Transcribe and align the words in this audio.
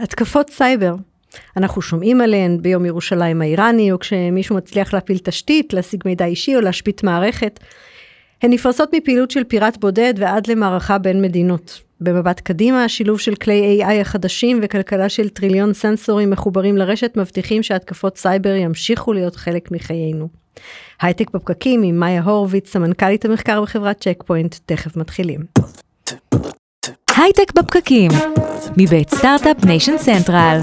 התקפות 0.00 0.50
סייבר. 0.50 0.94
אנחנו 1.56 1.82
שומעים 1.82 2.20
עליהן 2.20 2.58
ביום 2.62 2.86
ירושלים 2.86 3.42
האיראני, 3.42 3.92
או 3.92 3.98
כשמישהו 3.98 4.56
מצליח 4.56 4.94
להפיל 4.94 5.18
תשתית, 5.18 5.72
להשיג 5.72 6.02
מידע 6.04 6.24
אישי 6.24 6.56
או 6.56 6.60
להשבית 6.60 7.02
מערכת. 7.02 7.60
הן 8.42 8.52
נפרסות 8.52 8.90
מפעילות 8.94 9.30
של 9.30 9.44
פיראט 9.44 9.76
בודד 9.76 10.14
ועד 10.16 10.46
למערכה 10.46 10.98
בין 10.98 11.22
מדינות. 11.22 11.82
במבט 12.00 12.40
קדימה, 12.40 12.84
השילוב 12.84 13.20
של 13.20 13.34
כלי 13.34 13.82
AI 13.82 14.00
החדשים 14.00 14.60
וכלכלה 14.62 15.08
של 15.08 15.28
טריליון 15.28 15.74
סנסורים 15.74 16.30
מחוברים 16.30 16.76
לרשת 16.76 17.16
מבטיחים 17.16 17.62
שהתקפות 17.62 18.16
סייבר 18.16 18.54
ימשיכו 18.54 19.12
להיות 19.12 19.36
חלק 19.36 19.70
מחיינו. 19.70 20.28
הייטק 21.00 21.30
בפקקים 21.30 21.82
עם 21.82 22.00
מאיה 22.00 22.22
הורוביץ, 22.22 22.72
סמנכ"לית 22.72 23.24
המחקר 23.24 23.62
בחברת 23.62 24.00
צ'ק 24.00 24.24
תכף 24.66 24.96
מתחילים. 24.96 25.40
הייטק 27.22 27.52
בפקקים, 27.52 28.10
מבית 28.76 29.10
סטארט-אפ 29.10 29.64
ניישן 29.64 29.98
סנטרל. 29.98 30.58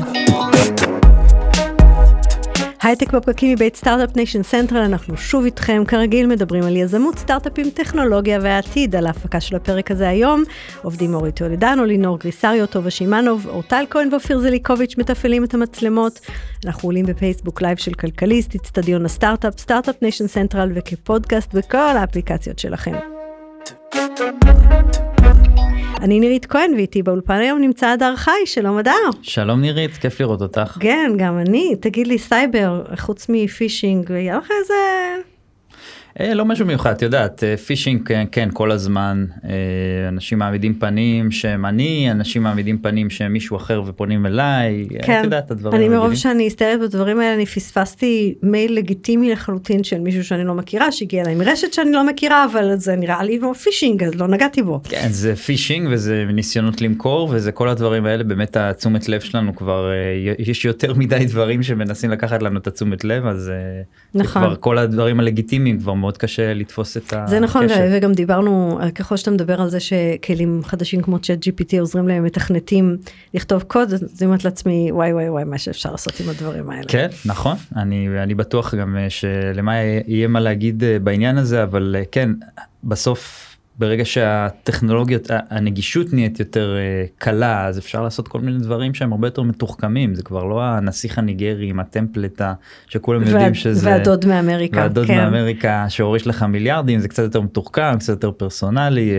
הייטק 2.81 3.13
בפקקים 3.13 3.53
מבית 3.53 3.75
Start-Up 3.75 4.15
Nation 4.15 4.43
Central, 4.43 4.81
אנחנו 4.81 5.17
שוב 5.17 5.45
איתכם, 5.45 5.83
כרגיל 5.87 6.27
מדברים 6.27 6.63
על 6.63 6.75
יזמות, 6.75 7.17
סטארט-אפים, 7.17 7.69
טכנולוגיה 7.69 8.39
והעתיד. 8.41 8.95
על 8.95 9.07
ההפקה 9.07 9.41
של 9.41 9.55
הפרק 9.55 9.91
הזה 9.91 10.09
היום 10.09 10.43
עובדים 10.81 11.13
אורי 11.13 11.31
טולדנו, 11.31 11.85
לינור 11.85 12.19
גריסריו, 12.19 12.67
טובה 12.67 12.89
שמאנוב, 12.89 13.47
אורטל 13.47 13.85
כהן 13.89 14.09
ואופיר 14.11 14.39
זליקוביץ' 14.39 14.97
מתפעלים 14.97 15.43
את 15.43 15.53
המצלמות. 15.53 16.19
אנחנו 16.65 16.87
עולים 16.87 17.05
בפייסבוק 17.05 17.61
live 17.61 17.77
של 17.77 17.93
כלכליסט, 17.93 18.55
אצטדיון 18.55 19.05
הסטארט-אפ, 19.05 19.59
Start-Up 19.59 19.95
Nation 20.01 20.27
Central 20.27 20.71
וכפודקאסט 20.75 21.53
בכל 21.53 21.77
האפליקציות 21.77 22.59
שלכם. 22.59 22.95
אני 26.01 26.19
נירית 26.19 26.45
כהן 26.45 26.73
ואיתי 26.73 27.03
באולפן 27.03 27.33
היום 27.33 27.59
נמצא 27.61 27.87
הדר 27.87 28.15
חי, 28.15 28.31
שלום 28.45 28.77
הדר. 28.77 28.91
שלום 29.21 29.61
נירית, 29.61 29.93
כיף 29.93 30.19
לראות 30.19 30.41
אותך. 30.41 30.77
כן, 30.79 31.11
גם 31.17 31.39
אני. 31.39 31.75
תגיד 31.79 32.07
לי, 32.07 32.17
סייבר, 32.17 32.83
חוץ 32.97 33.25
מפישינג, 33.29 34.11
היה 34.11 34.37
לך 34.37 34.49
איזה 34.61 34.73
לא 36.19 36.45
משהו 36.45 36.65
מיוחד, 36.65 36.91
את 36.91 37.01
יודעת, 37.01 37.43
אה, 37.43 37.57
פישינג 37.57 38.07
כן, 38.07 38.25
כן, 38.31 38.49
כל 38.53 38.71
הזמן, 38.71 39.25
אה, 39.43 39.49
אנשים 40.07 40.39
מעמידים 40.39 40.73
פנים 40.73 41.31
שהם 41.31 41.65
אני, 41.65 42.11
אנשים 42.11 42.43
מעמידים 42.43 42.77
פנים 42.77 43.09
שהם 43.09 43.33
מישהו 43.33 43.57
אחר 43.57 43.81
ופונים 43.85 44.25
אליי, 44.25 44.87
כן. 45.03 45.19
את 45.19 45.23
יודעת 45.23 45.45
את 45.45 45.51
הדברים 45.51 45.81
אני 45.81 45.89
מרוב 45.89 46.15
שאני 46.15 46.43
היסטרית 46.43 46.79
בדברים 46.79 47.19
האלה, 47.19 47.33
אני 47.33 47.45
פספסתי 47.45 48.35
מייל 48.43 48.73
לגיטימי 48.73 49.31
לחלוטין 49.31 49.83
של 49.83 49.99
מישהו 49.99 50.23
שאני 50.23 50.43
לא 50.43 50.53
מכירה, 50.53 50.91
שהגיע 50.91 51.23
אליי 51.23 51.35
מרשת 51.35 51.73
שאני 51.73 51.91
לא 51.91 52.07
מכירה, 52.07 52.45
אבל 52.51 52.75
זה 52.75 52.95
נראה 52.95 53.23
לי 53.23 53.37
כמו 53.39 53.53
פישינג, 53.53 54.03
אז 54.03 54.15
לא 54.15 54.27
נגעתי 54.27 54.61
בו. 54.61 54.79
כן, 54.83 55.07
זה 55.09 55.35
פישינג 55.35 55.87
וזה 55.91 56.25
ניסיונות 56.33 56.81
למכור 56.81 57.29
וזה 57.31 57.51
כל 57.51 57.69
הדברים 57.69 58.05
האלה, 58.05 58.23
באמת 58.23 58.57
התשומת 58.57 59.09
לב 59.09 59.21
שלנו 59.21 59.55
כבר, 59.55 59.91
יש 60.39 60.65
יותר 60.65 60.93
מדי 60.93 61.25
דברים 61.25 61.63
שמנסים 61.63 62.11
לקחת 62.11 62.43
לנו 62.43 62.59
את 62.59 62.67
התשומת 62.67 63.03
לב, 63.03 63.25
אז 63.25 63.51
נכון. 64.15 64.41
כבר 64.41 64.55
כל 64.55 64.77
הדברים 64.77 65.19
הלגיטימיים 65.19 65.79
כבר 65.79 65.93
מאוד 66.07 66.17
קשה 66.17 66.53
לתפוס 66.53 66.97
את 66.97 67.03
הקשר. 67.03 67.27
זה 67.27 67.39
נכון 67.39 67.65
וגם 67.91 68.13
דיברנו 68.13 68.79
ככל 68.95 69.17
שאתה 69.17 69.31
מדבר 69.31 69.61
על 69.61 69.69
זה 69.69 69.79
שכלים 69.79 70.61
חדשים 70.63 71.01
כמו 71.01 71.19
צ'אט 71.19 71.39
gpt 71.47 71.79
עוזרים 71.79 72.07
להם 72.07 72.23
מתכנתים 72.23 72.97
לכתוב 73.33 73.63
קוד 73.63 73.93
אז 73.93 74.03
אני 74.03 74.25
אומרת 74.25 74.45
לעצמי 74.45 74.91
וואי 74.91 75.13
וואי 75.13 75.29
וואי 75.29 75.43
מה 75.43 75.57
שאפשר 75.57 75.91
לעשות 75.91 76.19
עם 76.19 76.29
הדברים 76.29 76.69
האלה. 76.69 76.87
כן 76.87 77.07
נכון 77.25 77.55
אני 77.75 78.23
אני 78.23 78.35
בטוח 78.35 78.75
גם 78.75 78.97
אה, 78.97 79.09
שלמה 79.09 79.75
יהיה 80.07 80.27
מה 80.27 80.39
להגיד 80.39 80.83
אה, 80.83 80.99
בעניין 80.99 81.37
הזה 81.37 81.63
אבל 81.63 81.95
אה, 81.99 82.03
כן 82.11 82.29
בסוף 82.83 83.56
ברגע 83.79 84.05
שהטכנולוגיות 84.05 85.27
הנגישות 85.49 86.13
נהיית 86.13 86.39
יותר 86.39 86.75
uh, 86.77 87.15
קלה 87.17 87.65
אז 87.65 87.79
אפשר 87.79 88.01
לעשות 88.03 88.27
כל 88.27 88.39
מיני 88.39 88.59
דברים 88.59 88.93
שהם 88.93 89.11
הרבה 89.11 89.27
יותר 89.27 89.41
מתוחכמים 89.41 90.15
זה 90.15 90.23
כבר 90.23 90.43
לא 90.43 90.63
הנסיך 90.63 91.17
הניגרי 91.17 91.69
עם 91.69 91.79
הטמפלט 91.79 92.41
שכולם 92.87 93.21
וה, 93.23 93.29
יודעים 93.29 93.53
שזה 93.53 93.89
והדוד 93.89 94.25
מאמריקה 94.25 94.77
והדוד 94.77 95.07
כן. 95.07 95.15
מאמריקה 95.17 95.85
שהוריש 95.89 96.27
לך 96.27 96.43
מיליארדים 96.43 96.99
זה 96.99 97.07
קצת 97.07 97.23
יותר 97.23 97.41
מתוחכם 97.41 97.97
קצת 97.99 98.09
יותר 98.09 98.31
פרסונלי. 98.31 99.11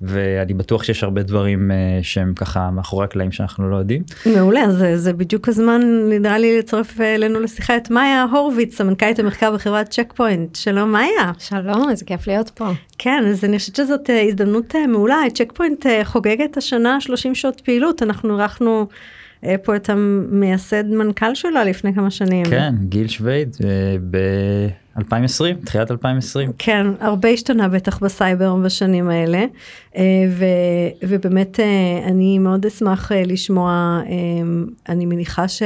ואני 0.00 0.54
בטוח 0.54 0.82
שיש 0.82 1.04
הרבה 1.04 1.22
דברים 1.22 1.70
uh, 1.70 2.04
שהם 2.04 2.32
ככה 2.34 2.70
מאחורי 2.70 3.04
הקלעים 3.04 3.32
שאנחנו 3.32 3.70
לא 3.70 3.76
יודעים. 3.76 4.02
מעולה, 4.36 4.62
אז 4.62 4.76
זה, 4.76 4.98
זה 4.98 5.12
בדיוק 5.12 5.48
הזמן 5.48 5.80
נראה 6.08 6.38
לי 6.38 6.58
לצרף 6.58 7.00
אלינו 7.00 7.40
לשיחה 7.40 7.76
את 7.76 7.90
מאיה 7.90 8.26
הורוביץ, 8.32 8.76
סמנכ"לית 8.76 9.18
המחקר 9.18 9.52
בחברת 9.54 9.88
צ'ק 9.90 10.12
פוינט. 10.16 10.56
שלום 10.56 10.92
מאיה. 10.92 11.32
שלום, 11.38 11.90
איזה 11.90 12.04
כיף 12.04 12.26
להיות 12.26 12.50
פה. 12.50 12.68
כן, 12.98 13.24
אז 13.28 13.44
אני 13.44 13.58
חושבת 13.58 13.76
שזאת 13.76 14.10
הזדמנות 14.28 14.74
מעולה, 14.88 15.20
צ'ק 15.34 15.52
פוינט 15.54 15.86
חוגגת 16.04 16.56
השנה 16.56 17.00
30 17.00 17.34
שנות 17.34 17.60
פעילות, 17.60 18.02
אנחנו 18.02 18.36
אירחנו 19.42 19.64
פה 19.64 19.76
את 19.76 19.90
המייסד 19.90 20.84
מנכ"ל 20.86 21.34
שלה 21.34 21.64
לפני 21.64 21.94
כמה 21.94 22.10
שנים. 22.10 22.44
כן, 22.44 22.74
גיל 22.80 23.08
שווייד 23.08 23.56
ב-2020, 24.10 25.64
תחילת 25.64 25.90
2020. 25.90 26.50
כן, 26.58 26.86
הרבה 27.00 27.28
השתנה 27.28 27.68
בטח 27.68 27.98
בסייבר 27.98 28.54
בשנים 28.54 29.08
האלה, 29.08 29.44
אה, 29.96 30.02
ו, 30.30 30.44
ובאמת 31.02 31.60
אה, 31.60 32.00
אני 32.04 32.38
מאוד 32.38 32.66
אשמח 32.66 33.12
אה, 33.12 33.22
לשמוע, 33.26 34.00
אני 34.88 35.06
מניחה 35.06 35.48
ש... 35.48 35.62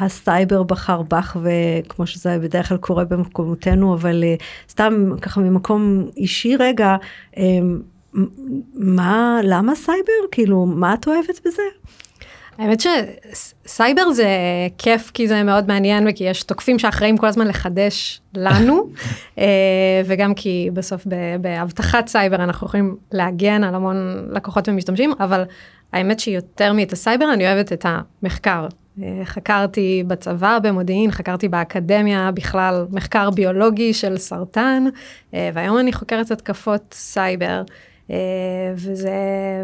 הסייבר 0.00 0.62
בחר 0.62 1.02
בך 1.02 1.36
וכמו 1.42 2.06
שזה 2.06 2.38
בדרך 2.38 2.68
כלל 2.68 2.76
קורה 2.76 3.04
במקומותינו 3.04 3.94
אבל 3.94 4.24
סתם 4.70 5.10
ככה 5.22 5.40
ממקום 5.40 6.06
אישי 6.16 6.56
רגע 6.56 6.96
מה 8.74 9.40
למה 9.42 9.74
סייבר 9.74 10.12
כאילו 10.30 10.66
מה 10.66 10.94
את 10.94 11.06
אוהבת 11.06 11.40
בזה? 11.46 11.62
האמת 12.58 12.80
שסייבר 12.80 14.10
זה 14.10 14.28
כיף 14.78 15.10
כי 15.14 15.28
זה 15.28 15.42
מאוד 15.42 15.68
מעניין 15.68 16.06
וכי 16.08 16.24
יש 16.24 16.42
תוקפים 16.42 16.78
שאחראים 16.78 17.16
כל 17.16 17.26
הזמן 17.26 17.46
לחדש 17.46 18.20
לנו 18.34 18.90
אה, 19.38 20.02
וגם 20.04 20.34
כי 20.34 20.70
בסוף 20.72 21.06
באבטחת 21.40 22.08
סייבר 22.08 22.36
אנחנו 22.36 22.66
יכולים 22.66 22.96
להגן 23.12 23.64
על 23.64 23.74
המון 23.74 24.28
לקוחות 24.30 24.68
ומשתמשים 24.68 25.12
אבל 25.20 25.44
האמת 25.92 26.20
שיותר 26.20 26.72
מאת 26.72 26.92
הסייבר 26.92 27.32
אני 27.32 27.46
אוהבת 27.46 27.72
את 27.72 27.86
המחקר. 27.88 28.66
אה, 29.02 29.20
חקרתי 29.24 30.04
בצבא 30.06 30.58
במודיעין, 30.62 31.10
חקרתי 31.10 31.48
באקדמיה 31.48 32.30
בכלל 32.34 32.86
מחקר 32.90 33.30
ביולוגי 33.30 33.94
של 33.94 34.18
סרטן, 34.18 34.84
אה, 35.34 35.50
והיום 35.54 35.78
אני 35.78 35.92
חוקרת 35.92 36.30
התקפות 36.30 36.94
סייבר. 36.94 37.62
אה, 38.10 38.16
וזה, 38.74 39.12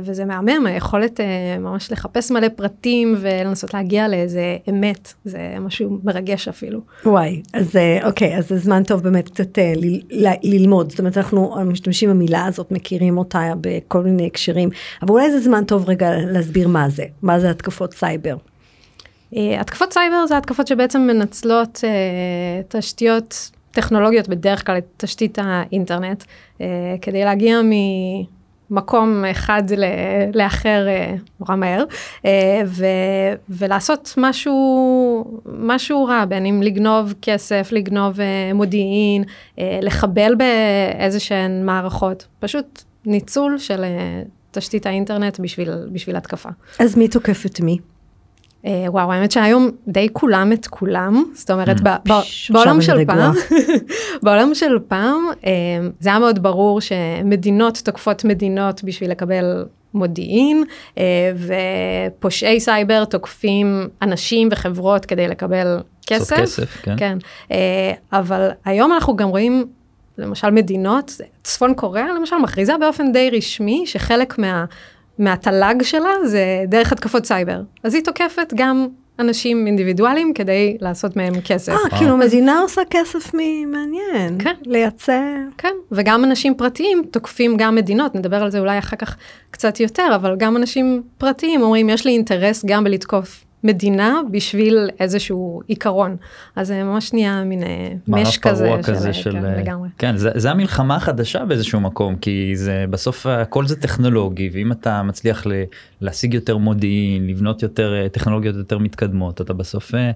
וזה 0.03 0.25
מהמם, 0.25 0.67
היכולת 0.67 1.21
אה, 1.21 1.59
ממש 1.59 1.93
לחפש 1.93 2.31
מלא 2.31 2.49
פרטים 2.57 3.15
ולנסות 3.21 3.75
להגיע 3.75 4.09
לאיזה 4.09 4.57
אמת, 4.69 5.15
זה 5.25 5.39
משהו 5.61 5.99
מרגש 6.05 6.49
אפילו. 6.49 6.81
וואי, 7.07 7.43
אז 7.53 7.77
אה, 7.77 8.07
אוקיי, 8.07 8.37
אז 8.39 8.49
זה 8.49 8.59
זמן 8.59 8.83
טוב 8.83 9.03
באמת 9.03 9.29
קצת 9.29 9.59
ל, 9.59 10.27
ל, 10.27 10.33
ללמוד, 10.43 10.91
זאת 10.91 10.99
אומרת 10.99 11.17
אנחנו 11.17 11.55
משתמשים 11.65 12.11
במילה 12.11 12.45
הזאת, 12.45 12.73
מכירים 12.73 13.19
אותה 13.19 13.53
בכל 13.61 14.03
מיני 14.03 14.27
הקשרים, 14.27 14.69
אבל 15.03 15.11
אולי 15.11 15.31
זה 15.31 15.41
זמן 15.41 15.65
טוב 15.65 15.89
רגע 15.89 16.11
להסביר 16.17 16.69
מה 16.69 16.89
זה, 16.89 17.05
מה 17.23 17.41
זה 17.41 17.51
התקפות 17.51 17.95
סייבר. 17.95 18.37
התקפות 19.33 19.93
סייבר 19.93 20.27
זה 20.27 20.37
התקפות 20.37 20.67
שבעצם 20.67 21.01
מנצלות 21.01 21.85
תשתיות 22.69 23.51
טכנולוגיות, 23.75 24.29
בדרך 24.29 24.67
כלל 24.67 24.79
את 24.79 24.85
תשתית 24.97 25.39
האינטרנט, 25.43 26.25
כדי 27.03 27.25
להגיע 27.25 27.63
מ... 27.63 27.73
מקום 28.71 29.25
אחד 29.31 29.63
לאחר 30.35 30.87
אה, 30.89 31.15
נורא 31.41 31.57
מהר, 31.57 31.85
אה, 32.25 32.63
ו, 32.67 32.87
ולעשות 33.49 34.15
משהו, 34.17 35.41
משהו 35.59 36.05
רע, 36.05 36.25
בין 36.25 36.47
אם 36.47 36.63
לגנוב 36.63 37.15
כסף, 37.23 37.69
לגנוב 37.73 38.21
אה, 38.21 38.55
מודיעין, 38.55 39.25
לחבל 39.59 40.35
באיזה 40.35 41.21
שהן 41.21 41.67
מערכות, 41.67 42.27
פשוט 42.41 42.83
ניצול 43.07 43.59
של 43.59 43.85
תשתית 44.51 44.87
האינטרנט 44.87 45.41
בשביל, 45.41 45.71
בשביל 45.93 46.17
התקפה. 46.17 46.49
אז 46.79 46.97
מי 46.97 47.09
תוקף 47.09 47.47
את 47.47 47.61
מי? 47.61 47.79
אה, 48.67 48.85
וואו, 48.89 49.13
האמת 49.13 49.31
שהיום 49.31 49.71
די 49.89 50.09
כולם 50.13 50.53
את 50.53 50.67
כולם, 50.67 51.25
זאת 51.35 51.51
אומרת, 51.51 51.77
mm. 51.77 52.13
בעולם 52.51 52.81
של 52.81 53.05
פעם, 53.05 53.35
בעולם 54.23 54.55
של 54.55 54.79
פעם, 54.89 55.27
אה, 55.47 55.53
זה 56.01 56.09
היה 56.09 56.19
מאוד 56.19 56.43
ברור 56.43 56.81
שמדינות 56.81 57.83
תוקפות 57.85 58.25
מדינות 58.25 58.85
בשביל 58.85 59.11
לקבל 59.11 59.65
מודיעין, 59.95 60.65
אה, 60.99 61.33
ופושעי 62.19 62.61
סייבר 62.61 63.05
תוקפים 63.05 63.89
אנשים 64.03 64.49
וחברות 64.51 65.05
כדי 65.05 65.29
לקבל 65.29 65.79
כסף. 66.07 66.37
כסף, 66.37 66.83
כן. 66.83 66.97
כן. 66.99 67.19
אבל 68.13 68.49
היום 68.65 68.93
אנחנו 68.93 69.17
גם 69.17 69.29
רואים, 69.29 69.67
למשל 70.19 70.51
מדינות, 70.51 71.21
צפון 71.43 71.75
קוריאה 71.75 72.07
למשל, 72.19 72.37
מכריזה 72.37 72.73
באופן 72.81 73.13
די 73.13 73.31
רשמי 73.33 73.83
שחלק 73.87 74.39
מה... 74.39 74.65
מהתל"ג 75.19 75.83
שלה 75.83 76.11
זה 76.25 76.65
דרך 76.69 76.93
התקפות 76.93 77.27
סייבר. 77.27 77.61
אז 77.83 77.95
היא 77.95 78.05
תוקפת 78.05 78.53
גם 78.55 78.89
אנשים 79.19 79.67
אינדיבידואלים 79.67 80.35
כדי 80.35 80.77
לעשות 80.81 81.17
מהם 81.17 81.41
כסף. 81.45 81.73
אה, 81.73 81.99
כאילו 81.99 82.17
מדינה 82.17 82.61
עושה 82.61 82.83
כסף 82.91 83.35
מעניין. 83.67 84.39
כן. 84.39 84.55
לייצא. 84.67 85.21
כן, 85.59 85.75
וגם 85.93 86.25
אנשים 86.25 86.55
פרטיים 86.55 87.03
תוקפים 87.11 87.57
גם 87.57 87.75
מדינות, 87.75 88.15
נדבר 88.15 88.43
על 88.43 88.51
זה 88.51 88.59
אולי 88.59 88.79
אחר 88.79 88.97
כך 88.97 89.17
קצת 89.51 89.81
יותר, 89.81 90.13
אבל 90.15 90.37
גם 90.39 90.57
אנשים 90.57 91.03
פרטיים 91.19 91.63
אומרים, 91.63 91.89
יש 91.89 92.05
לי 92.05 92.13
אינטרס 92.13 92.65
גם 92.65 92.85
בלתקוף 92.85 93.44
מדינה 93.65 94.21
בשביל 94.31 94.91
איזשהו 95.01 95.61
עיקרון. 95.67 96.17
אז 96.57 96.67
זה 96.67 96.85
ממש 96.85 97.13
נהיה 97.13 97.45
מין 97.45 97.63
אה, 97.63 97.93
מש 98.09 98.39
כזה, 98.39 98.65
מערב 98.65 98.83
פרוע 98.83 98.97
כזה 98.97 99.13
של, 99.13 99.33
כן, 99.33 99.45
אה, 99.45 99.61
לגמרי. 99.61 99.89
כן, 99.99 100.17
זה, 100.17 100.31
זה 100.35 100.51
המלחמה 100.51 100.97
החדשה 100.97 101.45
באיזשהו 101.45 101.81
מקום, 101.81 102.17
כי 102.17 102.53
זה 102.55 102.85
בסוף 102.91 103.27
הכל 103.27 103.67
זה 103.67 103.81
טכנולוגי, 103.81 104.51
ואם 104.53 104.73
אתה 104.73 105.03
מצליח 105.03 105.47
ל, 105.47 105.53
להשיג 106.01 106.35
יותר 106.35 106.57
מודיעין, 106.57 107.27
לבנות 107.27 107.63
יותר 107.63 107.95
אה, 107.95 108.09
טכנולוגיות 108.09 108.57
יותר 108.57 108.79
מתקדמות, 108.79 109.41
אתה 109.41 109.53
בסוף, 109.53 109.95
אה, 109.95 110.11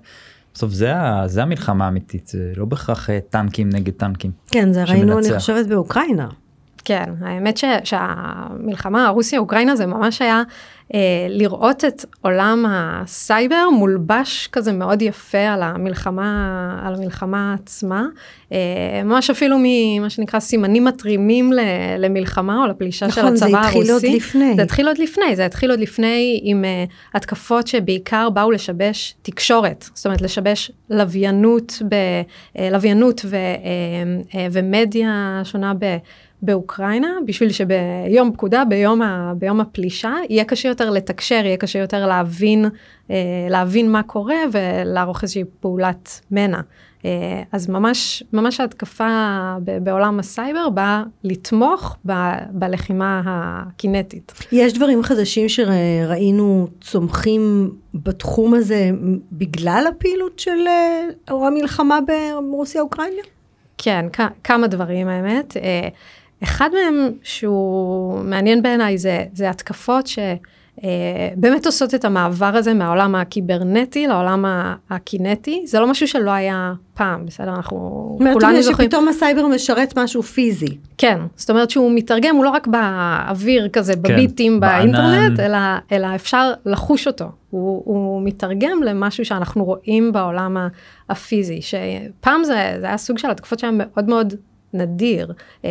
בסוף 0.55 0.73
זה, 0.73 0.93
זה 1.27 1.43
המלחמה 1.43 1.85
האמיתית, 1.85 2.27
זה 2.27 2.53
לא 2.57 2.65
בהכרח 2.65 3.11
אה, 3.11 3.19
טנקים 3.31 3.69
נגד 3.73 3.93
טנקים. 3.93 4.31
כן, 4.51 4.73
זה 4.73 4.85
ראינו, 4.85 5.19
אני. 5.19 5.39
חושבת, 5.39 5.67
באוקראינה. 5.67 6.29
כן, 6.85 7.05
האמת 7.21 7.57
ש, 7.57 7.65
שהמלחמה 7.85 9.09
רוסיה-אוקראינה 9.09 9.77
זה 9.77 9.87
ממש 9.87 10.23
היה 10.23 10.37
אה, 10.37 10.43
לראות 11.29 11.85
את 11.85 12.05
עולם 12.21 12.65
הסייבר 12.69 13.69
מולבש 13.73 14.49
כזה 14.53 14.73
מאוד 14.73 15.03
יפה 15.03 15.39
על 15.39 15.63
המלחמה, 15.63 16.81
על 16.85 16.95
המלחמה 16.95 17.57
עצמה, 17.63 18.07
אה, 18.53 19.03
ממש 19.05 19.31
אפילו 19.31 19.57
ממה 19.63 20.11
שנקרא 20.11 20.41
סימנים 20.41 20.85
מתרימים 20.85 21.53
למלחמה 21.99 22.63
או 22.63 22.67
לפלישה 22.67 23.11
של 23.11 23.21
נכון, 23.21 23.37
זה 23.37 23.47
הצבא 23.47 23.59
הרוסי. 23.59 23.79
התחיל 23.79 23.93
עוד 23.93 24.17
לפני. 24.17 24.55
זה 24.57 24.63
התחיל 24.63 24.89
עוד 24.89 24.99
לפני, 24.99 25.37
זה 25.37 25.47
התחיל 25.47 25.71
עוד 25.71 25.81
לפני 25.81 26.41
עם 26.43 26.65
uh, 26.65 27.17
התקפות 27.17 27.67
שבעיקר 27.67 28.31
באו 28.31 28.51
לשבש 28.51 29.15
תקשורת, 29.23 29.89
זאת 29.95 30.07
אומרת 30.07 30.23
לשבש 30.23 30.71
לוויינות, 30.91 31.83
ב, 31.89 31.95
uh, 31.95 32.61
לוויינות 32.73 33.21
ו, 33.25 33.37
uh, 33.37 34.33
uh, 34.33 34.37
ומדיה 34.53 35.41
שונה 35.45 35.73
ב, 35.79 35.97
באוקראינה, 36.43 37.09
בשביל 37.27 37.51
שביום 37.53 38.33
פקודה, 38.33 38.65
ביום, 38.65 39.03
ה, 39.03 39.33
ביום 39.39 39.61
הפלישה, 39.61 40.15
יהיה 40.29 40.45
קשה 40.45 40.69
יותר 40.69 40.91
לתקשר, 40.91 41.41
יהיה 41.45 41.57
קשה 41.57 41.79
יותר 41.79 42.07
להבין, 42.07 42.65
uh, 42.65 43.11
להבין 43.51 43.93
מה 43.93 44.03
קורה 44.03 44.37
ולערוך 44.53 45.23
איזושהי 45.23 45.45
פעולת 45.61 46.21
מנע. 46.31 46.61
Uh, 46.99 47.05
אז 47.53 47.69
ממש, 47.69 48.23
ממש 48.33 48.61
ההתקפה 48.61 49.09
בעולם 49.83 50.19
הסייבר 50.19 50.69
באה 50.69 51.03
לתמוך 51.25 51.97
ב- 52.07 52.33
בלחימה 52.51 53.23
הקינטית. 53.27 54.33
יש 54.53 54.73
דברים 54.73 55.03
חדשים 55.03 55.49
שראינו 55.49 56.69
צומחים 56.81 57.71
בתחום 57.95 58.55
הזה 58.55 58.91
בגלל 59.33 59.85
הפעילות 59.89 60.39
של 60.39 60.67
אה, 60.67 61.05
או 61.31 61.47
המלחמה 61.47 61.99
ברוסיה-אוקראינה? 62.07 63.23
כן, 63.79 64.07
כ- 64.13 64.33
כמה 64.45 64.67
דברים 64.67 65.09
האמת. 65.09 65.57
אה, 66.43 66.49
אחד 66.49 66.71
מהם 66.73 67.13
שהוא 67.23 68.19
מעניין 68.19 68.63
בעיניי 68.63 68.99
זה, 68.99 69.25
זה 69.35 69.51
התקפות 69.51 70.07
שבאמת 70.07 71.67
עושות 71.67 71.95
את 71.95 72.05
המעבר 72.05 72.57
הזה 72.57 72.75
מהעולם 72.75 73.15
הקיברנטי 73.15 74.07
לעולם 74.07 74.45
הקינטי. 74.91 75.63
זה 75.67 75.81
לא 75.81 75.91
משהו 75.91 76.09
שלא 76.09 76.31
היה 76.31 76.73
פעם, 76.95 77.27
בסדר? 77.27 77.55
אנחנו 77.55 77.79
זאת 78.21 78.33
כולנו 78.33 78.49
אומרת 78.49 78.63
זוכרים. 78.63 78.89
שפתאום 78.89 79.09
הסייבר 79.09 79.47
משרת 79.47 79.99
משהו 79.99 80.23
פיזי. 80.23 80.79
כן, 80.99 81.19
זאת 81.37 81.51
אומרת 81.51 81.71
שהוא 81.71 81.93
מתרגם, 81.95 82.37
הוא 82.37 82.45
לא 82.45 82.51
רק 82.51 82.67
באוויר 82.67 83.69
כזה, 83.69 83.97
בביטים 83.97 84.61
בענן. 84.61 84.93
באינטרנט, 84.93 85.41
אלא, 85.41 85.59
אלא 85.93 86.09
אפשר 86.15 86.53
לחוש 86.67 87.07
אותו. 87.07 87.25
הוא, 87.51 87.83
הוא 87.85 88.23
מתרגם 88.23 88.83
למשהו 88.85 89.25
שאנחנו 89.25 89.65
רואים 89.65 90.13
בעולם 90.13 90.57
הפיזי, 91.09 91.61
שפעם 91.63 92.45
זה, 92.45 92.77
זה 92.81 92.87
היה 92.87 92.97
סוג 92.97 93.19
של 93.19 93.31
התקפות 93.31 93.59
שהיה 93.59 93.73
מאוד 93.77 94.09
מאוד 94.09 94.35
נדיר, 94.73 95.33
אה, 95.65 95.71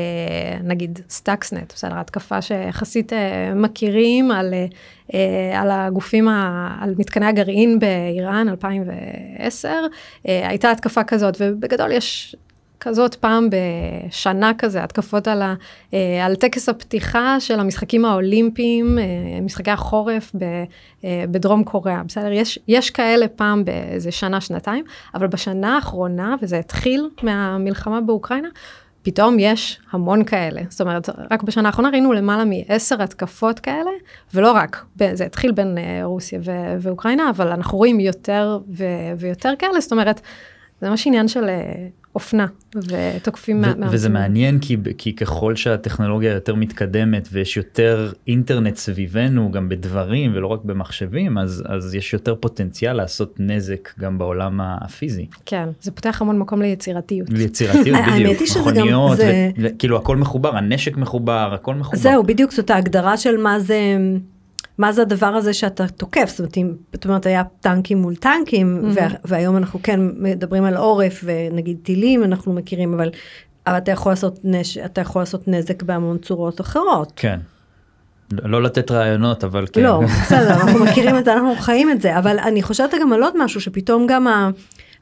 נגיד 0.64 1.00
Stuxnet, 1.10 1.74
בסדר, 1.74 2.00
התקפה 2.00 2.42
שיחסית 2.42 3.14
אה, 3.14 3.54
מכירים 3.56 4.32
על, 4.32 4.54
אה, 4.54 4.66
אה, 5.14 5.62
על 5.62 5.72
הגופים, 5.72 6.28
ה, 6.28 6.78
על 6.82 6.94
מתקני 6.98 7.26
הגרעין 7.26 7.80
באיראן, 7.80 8.50
2010, 8.50 9.70
אה, 10.28 10.50
הייתה 10.50 10.72
התקפה 10.72 11.04
כזאת, 11.04 11.38
ובגדול 11.40 11.92
יש 11.92 12.36
כזאת 12.80 13.16
פעם 13.16 13.50
בשנה 13.50 14.52
כזה, 14.58 14.84
התקפות 14.84 15.28
על, 15.28 15.42
ה, 15.42 15.56
אה, 15.94 16.26
על 16.26 16.36
טקס 16.36 16.70
הפתיחה 16.70 17.40
של 17.40 17.60
המשחקים 17.60 18.06
האולימפיים, 18.06 19.00
אה, 19.00 19.42
משחקי 19.42 19.72
החורף 19.72 20.32
ב, 20.36 20.44
אה, 21.04 21.24
בדרום 21.32 21.64
קוריאה, 21.64 22.04
בסדר? 22.04 22.32
יש, 22.32 22.60
יש 22.68 22.90
כאלה 22.90 23.28
פעם 23.28 23.66
באיזה 23.66 24.12
שנה, 24.12 24.42
שנתיים, 24.42 24.86
אבל 25.14 25.28
בשנה 25.28 25.76
האחרונה, 25.76 26.36
וזה 26.42 26.60
התחיל 26.60 27.10
מהמלחמה 27.24 28.02
באוקראינה, 28.02 28.50
פתאום 29.08 29.40
יש 29.40 29.80
המון 29.92 30.24
כאלה. 30.24 30.62
זאת 30.70 30.82
אומרת, 30.82 31.10
רק 31.32 31.44
בשנה 31.44 31.70
האחרונה 31.70 31.90
ראינו 31.90 32.14
למעלה 32.14 32.44
מעשר 32.46 33.04
התקפות 33.04 33.60
כאלה, 33.60 33.90
ולא 34.34 34.52
רק, 34.52 34.86
זה 35.14 35.26
התחיל 35.26 35.52
בין 35.52 35.78
אה, 35.78 36.00
רוסיה 36.04 36.40
ו- 36.44 36.76
ואוקראינה, 36.80 37.30
אבל 37.30 37.48
אנחנו 37.48 37.78
רואים 37.78 38.00
יותר 38.00 38.60
ו- 38.78 39.14
ויותר 39.18 39.54
כאלה, 39.60 39.80
זאת 39.80 39.92
אומרת, 39.92 40.22
זה 40.82 40.90
ממש 40.90 41.08
עניין 41.08 41.28
של 41.28 41.50
אה, 41.50 41.88
אופנה, 42.18 42.46
ותוקפים 42.76 43.62
מה- 43.62 43.74
וזה. 43.92 44.10
מעניין 44.10 44.60
כי, 44.60 44.78
כי 44.98 45.16
ככל 45.16 45.56
שהטכנולוגיה 45.56 46.34
יותר 46.34 46.56
מתקדמת 46.56 47.28
ויש 47.32 47.58
יותר 47.58 48.12
אינטרנט 48.28 48.76
סביבנו 48.76 49.52
גם 49.52 49.70
בדברים 49.70 50.32
ולא 50.36 50.48
רק 50.48 50.60
במחשבים 50.64 51.38
אז 51.38 51.64
אז 51.68 51.96
יש 51.96 52.14
יותר 52.14 52.36
פוטנציאל 52.36 52.94
לעשות 52.94 53.36
נזק 53.40 53.90
גם 54.00 54.18
בעולם 54.18 54.60
הפיזי. 54.64 55.26
כן, 55.46 55.70
זה 55.82 55.92
פותח 55.92 56.22
המון 56.22 56.40
מקום 56.40 56.62
ליצירתיות. 56.62 57.30
ליצירתיות 57.30 57.98
האמת 58.06 58.22
בדיוק, 58.22 58.40
היא 58.40 58.48
שזה 58.48 58.60
גם- 58.60 58.68
מכוניות, 58.76 59.18
זה- 59.18 59.50
ו- 59.58 59.62
ו- 59.62 59.78
כאילו 59.80 59.98
הכל 59.98 60.18
מחובר, 60.18 60.58
הנשק 60.58 60.98
מחובר, 60.98 61.52
הכל 61.54 61.76
מחובר. 61.76 61.98
זהו, 61.98 62.24
בדיוק 62.24 62.52
זאת 62.52 62.70
ההגדרה 62.70 63.18
של 63.18 63.38
מה 63.38 63.60
זה, 63.60 63.98
מה 64.78 64.92
זה 64.92 65.02
הדבר 65.02 65.26
הזה 65.28 65.54
שאתה 65.54 65.88
תוקף. 65.88 66.26
זאת 66.30 66.40
אומרת, 66.40 66.58
אם, 66.58 66.72
זאת 66.94 67.06
אומרת, 67.06 67.26
היה 67.26 67.44
טנקים 67.62 67.98
מול 68.02 68.16
טנקים, 68.16 68.82
Mhm. 68.84 68.94
וה- 68.96 69.08
והיום 69.26 69.58
אנחנו 69.58 69.80
כן 69.84 70.00
מדברים 70.18 70.64
על 70.64 70.78
עורף 70.78 71.24
ונגיד 71.24 71.78
טילים 71.84 72.24
אנחנו 72.24 72.54
מכירים, 72.54 72.94
אבל, 72.94 73.10
אבל 73.68 73.78
אתה 73.78 73.92
יכול 73.92 74.12
לעשות 74.12 74.40
נש, 74.44 74.78
אתה 74.78 75.02
יכול 75.02 75.22
לעשות 75.22 75.48
נזק 75.48 75.84
בהמון 75.84 76.18
צורות 76.18 76.62
אחרות. 76.62 77.12
כן. 77.16 77.40
לא 78.32 78.64
לתת 78.64 78.92
רעיונות 78.92 79.44
אבל 79.44 79.66
כן. 79.74 79.82
לא, 79.84 80.02
בסדר, 80.22 80.54
אנחנו 80.54 80.80
מכירים 80.86 81.18
את 81.18 81.26
זה, 81.26 81.34
אנחנו 81.34 81.56
חיים 81.56 81.92
את 81.92 82.02
זה, 82.02 82.20
אבל 82.20 82.40
אני 82.40 82.62
חושבת 82.64 82.94
גם 83.02 83.14
על 83.14 83.24
עוד 83.24 83.44
משהו, 83.44 83.62
שפתאום 83.62 84.08
גם 84.08 84.28
ה- 84.28 84.50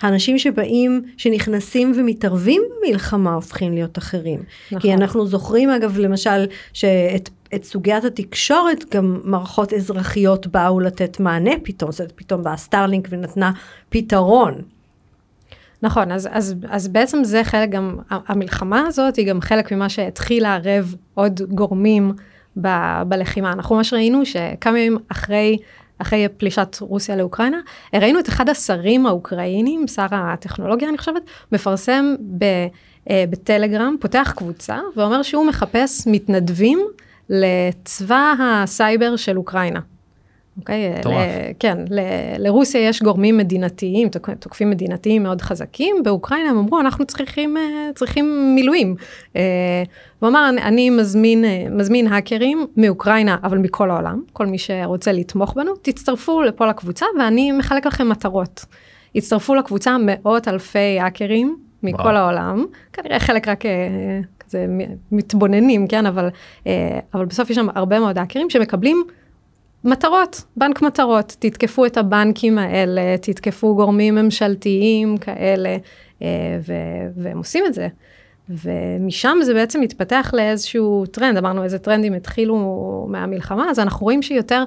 האנשים 0.01 0.37
שבאים, 0.37 1.01
שנכנסים 1.17 1.93
ומתערבים 1.95 2.61
במלחמה 2.81 3.33
הופכים 3.33 3.73
להיות 3.73 3.97
אחרים. 3.97 4.43
נכון. 4.67 4.79
כי 4.79 4.93
אנחנו 4.93 5.27
זוכרים 5.27 5.69
אגב 5.69 5.97
למשל 5.97 6.45
שאת 6.73 7.29
את 7.55 7.63
סוגיית 7.63 8.03
התקשורת 8.03 8.95
גם 8.95 9.19
מערכות 9.23 9.73
אזרחיות 9.73 10.47
באו 10.47 10.79
לתת 10.79 11.19
מענה 11.19 11.51
פתאום, 11.63 11.91
זאת 11.91 11.99
אומרת 11.99 12.13
פתאום 12.15 12.43
באה 12.43 12.57
סטארלינק 12.57 13.07
ונתנה 13.11 13.51
פתרון. 13.89 14.61
נכון, 15.81 16.11
אז, 16.11 16.29
אז, 16.31 16.55
אז 16.69 16.87
בעצם 16.87 17.23
זה 17.23 17.43
חלק 17.43 17.69
גם, 17.69 17.97
המלחמה 18.09 18.87
הזאת 18.87 19.15
היא 19.15 19.27
גם 19.27 19.41
חלק 19.41 19.71
ממה 19.71 19.89
שהתחיל 19.89 20.43
לערב 20.43 20.95
עוד 21.13 21.41
גורמים 21.49 22.11
ב, 22.61 22.67
בלחימה. 23.07 23.51
אנחנו 23.51 23.75
ממש 23.75 23.93
ראינו 23.93 24.25
שכמה 24.25 24.79
ימים 24.79 24.97
אחרי, 25.09 25.57
אחרי 25.97 26.27
פלישת 26.37 26.77
רוסיה 26.81 27.15
לאוקראינה, 27.15 27.59
ראינו 27.93 28.19
את 28.19 28.29
אחד 28.29 28.49
השרים 28.49 29.05
האוקראינים, 29.05 29.87
שר 29.87 30.05
הטכנולוגיה 30.11 30.89
אני 30.89 30.97
חושבת, 30.97 31.21
מפרסם 31.51 32.15
ב, 32.37 32.45
אה, 33.09 33.23
בטלגרם, 33.29 33.95
פותח 33.99 34.33
קבוצה 34.35 34.79
ואומר 34.95 35.21
שהוא 35.21 35.45
מחפש 35.45 36.07
מתנדבים 36.07 36.79
לצבא 37.29 38.33
הסייבר 38.39 39.15
של 39.15 39.37
אוקראינה. 39.37 39.79
אוקיי? 40.59 40.93
מטורף. 40.99 41.15
ל- 41.15 41.51
כן, 41.59 41.77
ל- 41.89 41.99
לרוסיה 42.47 42.81
יש 42.87 43.01
גורמים 43.03 43.37
מדינתיים, 43.37 44.09
תוק- 44.09 44.29
תוקפים 44.39 44.69
מדינתיים 44.69 45.23
מאוד 45.23 45.41
חזקים, 45.41 45.95
באוקראינה 46.03 46.49
הם 46.49 46.57
אמרו, 46.57 46.79
אנחנו 46.79 47.05
צריכים, 47.05 47.57
אה, 47.57 47.63
צריכים 47.95 48.51
מילואים. 48.55 48.95
אה, 49.35 49.41
הוא 50.19 50.29
אמר, 50.29 50.49
"אני- 50.49 50.61
אני 50.61 50.89
מזמין, 50.89 51.45
אה, 51.45 51.65
מזמין 51.71 52.07
האקרים 52.07 52.65
מאוקראינה, 52.77 53.37
אבל 53.43 53.57
מכל 53.57 53.89
העולם, 53.91 54.21
כל 54.33 54.45
מי 54.45 54.57
שרוצה 54.57 55.11
לתמוך 55.11 55.53
בנו, 55.53 55.71
תצטרפו 55.81 56.41
לפה 56.41 56.65
לקבוצה 56.65 57.05
ואני 57.19 57.51
מחלק 57.51 57.85
לכם 57.85 58.09
מטרות. 58.09 58.65
הצטרפו 59.15 59.55
לקבוצה 59.55 59.97
מאות 59.99 60.47
אלפי 60.47 60.99
האקרים 60.99 61.57
מכל 61.83 62.01
וואו. 62.03 62.15
העולם, 62.15 62.65
כנראה 62.93 63.19
חלק 63.19 63.47
רק... 63.47 63.63
כזה 64.39 64.65
מ- 64.69 64.95
מתבוננים, 65.17 65.87
כן, 65.87 66.05
אבל, 66.05 66.29
אבל 67.13 67.25
בסוף 67.25 67.49
יש 67.49 67.55
שם 67.55 67.67
הרבה 67.75 67.99
מאוד 67.99 68.17
האקרים 68.17 68.49
שמקבלים 68.49 69.03
מטרות, 69.85 70.43
בנק 70.57 70.81
מטרות, 70.81 71.35
תתקפו 71.39 71.85
את 71.85 71.97
הבנקים 71.97 72.57
האלה, 72.57 73.17
תתקפו 73.21 73.75
גורמים 73.75 74.15
ממשלתיים 74.15 75.17
כאלה, 75.17 75.77
אה, 76.21 76.27
ו- 76.67 77.21
והם 77.23 77.37
עושים 77.37 77.63
את 77.65 77.73
זה. 77.73 77.87
ומשם 78.49 79.37
זה 79.41 79.53
בעצם 79.53 79.81
מתפתח 79.81 80.31
לאיזשהו 80.33 81.05
טרנד, 81.05 81.37
אמרנו 81.37 81.63
איזה 81.63 81.79
טרנדים 81.79 82.13
התחילו 82.13 82.55
מהמלחמה, 83.09 83.69
אז 83.69 83.79
אנחנו 83.79 84.03
רואים 84.03 84.21
שיותר 84.21 84.63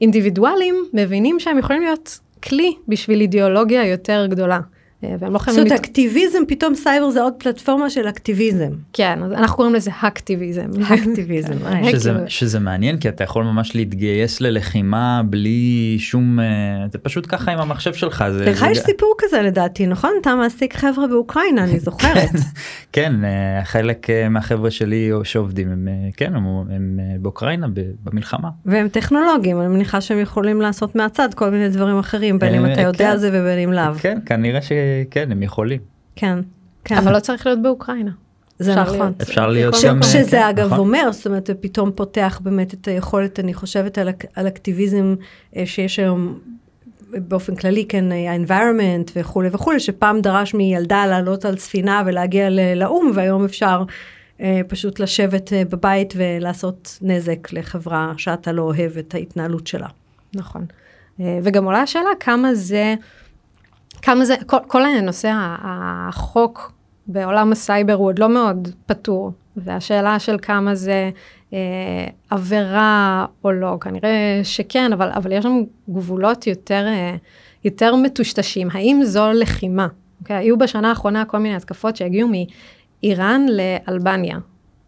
אינדיבידואלים 0.00 0.74
מבינים 0.92 1.40
שהם 1.40 1.58
יכולים 1.58 1.82
להיות 1.82 2.18
כלי 2.42 2.74
בשביל 2.88 3.20
אידיאולוגיה 3.20 3.86
יותר 3.86 4.26
גדולה. 4.26 4.60
אה, 5.04 5.14
והם 5.18 5.32
לא 5.32 5.38
זאת 5.38 5.44
חייבים... 5.44 5.62
אומרת, 5.62 5.72
לת- 5.80 5.86
אקטיביזם, 5.86 6.38
פתאום 6.48 6.74
סייבר 6.74 7.10
זה 7.10 7.22
עוד 7.22 7.32
פלטפורמה 7.38 7.90
של 7.90 8.08
אקטיביזם. 8.08 8.70
כן, 8.92 9.18
אז 9.24 9.32
אנחנו 9.32 9.56
קוראים 9.56 9.74
לזה 9.74 9.90
האקטיביזם. 10.00 10.66
האקטיביזם, 10.86 11.52
כן, 11.72 11.92
שזה, 12.28 12.58
מעניין 12.60 12.98
כי 12.98 13.08
אתה 13.08 13.24
יכול 13.24 13.44
ממש 13.44 13.76
להתגייס 13.76 14.40
ללחימה 14.40 15.22
בלי 15.30 15.96
שום 15.98 16.40
אה, 16.40 16.44
זה 16.92 16.98
פשוט 16.98 17.26
ככה 17.28 17.52
עם 17.52 17.58
המחשב 17.58 17.94
שלך 17.94 18.24
לך 18.46 18.64
יש 18.70 18.78
סיפור 18.78 19.14
כזה 19.18 19.42
לדעתי, 19.42 19.86
נכון? 19.86 20.10
אתה 20.20 20.34
מעסיק 20.34 20.76
חבר'ה 20.76 21.06
באוקראינה, 21.06 21.64
אני 21.64 21.78
זוכרת. 21.88 22.30
כן 22.92 23.12
אה, 23.24 23.64
חלק 23.64 24.06
מהחבר'ה 24.30 24.70
שלי 24.70 25.10
שעובדים 25.24 25.68
הם 25.72 25.88
כן 26.16 26.32
הם, 26.34 26.46
באוקראינה 27.20 27.66
במלחמה 28.04 28.48
והם 28.66 28.88
טכנולוגים, 28.88 29.60
אני 29.60 29.68
מניחה 29.68 30.00
שהם 30.00 30.18
יכולים 30.20 30.60
לעשות 30.60 30.96
מהצד 30.96 31.28
כל 31.34 31.50
מיני 31.50 31.68
דברים 31.68 31.98
אחרים, 31.98 32.38
בין 32.38 32.54
אם 32.54 32.72
אתה 32.72 32.80
יודע 32.80 33.10
כן. 33.12 33.16
זה 33.16 33.28
ובין 33.32 33.58
אם 33.58 33.72
לאו. 33.72 33.94
כן 34.00 34.18
כנראה 34.26 34.62
שכן 35.10 35.32
הם 35.32 35.42
יכולים 35.42 35.80
כן, 36.16 36.38
כן. 36.84 36.96
אבל 36.96 37.12
לא 37.14 37.20
צריך 37.20 37.46
להיות 37.46 37.62
באוקראינה. 37.62 38.10
זה 38.58 38.70
אפשר 38.70 38.82
נכון. 38.82 38.96
להיות- 38.98 39.20
אפשר 39.22 39.48
להיות 39.48 39.74
כל 39.74 39.88
גם. 39.88 39.98
אה, 39.98 40.02
שזה 40.02 40.30
כן, 40.30 40.42
אגב 40.42 40.66
נכון. 40.66 40.78
אומר, 40.78 41.08
זאת 41.12 41.26
אומרת, 41.26 41.46
זה 41.46 41.54
פתאום 41.54 41.90
פותח 41.94 42.40
באמת 42.42 42.74
את 42.74 42.88
היכולת, 42.88 43.40
אני 43.40 43.54
חושבת 43.54 43.98
על, 43.98 44.08
אק- 44.08 44.24
על 44.34 44.48
אקטיביזם 44.48 45.14
אה, 45.56 45.66
שיש 45.66 45.98
היום 45.98 46.38
באופן 47.10 47.54
כללי, 47.56 47.84
כן, 47.88 48.04
ה-environment 48.12 49.10
וכולי 49.16 49.48
וכולי, 49.52 49.80
שפעם 49.80 50.20
דרש 50.20 50.54
מילדה 50.54 51.06
לעלות 51.06 51.44
על 51.44 51.56
ספינה 51.56 52.02
ולהגיע 52.06 52.48
לאו"ם, 52.76 53.10
והיום 53.14 53.44
אפשר 53.44 53.82
אה, 54.40 54.60
פשוט 54.68 55.00
לשבת 55.00 55.52
אה, 55.52 55.62
בבית 55.70 56.14
ולעשות 56.16 56.98
נזק 57.02 57.52
לחברה 57.52 58.12
שאתה 58.16 58.52
לא 58.52 58.62
אוהב 58.62 58.98
את 58.98 59.14
ההתנהלות 59.14 59.66
שלה. 59.66 59.88
נכון. 60.34 60.64
אה, 61.20 61.38
וגם 61.42 61.64
עולה 61.64 61.82
השאלה 61.82 62.10
כמה 62.20 62.54
זה, 62.54 62.94
כמה 64.02 64.24
זה, 64.24 64.34
כל, 64.46 64.56
כל 64.66 64.84
הנושא 64.84 65.32
החוק 65.62 66.72
בעולם 67.06 67.52
הסייבר 67.52 67.94
הוא 67.94 68.06
עוד 68.06 68.18
לא 68.18 68.28
מאוד 68.28 68.68
פתור, 68.86 69.32
והשאלה 69.56 70.18
של 70.18 70.36
כמה 70.42 70.74
זה 70.74 71.10
אה, 71.52 71.58
עבירה 72.30 73.26
או 73.44 73.52
לא, 73.52 73.76
כנראה 73.80 74.40
שכן, 74.42 74.92
אבל, 74.92 75.10
אבל 75.14 75.32
יש 75.32 75.44
שם 75.44 75.62
גבולות 75.90 76.46
יותר, 76.46 76.86
אה, 76.86 77.16
יותר 77.64 77.96
מטושטשים. 77.96 78.68
האם 78.72 79.00
זו 79.04 79.32
לחימה? 79.32 79.86
אוקיי? 80.20 80.36
היו 80.36 80.58
בשנה 80.58 80.88
האחרונה 80.88 81.24
כל 81.24 81.38
מיני 81.38 81.56
התקפות 81.56 81.96
שהגיעו 81.96 82.28
מאיראן 82.28 83.46
לאלבניה. 83.48 84.38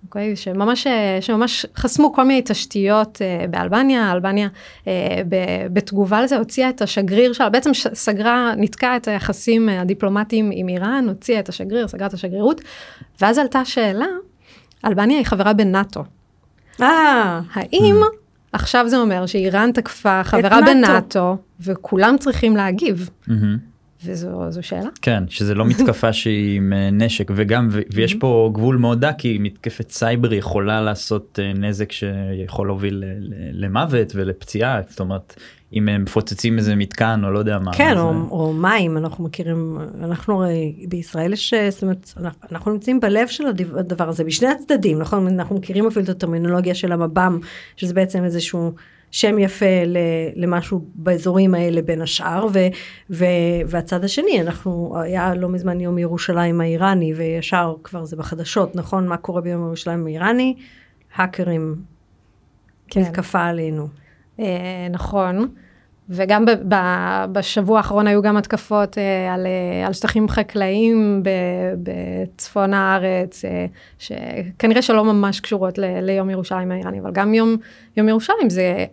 אוקיי? 0.05 0.37
שממש, 0.37 0.87
אה, 0.87 1.19
שממש 1.21 1.67
חסמו 1.77 2.13
כל 2.13 2.25
מיני 2.25 2.43
תשתיות 2.45 3.23
אה, 3.23 3.47
באלבניה, 3.47 4.13
אלבניה 4.13 4.49
אה, 4.89 4.93
ב- 5.29 5.67
בתגובה 5.73 6.23
לזה 6.23 6.37
הוציאה 6.37 6.69
את 6.69 6.83
השגריר 6.83 7.33
שלה, 7.33 7.49
בעצם 7.51 7.75
ש- 7.75 7.87
סגרה, 7.95 8.55
ניתקה 8.57 8.97
את 8.97 9.09
היחסים 9.09 9.69
אה, 9.69 9.81
הדיפלומטיים 9.81 10.51
עם 10.55 10.69
איראן, 10.69 11.05
הוציאה 11.09 11.41
את 11.41 11.49
השגריר, 11.49 11.89
סגרה 11.89 12.07
את 12.07 12.13
השגרירות, 12.13 12.61
ואז 13.21 13.39
עלתה 13.39 13.65
שאלה, 13.65 14.07
אלבניה 14.85 15.19
היא 15.19 15.27
חברה 15.27 15.53
בנאטו. 15.53 16.05
אה, 16.83 17.41
האם 17.55 17.95
עכשיו 18.53 18.89
זה 18.89 18.99
אומר 18.99 19.27
שאיראן 19.27 19.73
תקפה 19.73 20.25
חברה 20.25 20.61
נאט"ו. 20.61 20.67
בנאטו, 20.89 21.37
וכולם 21.61 22.17
צריכים 22.19 22.57
להגיב? 22.57 23.11
מהמם. 23.27 23.74
וזו 24.05 24.51
זו 24.51 24.63
שאלה. 24.63 24.89
כן 25.03 25.25
שזה 25.29 25.55
לא 25.55 25.65
מתקפה 25.67 26.13
שהיא 26.13 26.57
עם 26.57 26.73
אה, 26.73 26.91
נשק 26.91 27.31
וגם 27.35 27.69
ויש 27.95 28.15
פה 28.15 28.51
גבול 28.55 28.77
מאוד 28.77 29.01
דק 29.01 29.15
כי 29.19 29.39
מתקפת 29.41 29.91
סייבר 29.91 30.33
יכולה 30.33 30.81
לעשות 30.83 31.39
אה, 31.43 31.53
נזק 31.53 31.93
שיכול 31.93 32.67
להוביל 32.67 33.05
למוות 33.53 34.13
ולפציעה 34.15 34.81
זאת 34.89 35.01
אומרת 35.01 35.35
אם 35.75 35.89
הם 35.89 36.03
מפוצצים 36.03 36.59
איזה 36.59 36.77
מתקן 36.77 37.21
או 37.25 37.31
לא 37.31 37.39
יודע 37.39 37.59
מה. 37.59 37.73
כן, 37.73 37.99
או, 37.99 38.11
אה, 38.11 38.17
או 38.31 38.53
מים, 38.53 38.97
אנחנו 38.97 39.25
מכירים, 39.25 39.79
אנחנו 40.05 40.45
הרי 40.45 40.87
בישראל 40.89 41.33
יש, 41.33 41.55
זאת 41.71 41.83
אומרת, 41.83 42.13
אנחנו- 42.53 42.73
נמצאים 42.73 43.01
בלב 43.01 43.29
של 43.29 43.45
הדבר 43.77 44.09
הזה, 44.09 44.25
בשני 44.25 44.49
הצדדים, 44.49 44.99
נכון? 44.99 45.27
אנחנו 45.27 45.57
מכירים 45.57 45.87
אפילו 45.87 46.05
את 46.05 46.09
הטרמינולוגיה 46.09 46.75
של 46.75 46.93
המב"ם, 46.93 47.39
שזה 47.77 47.95
בעצם 47.95 48.25
איזשהו 48.25 48.73
שם 49.15 49.39
יפה 49.39 49.67
למשהו 50.37 50.85
באזורים 50.95 51.55
האלה 51.55 51.83
בין 51.83 52.03
השאר, 52.03 52.47
ו, 52.53 52.59
ו, 53.11 53.25
והצד 53.67 54.05
השני, 54.05 54.41
אנחנו, 54.41 54.97
היה 55.01 55.35
לא 55.35 55.49
מזמן 55.49 55.81
יום 55.81 55.99
ירושלים 55.99 56.61
האיראני, 56.61 57.15
וישר 57.15 57.75
כבר 57.85 58.05
זה 58.05 58.17
בחדשות, 58.17 58.77
נכון? 58.77 59.09
מה 59.09 59.17
קורה 59.17 59.41
ביום 59.41 59.67
ירושלים 59.67 60.07
האיראני? 60.07 60.57
האקרים, 61.15 61.77
כן. 62.89 63.01
מתקפה 63.01 63.45
עלינו. 63.45 63.89
אה, 64.41 64.87
נכון. 64.91 65.49
וגם 66.09 66.45
ב- 66.45 66.51
ב- 66.75 67.25
בשבוע 67.33 67.77
האחרון 67.77 68.07
היו 68.07 68.23
גם 68.23 68.37
התקפות 68.37 68.99
אה, 68.99 69.35
על, 69.35 69.47
אה, 69.47 69.87
על 69.87 69.93
שטחים 69.93 70.29
חקלאיים 70.29 71.23
ב- 71.23 71.31
בצפון 71.83 72.75
הארץ, 72.75 73.45
אה, 73.45 73.67
שכנראה 73.99 74.83
שלא 74.83 75.05
ממש 75.05 75.41
קשורות 75.41 75.79
ל- 75.79 76.01
ליום 76.01 76.31
ירושלים 76.31 76.71
האיראני, 76.73 77.01
אבל 77.01 77.11
גם 77.13 77.35
יום, 77.35 77.57
יום 77.97 78.09
ירושלים 78.09 78.51
זה, 78.51 78.85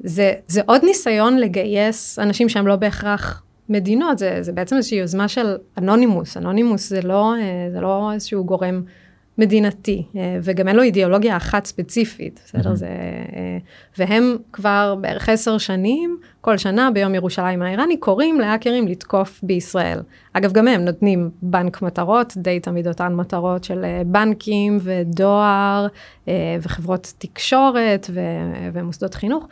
זה, 0.00 0.32
זה 0.46 0.60
עוד 0.66 0.84
ניסיון 0.84 1.38
לגייס 1.38 2.18
אנשים 2.18 2.48
שהם 2.48 2.66
לא 2.66 2.76
בהכרח 2.76 3.42
מדינות, 3.68 4.18
זה, 4.18 4.38
זה 4.40 4.52
בעצם 4.52 4.76
איזושהי 4.76 4.98
יוזמה 4.98 5.28
של 5.28 5.56
אנונימוס, 5.78 6.36
אנונימוס 6.36 6.88
זה 6.88 7.02
לא, 7.02 7.34
אה, 7.34 7.68
זה 7.72 7.80
לא 7.80 8.10
איזשהו 8.12 8.44
גורם 8.44 8.82
מדינתי, 9.38 10.06
אה, 10.16 10.38
וגם 10.42 10.68
אין 10.68 10.76
לו 10.76 10.82
אידיאולוגיה 10.82 11.36
אחת 11.36 11.64
ספציפית, 11.64 12.40
בסדר? 12.44 12.74
זה, 12.74 12.86
אה, 12.86 13.58
והם 13.98 14.36
כבר 14.52 14.94
בערך 15.00 15.28
עשר 15.28 15.58
שנים, 15.58 16.18
כל 16.40 16.56
שנה 16.56 16.90
ביום 16.90 17.14
ירושלים 17.14 17.62
האיראני, 17.62 17.96
קוראים 17.96 18.40
להאקרים 18.40 18.88
לתקוף 18.88 19.40
בישראל. 19.42 20.00
אגב, 20.32 20.52
גם 20.52 20.68
הם 20.68 20.84
נותנים 20.84 21.30
בנק 21.42 21.82
מטרות, 21.82 22.32
די 22.36 22.60
תמיד 22.60 22.88
אותן 22.88 23.14
מטרות 23.14 23.64
של 23.64 23.84
אה, 23.84 24.02
בנקים 24.06 24.78
ודואר 24.82 25.86
וחברות 26.62 27.12
תקשורת 27.18 28.10
ו- 28.14 28.70
ומוסדות 28.72 29.14
חינוך. 29.14 29.48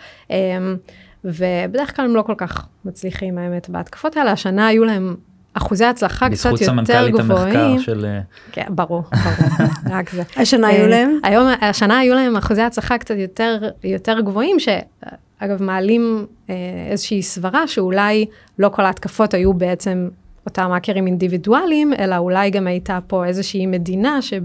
ובדרך 1.24 1.96
כלל 1.96 2.04
הם 2.04 2.16
לא 2.16 2.22
כל 2.22 2.34
כך 2.36 2.66
מצליחים 2.84 3.38
האמת 3.38 3.68
בהתקפות 3.68 4.16
האלה, 4.16 4.32
השנה 4.32 4.66
היו 4.66 4.84
להם 4.84 5.16
אחוזי 5.56 5.84
הצלחה 5.84 6.26
קצת 6.28 6.32
בזכות 6.32 6.60
יותר 6.60 6.72
סמנכ"לית 6.72 7.14
המחקר 7.14 7.50
גבוהים. 7.50 7.78
של 7.78 8.04
אה, 8.04 8.20
כן, 8.52 8.66
ברור, 8.68 9.02
ברור, 9.12 9.68
רק 9.96 10.10
זה. 10.10 10.22
השנה 10.36 10.68
היו 10.68 10.82
אה, 10.82 10.88
להם? 10.88 11.18
היום, 11.22 11.48
השנה 11.60 11.98
היו 11.98 12.14
להם 12.14 12.36
אחוזי 12.36 12.62
הצלחה 12.62 12.98
קצת 12.98 13.14
יותר, 13.16 13.58
יותר 13.84 14.20
גבוהים, 14.20 14.56
שאגב 14.58 15.62
מעלים 15.62 16.26
אה, 16.50 16.54
איזושהי 16.90 17.22
סברה 17.22 17.66
שאולי 17.66 18.26
לא 18.58 18.68
כל 18.68 18.84
ההתקפות 18.84 19.34
היו 19.34 19.54
בעצם 19.54 20.08
אותם 20.46 20.72
האקרים 20.72 21.06
אינדיבידואליים, 21.06 21.92
אלא 21.98 22.16
אולי 22.16 22.50
גם 22.50 22.66
הייתה 22.66 22.98
פה 23.06 23.24
איזושהי 23.24 23.66
מדינה 23.66 24.22
שב, 24.22 24.42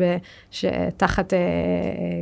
שתחת 0.51 1.33
אה, 1.33 1.37
אה, 1.39 1.43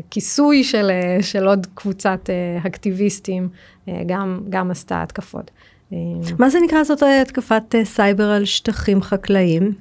כיסוי 0.10 0.64
של, 0.64 0.92
אה, 0.92 1.24
של 1.24 1.48
עוד 1.48 1.68
קבוצת 1.74 2.30
אה, 2.30 2.68
האקטיביסטים, 2.68 3.50
אה, 3.88 4.02
גם, 4.06 4.40
גם 4.50 4.72
עשתה 4.72 5.04
התקפות. 5.04 5.52
אה, 5.94 5.98
מה 6.40 6.50
זה 6.50 6.60
נקרא 6.66 6.84
זאת 6.84 7.04
התקפת 7.22 7.76
אה, 7.76 7.86
סייבר 7.86 8.30
על 8.30 8.46
שטחים 8.46 9.02
חקלאיים? 9.02 9.74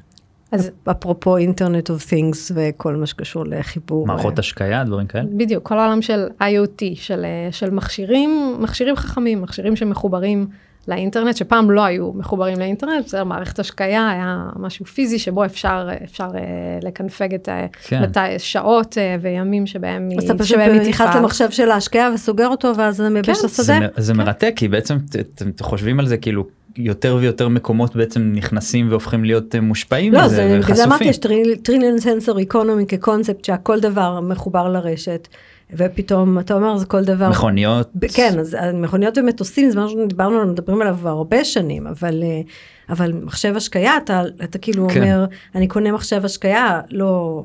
אז 0.52 0.70
אפרופו 0.90 1.36
Internet 1.37 1.90
of 1.90 2.08
Things 2.08 2.52
וכל 2.54 2.96
מה 2.96 3.06
שקשור 3.06 3.44
לחיבור. 3.46 4.06
מערכות 4.06 4.38
אה, 4.38 4.40
השקיה 4.40 4.84
דברים 4.84 5.06
כאלה. 5.06 5.24
בדיוק, 5.36 5.68
כל 5.68 5.78
העולם 5.78 6.02
של 6.02 6.28
IoT, 6.40 6.84
של, 6.94 7.24
אה, 7.24 7.52
של 7.52 7.70
מכשירים, 7.70 8.56
מכשירים 8.60 8.96
חכמים, 8.96 9.42
מכשירים 9.42 9.76
שמחוברים 9.76 10.46
לאינטרנט, 10.88 11.37
שפעם 11.37 11.71
לא 11.71 11.85
היו 11.85 12.12
מחוברים 12.14 12.59
לאינטרנט, 12.59 13.04
בסדר, 13.04 13.25
מערכת 13.25 13.59
השקיה 13.59 14.11
היה 14.11 14.45
משהו 14.57 14.85
פיזי 14.85 15.18
שבו 15.18 15.45
אפשר, 15.45 15.88
אפשר 16.04 16.28
אה, 16.35 16.40
לקנפג 16.83 17.35
את 17.35 17.49
ה- 17.49 17.66
כן. 17.83 18.02
מתי, 18.02 18.21
שעות 18.38 18.99
אה, 18.99 19.16
וימים 19.21 19.66
שבהם 19.66 20.09
היא 20.11 20.18
אז 20.18 20.25
אתה 20.25 20.38
פשוט 20.38 20.59
נכנס 20.59 21.07
תפעל. 21.09 21.18
למחשב 21.21 21.50
של 21.50 21.71
ההשקיה 21.71 22.11
וסוגר 22.14 22.49
אותו 22.49 22.73
ואז 22.76 22.97
זה 22.97 23.09
מייבש 23.09 23.28
את 23.28 23.42
כן. 23.42 23.49
זה, 23.49 23.62
השדה? 23.62 23.80
מ- 23.80 24.00
זה 24.00 24.14
מרתק 24.14 24.52
כי 24.57 24.68
בעצם 24.68 24.97
אתם 25.35 25.50
חושבים 25.61 26.00
על 26.00 26.07
זה 26.07 26.16
כאילו 26.16 26.47
יותר 26.76 27.16
ויותר 27.21 27.49
מקומות 27.49 27.97
בעצם 27.97 28.33
נכנסים 28.35 28.90
והופכים 28.90 29.25
להיות 29.25 29.54
אה, 29.54 29.61
מושפעים 29.61 30.12
לא, 30.12 30.25
מזה 30.25 30.37
זה 30.37 30.59
בגלל 30.62 30.76
זה 30.76 30.85
אמרתי, 30.85 31.09
וחשופים. 31.09 31.40
יש 31.42 31.57
טריליון 31.62 31.99
סנסור 31.99 32.38
איקונומי 32.38 32.87
כקונספט 32.87 33.45
שהכל 33.45 33.80
דבר 33.80 34.21
מחובר 34.21 34.68
לרשת, 34.68 35.28
ופתאום 35.76 36.38
אתה 36.38 36.54
אומר 36.54 36.76
זה 36.76 36.87
כל 36.87 37.04
דבר. 37.04 37.28
מכוניות. 37.30 37.90
כן, 38.14 38.38
אז 38.38 38.54
אה, 38.54 38.72
מכוניות 38.72 39.18
ומטוסים 39.18 39.70
זה 39.70 39.80
משהו 39.80 39.98
שדיברנו 40.04 40.37
עליו, 40.37 40.52
מדברים 40.52 40.80
עליו 40.82 40.96
כבר 41.00 41.10
הרבה 41.10 41.44
שנים, 41.44 41.87
אבל, 41.87 42.22
אה, 42.22 42.40
אבל 42.88 43.12
מחשב 43.12 43.52
השקיה, 43.56 43.96
אתה, 43.96 44.22
אתה 44.44 44.58
כאילו 44.58 44.88
כן. 44.88 45.02
אומר, 45.02 45.25
אני 45.54 45.68
קונה 45.68 45.92
מחשב 45.92 46.25
השקיה, 46.25 46.80
לא, 46.90 47.44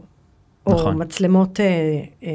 או 0.68 0.74
נכון. 0.74 1.02
מצלמות 1.02 1.60
אה, 1.60 1.66
אה, 2.24 2.30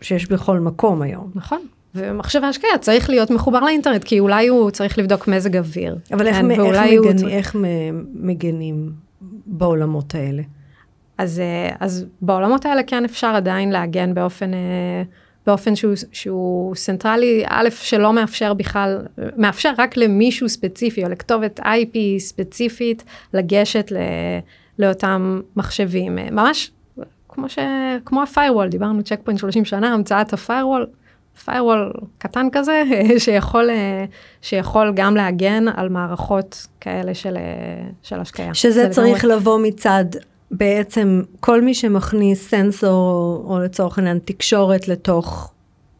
שיש 0.00 0.28
בכל 0.28 0.58
מקום 0.60 1.02
היום. 1.02 1.30
נכון. 1.34 1.58
ומחשב 1.94 2.44
ההשקיה 2.44 2.70
צריך 2.80 3.10
להיות 3.10 3.30
מחובר 3.30 3.60
לאינטרנט, 3.60 4.04
כי 4.04 4.20
אולי 4.20 4.46
הוא 4.48 4.70
צריך 4.70 4.98
לבדוק 4.98 5.28
מזג 5.28 5.56
אוויר. 5.56 5.96
אבל 6.12 6.26
איך, 6.26 6.36
כן, 6.36 6.46
מ- 6.46 6.50
איך, 6.50 6.60
הוא 6.60 6.68
מגני, 6.70 7.14
צריך- 7.18 7.32
איך 7.34 7.56
מגנים 8.14 8.90
בעולמות 9.46 10.14
האלה? 10.14 10.42
אז, 11.20 11.40
אה, 11.40 11.76
אז 11.80 12.06
בעולמות 12.20 12.66
האלה 12.66 12.82
כן 12.82 13.04
אפשר 13.04 13.26
עדיין 13.26 13.70
להגן 13.70 14.14
באופן 14.14 14.54
אה, 14.54 15.02
באופן 15.46 15.76
שהוא, 15.76 15.94
שהוא 16.12 16.74
סנטרלי, 16.74 17.44
א', 17.48 17.68
שלא 17.70 18.12
מאפשר 18.12 18.54
בכלל, 18.54 18.98
מאפשר 19.36 19.72
רק 19.78 19.96
למישהו 19.96 20.48
ספציפי 20.48 21.04
או 21.04 21.08
לכתובת 21.08 21.60
IP 21.60 21.96
ספציפית 22.18 23.04
לגשת 23.34 23.92
ל, 23.92 23.96
לאותם 24.78 25.40
מחשבים. 25.56 26.16
ממש 26.16 26.70
כמו, 27.28 27.48
ש, 27.48 27.58
כמו 28.04 28.22
ה-firewall, 28.22 28.68
דיברנו 28.68 29.02
צ'ק 29.02 29.20
פוינט 29.24 29.40
30 29.40 29.64
שנה, 29.64 29.94
המצאת 29.94 30.32
ה-firewall, 30.32 30.86
firewall 31.46 32.04
קטן 32.18 32.46
כזה, 32.52 32.82
שיכול, 33.18 33.70
שיכול 34.42 34.92
גם 34.96 35.16
להגן 35.16 35.64
על 35.68 35.88
מערכות 35.88 36.66
כאלה 36.80 37.14
של, 37.14 37.36
של 38.02 38.20
השקיה. 38.20 38.54
שזה 38.54 38.88
צריך 38.88 39.24
לגמרי... 39.24 39.36
לבוא 39.36 39.58
מצד 39.58 40.04
בעצם 40.50 41.22
כל 41.40 41.62
מי 41.62 41.74
שמכניס 41.74 42.48
סנסור, 42.48 43.44
או 43.48 43.58
לצורך 43.58 43.98
העניין 43.98 44.18
תקשורת 44.24 44.88
לתוך 44.88 45.52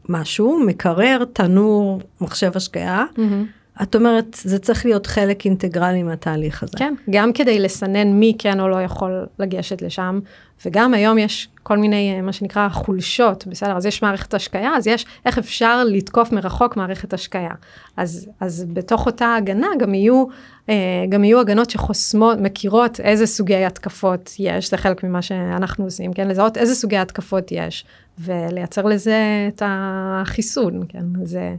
משהו, 0.08 0.60
מקרר, 0.66 1.24
תנור, 1.32 2.00
מחשב 2.20 2.52
השקעה, 2.54 3.04
mm-hmm. 3.16 3.59
את 3.82 3.94
אומרת, 3.94 4.36
זה 4.42 4.58
צריך 4.58 4.86
להיות 4.86 5.06
חלק 5.06 5.44
אינטגרלי 5.44 6.02
מהתהליך 6.02 6.62
הזה. 6.62 6.78
כן, 6.78 6.94
גם 7.10 7.32
כדי 7.32 7.58
לסנן 7.58 8.12
מי 8.12 8.36
כן 8.38 8.60
או 8.60 8.68
לא 8.68 8.82
יכול 8.82 9.26
לגשת 9.38 9.82
לשם, 9.82 10.20
וגם 10.66 10.94
היום 10.94 11.18
יש 11.18 11.48
כל 11.62 11.78
מיני, 11.78 12.14
אה, 12.16 12.22
מה 12.22 12.32
שנקרא, 12.32 12.68
חולשות, 12.68 13.46
בסדר? 13.46 13.76
אז 13.76 13.86
יש 13.86 14.02
מערכת 14.02 14.34
השקיה, 14.34 14.70
אז 14.76 14.86
יש 14.86 15.06
איך 15.26 15.38
אפשר 15.38 15.84
לתקוף 15.84 16.32
מרחוק 16.32 16.76
מערכת 16.76 17.12
השקיה. 17.12 17.50
אז, 17.96 18.28
אז 18.40 18.66
בתוך 18.72 19.06
אותה 19.06 19.34
הגנה 19.34 19.68
גם 19.78 19.94
יהיו, 19.94 20.24
אה, 20.68 20.74
גם 21.08 21.24
יהיו 21.24 21.40
הגנות 21.40 21.70
שחוסמות, 21.70 22.38
מכירות 22.38 23.00
איזה 23.00 23.26
סוגי 23.26 23.64
התקפות 23.64 24.30
יש, 24.38 24.70
זה 24.70 24.76
חלק 24.76 25.04
ממה 25.04 25.22
שאנחנו 25.22 25.84
עושים, 25.84 26.12
כן? 26.12 26.28
לזהות 26.28 26.56
איזה 26.56 26.74
סוגי 26.74 26.96
התקפות 26.96 27.52
יש, 27.52 27.84
ולייצר 28.18 28.82
לזה 28.82 29.48
את 29.48 29.62
החיסון, 29.64 30.82
כן? 30.88 31.04
זה, 31.24 31.54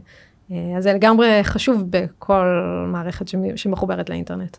אז 0.76 0.82
זה 0.82 0.92
לגמרי 0.92 1.40
חשוב 1.42 1.84
בכל 1.90 2.44
מערכת 2.86 3.26
שמחוברת 3.56 4.10
לאינטרנט. 4.10 4.56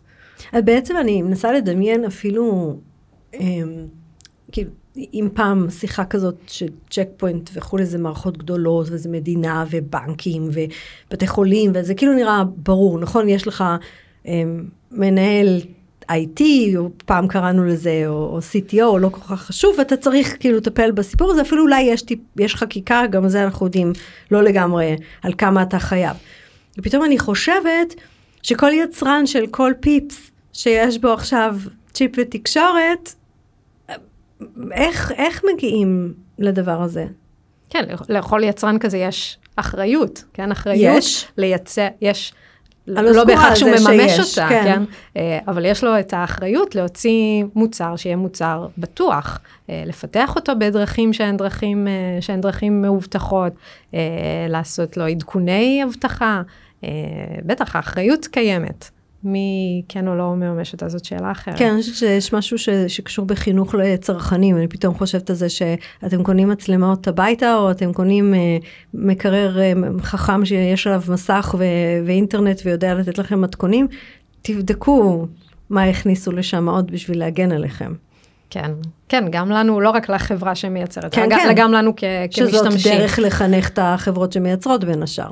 בעצם 0.53 0.97
אני 0.97 1.21
מנסה 1.21 1.51
לדמיין 1.51 2.05
אפילו, 2.05 2.75
כאילו, 4.51 4.71
אם 4.97 5.29
פעם 5.33 5.69
שיחה 5.69 6.05
כזאת 6.05 6.35
של 6.47 6.67
צ'ק 6.89 7.07
פוינט 7.17 7.49
וכולי 7.53 7.85
זה 7.85 7.97
מערכות 7.97 8.37
גדולות 8.37 8.87
וזה 8.89 9.09
מדינה 9.09 9.65
ובנקים 9.71 10.49
ובתי 10.51 11.27
חולים 11.27 11.71
וזה 11.73 11.95
כאילו 11.95 12.13
נראה 12.13 12.43
ברור 12.57 12.99
נכון 12.99 13.29
יש 13.29 13.47
לך 13.47 13.63
um, 14.23 14.27
מנהל 14.91 15.61
IT 16.11 16.41
או 16.77 16.89
פעם 17.05 17.27
קראנו 17.27 17.65
לזה 17.65 18.03
או, 18.07 18.13
או 18.13 18.39
CTO 18.39 18.99
לא 18.99 19.09
כל 19.09 19.21
כך 19.21 19.41
חשוב 19.41 19.79
אתה 19.79 19.97
צריך 19.97 20.37
כאילו 20.39 20.57
לטפל 20.57 20.91
בסיפור 20.91 21.31
הזה 21.31 21.41
אפילו 21.41 21.61
אולי 21.61 21.81
יש, 21.81 22.01
טיפ, 22.01 22.19
יש 22.39 22.55
חקיקה 22.55 23.07
גם 23.07 23.29
זה 23.29 23.43
אנחנו 23.43 23.65
יודעים 23.65 23.93
לא 24.31 24.43
לגמרי 24.43 24.95
על 25.21 25.33
כמה 25.37 25.63
אתה 25.63 25.79
חייב. 25.79 26.17
ופתאום 26.77 27.05
אני 27.05 27.19
חושבת 27.19 27.95
שכל 28.41 28.71
יצרן 28.73 29.25
של 29.25 29.47
כל 29.47 29.71
פיפס 29.79 30.31
שיש 30.53 30.97
בו 30.97 31.13
עכשיו 31.13 31.55
צ'יפ 31.93 32.11
ותקשורת 32.17 33.13
איך, 34.71 35.11
איך 35.11 35.41
מגיעים 35.53 36.13
לדבר 36.39 36.81
הזה? 36.81 37.05
כן, 37.69 37.83
לכל 38.09 38.41
יצרן 38.43 38.79
כזה 38.79 38.97
יש 38.97 39.37
אחריות, 39.55 40.23
כן? 40.33 40.51
אחריות 40.51 40.97
יש? 40.97 41.27
לייצא, 41.37 41.87
יש, 42.01 42.33
לא 42.87 43.23
בהכרח 43.23 43.55
שהוא 43.55 43.69
מממש 43.69 44.11
שיש, 44.11 44.39
אותה, 44.39 44.49
כן. 44.49 44.63
כן? 44.63 44.83
אה, 45.17 45.39
אבל 45.47 45.65
יש 45.65 45.83
לו 45.83 45.99
את 45.99 46.13
האחריות 46.13 46.75
להוציא 46.75 47.43
מוצר 47.55 47.95
שיהיה 47.95 48.15
מוצר 48.15 48.67
בטוח, 48.77 49.39
אה, 49.69 49.83
לפתח 49.85 50.35
אותו 50.35 50.53
בדרכים 50.59 51.13
שהן 51.13 51.37
דרכים, 51.37 51.87
אה, 51.87 52.21
שהן 52.21 52.41
דרכים 52.41 52.81
מאובטחות, 52.81 53.53
לעשות 54.49 54.97
לו 54.97 55.05
עדכוני 55.05 55.83
אבטחה, 55.83 56.41
בטח 57.45 57.75
האחריות 57.75 58.27
קיימת. 58.27 58.89
מי 59.23 59.81
כן 59.89 60.07
או 60.07 60.15
לא 60.15 60.35
מממש 60.35 60.73
אותה, 60.73 60.89
זאת 60.89 61.05
שאלה 61.05 61.31
אחרת. 61.31 61.57
כן, 61.57 61.69
אני 61.71 61.81
חושבת 61.81 61.95
שיש 61.95 62.33
משהו 62.33 62.57
ש, 62.57 62.69
שקשור 62.69 63.25
בחינוך 63.25 63.75
לצרכנים, 63.75 64.57
אני 64.57 64.67
פתאום 64.67 64.93
חושבת 64.93 65.29
על 65.29 65.35
זה 65.35 65.49
שאתם 65.49 66.23
קונים 66.23 66.49
מצלמות 66.49 67.07
הביתה, 67.07 67.55
או 67.55 67.71
אתם 67.71 67.93
קונים 67.93 68.33
אה, 68.33 68.57
מקרר 68.93 69.59
אה, 69.61 69.73
חכם 70.01 70.45
שיש 70.45 70.87
עליו 70.87 71.01
מסך 71.09 71.55
ו, 71.59 71.63
ואינטרנט 72.05 72.61
ויודע 72.65 72.93
לתת 72.93 73.17
לכם 73.17 73.41
מתכונים, 73.41 73.87
תבדקו 74.41 75.27
מה 75.69 75.83
הכניסו 75.83 76.31
לשם 76.31 76.69
עוד 76.69 76.91
בשביל 76.91 77.19
להגן 77.19 77.51
עליכם. 77.51 77.93
כן, 78.49 78.71
כן, 79.09 79.25
גם 79.31 79.49
לנו, 79.49 79.81
לא 79.81 79.89
רק 79.89 80.09
לחברה 80.09 80.55
שמייצרת, 80.55 81.15
כן, 81.15 81.29
כן. 81.29 81.53
גם 81.55 81.71
לנו 81.71 81.93
כ, 81.95 82.03
שזאת 82.29 82.51
כמשתמשים. 82.51 82.79
שזאת 82.79 82.93
דרך 82.93 83.19
לחנך 83.19 83.69
את 83.69 83.79
החברות 83.81 84.31
שמייצרות 84.31 84.83
בין 84.83 85.03
השאר. 85.03 85.31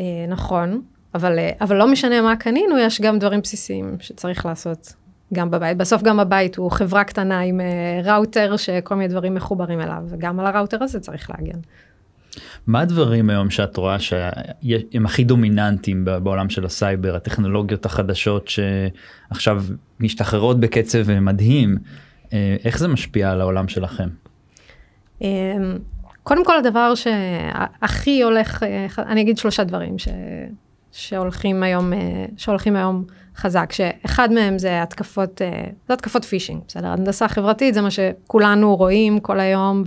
אה, 0.00 0.04
נכון. 0.28 0.80
אבל, 1.14 1.38
אה, 1.38 1.50
אבל 1.60 1.76
לא 1.76 1.86
משנה 1.92 2.20
מה 2.20 2.36
קנינו, 2.36 2.78
יש 2.78 3.00
גם 3.00 3.18
דברים 3.18 3.40
בסיסיים 3.40 3.96
שצריך 4.00 4.46
לעשות 4.46 4.94
גם 5.34 5.50
בבית. 5.50 5.76
בסוף 5.76 6.02
גם 6.02 6.20
הבית 6.20 6.56
הוא 6.56 6.70
חברה 6.70 7.04
קטנה 7.04 7.40
עם 7.40 7.60
uh, 7.60 8.08
ראוטר 8.08 8.56
שכל 8.56 8.94
מיני 8.94 9.08
דברים 9.08 9.34
מחוברים 9.34 9.80
אליו, 9.80 10.02
וגם 10.08 10.40
על 10.40 10.46
הראוטר 10.46 10.82
הזה 10.82 11.00
צריך 11.00 11.30
להגן. 11.30 11.58
מה 12.66 12.80
הדברים 12.80 13.30
היום 13.30 13.50
שאת 13.50 13.76
רואה 13.76 13.98
שהם 13.98 15.06
הכי 15.06 15.24
דומיננטיים 15.24 16.04
בעולם 16.04 16.50
של 16.50 16.64
הסייבר, 16.64 17.16
הטכנולוגיות 17.16 17.86
החדשות 17.86 18.48
שעכשיו 18.48 19.64
משתחררות 20.00 20.60
בקצב 20.60 21.20
מדהים, 21.20 21.76
אה, 22.32 22.56
איך 22.64 22.78
זה 22.78 22.88
משפיע 22.88 23.30
על 23.30 23.40
העולם 23.40 23.68
שלכם? 23.68 24.08
אמ, 25.22 25.78
קודם 26.22 26.44
כל 26.44 26.58
הדבר 26.58 26.92
שהכי 26.94 28.22
הולך, 28.22 28.62
אני 28.98 29.20
אגיד 29.20 29.38
שלושה 29.38 29.64
דברים 29.64 29.98
ש... 29.98 30.08
שהולכים 30.92 31.62
היום, 31.62 31.92
אה, 31.92 32.24
שהולכים 32.36 32.76
היום 32.76 33.04
חזק, 33.36 33.72
שאחד 33.72 34.32
מהם 34.32 34.58
זה 34.58 34.82
התקפות, 34.82 35.42
אה, 35.42 35.64
זה 35.88 35.94
התקפות 35.94 36.24
פישינג, 36.24 36.60
בסדר? 36.68 36.88
הנדסה 36.88 37.28
חברתית 37.28 37.74
זה 37.74 37.80
מה 37.80 37.90
שכולנו 37.90 38.76
רואים 38.76 39.20
כל 39.20 39.40
היום 39.40 39.84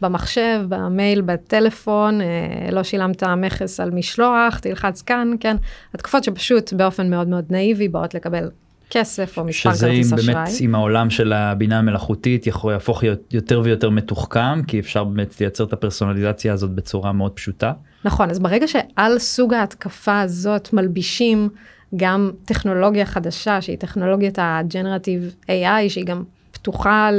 במחשב, 0.00 0.60
במייל, 0.68 1.20
בטלפון, 1.20 2.20
אה, 2.20 2.26
לא 2.72 2.82
שילמת 2.82 3.24
מכס 3.24 3.80
על 3.80 3.90
משלוח, 3.90 4.58
תלחץ 4.58 5.02
כאן, 5.02 5.30
כן? 5.40 5.56
התקפות 5.94 6.24
שפשוט 6.24 6.72
באופן 6.72 7.10
מאוד 7.10 7.28
מאוד 7.28 7.44
נאיבי 7.50 7.88
באות 7.88 8.14
לקבל 8.14 8.48
כסף 8.90 9.38
או 9.38 9.44
מספר 9.44 9.70
כרטיס 9.70 10.12
אשראי. 10.12 10.22
שזה 10.22 10.32
באמת 10.32 10.48
עם 10.60 10.74
העולם 10.74 11.10
של 11.10 11.32
הבינה 11.32 11.78
המלאכותית 11.78 12.46
יכול 12.46 12.72
להפוך 12.72 13.02
יותר 13.30 13.60
ויותר 13.64 13.90
מתוחכם 13.90 14.62
כי 14.62 14.80
אפשר 14.80 15.04
באמת 15.04 15.40
לייצר 15.40 15.64
את 15.64 15.72
הפרסונליזציה 15.72 16.52
הזאת 16.52 16.70
בצורה 16.70 17.12
מאוד 17.12 17.32
פשוטה. 17.32 17.72
נכון 18.04 18.30
אז 18.30 18.38
ברגע 18.38 18.68
שעל 18.68 19.18
סוג 19.18 19.54
ההתקפה 19.54 20.20
הזאת 20.20 20.72
מלבישים 20.72 21.48
גם 21.96 22.30
טכנולוגיה 22.44 23.06
חדשה 23.06 23.60
שהיא 23.60 23.78
טכנולוגיית 23.78 24.38
הג'נרטיב 24.42 25.34
AI 25.46 25.88
שהיא 25.88 26.04
גם 26.04 26.24
פתוחה 26.52 27.10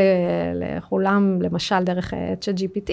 לכולם, 0.56 1.42
למשל 1.42 1.84
דרך 1.84 2.14
אה, 2.14 2.34
GPT, 2.58 2.92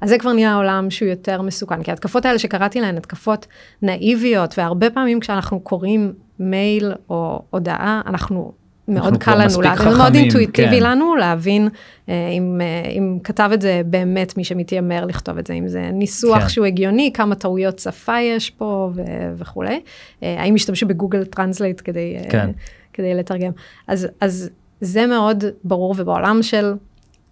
אז 0.00 0.08
זה 0.08 0.18
כבר 0.18 0.32
נהיה 0.32 0.54
עולם 0.54 0.90
שהוא 0.90 1.08
יותר 1.08 1.42
מסוכן. 1.42 1.82
כי 1.82 1.90
ההתקפות 1.90 2.24
האלה 2.24 2.38
שקראתי 2.38 2.80
להן 2.80 2.96
התקפות 2.96 3.46
נאיביות, 3.82 4.58
והרבה 4.58 4.90
פעמים 4.90 5.20
כשאנחנו 5.20 5.60
קוראים 5.60 6.12
מייל 6.38 6.92
או 7.10 7.42
הודעה, 7.50 8.00
אנחנו 8.06 8.52
מאוד 8.88 9.16
קל 9.16 9.34
לנו 9.34 9.60
להבין, 9.62 9.90
זה 9.90 9.96
מאוד 9.98 10.14
אינטואיטיבי 10.14 10.80
כן. 10.80 10.82
לנו 10.82 11.16
להבין 11.16 11.68
אה, 12.08 12.28
אם, 12.28 12.60
אה, 12.60 12.90
אם 12.90 13.18
כתב 13.24 13.50
את 13.54 13.62
זה 13.62 13.82
באמת 13.86 14.36
מי 14.36 14.44
שמתיימר 14.44 15.04
לכתוב 15.04 15.38
את 15.38 15.46
זה, 15.46 15.54
אם 15.54 15.68
זה 15.68 15.90
ניסוח 15.92 16.42
כן. 16.42 16.48
שהוא 16.48 16.66
הגיוני, 16.66 17.10
כמה 17.14 17.34
טעויות 17.34 17.78
שפה 17.78 18.20
יש 18.20 18.50
פה 18.50 18.90
ו- 18.94 19.02
וכולי. 19.36 19.80
האם 20.22 20.54
השתמשו 20.54 20.86
ב 20.86 20.91
Google 20.91 21.24
Translate 21.24 21.80
כדי, 21.84 22.16
כן. 22.30 22.50
כדי 22.92 23.14
לתרגם. 23.14 23.52
אז, 23.86 24.08
אז 24.20 24.50
זה 24.80 25.06
מאוד 25.06 25.44
ברור, 25.64 25.94
ובעולם 25.98 26.42
של 26.42 26.74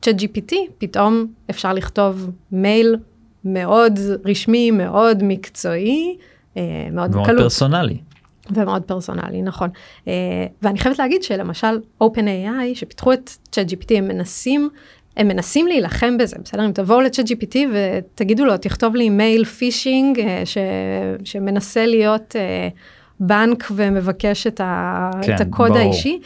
ChatGPT, 0.02 0.54
פתאום 0.78 1.26
אפשר 1.50 1.72
לכתוב 1.72 2.30
מייל 2.52 2.96
מאוד 3.44 3.98
רשמי, 4.24 4.70
מאוד 4.70 5.22
מקצועי, 5.22 6.16
אה, 6.56 6.62
מאוד 6.92 7.10
בקלות. 7.10 7.26
מאוד 7.26 7.38
פרסונלי. 7.38 7.98
ומאוד 8.50 8.82
פרסונלי, 8.82 9.42
נכון. 9.42 9.70
אה, 10.08 10.12
ואני 10.62 10.78
חייבת 10.78 10.98
להגיד 10.98 11.22
שלמשל 11.22 11.80
OpenAI, 12.02 12.74
שפיתחו 12.74 13.12
את 13.12 13.30
צ'אט 13.50 13.66
GPT, 13.70 13.96
הם 13.96 14.08
מנסים, 14.08 14.68
הם 15.16 15.28
מנסים 15.28 15.66
להילחם 15.66 16.18
בזה, 16.18 16.36
בסדר? 16.44 16.64
אם 16.64 16.72
תבואו 16.72 17.00
לצ'אט 17.00 17.26
GPT 17.26 17.56
ותגידו 17.72 18.44
לו, 18.44 18.56
תכתוב 18.56 18.94
לי 18.94 19.08
מייל 19.08 19.44
פישינג 19.44 20.20
אה, 20.20 20.42
ש, 20.44 20.58
שמנסה 21.24 21.86
להיות 21.86 22.36
בנק 23.20 23.64
ומבקש 23.76 24.46
את, 24.46 24.60
ה, 24.60 25.10
כן, 25.22 25.34
את 25.34 25.40
הקוד 25.40 25.68
ברור. 25.68 25.80
האישי, 25.80 26.20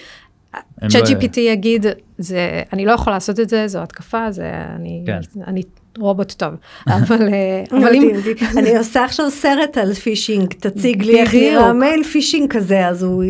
צ'אט 0.89 1.05
GPT 1.05 1.41
יגיד, 1.41 1.87
זה, 2.19 2.63
אני 2.73 2.87
לא 2.87 2.93
יכול 2.93 3.13
לעשות 3.13 3.41
את 3.41 3.49
זה, 3.49 3.69
זו 3.69 3.83
התקפה, 3.83 4.31
זה, 4.31 4.53
אני, 4.77 5.03
כן. 5.07 5.21
אני 5.47 5.63
רובוט 5.99 6.33
טוב, 6.33 6.51
אבל, 6.97 7.29
אה, 7.29 7.65
אבל 7.79 7.95
אם, 7.95 8.11
אני 8.57 8.77
עושה 8.79 9.05
עכשיו 9.05 9.31
סרט 9.31 9.79
על 9.79 9.95
פישינג, 9.95 10.53
תציג 10.55 11.03
לי 11.03 11.21
איך. 11.21 11.35
נראה 11.35 11.73
מייל 11.73 12.03
פישינג 12.05 12.53
כזה, 12.53 12.87
אז 12.89 13.03
הוא 13.03 13.25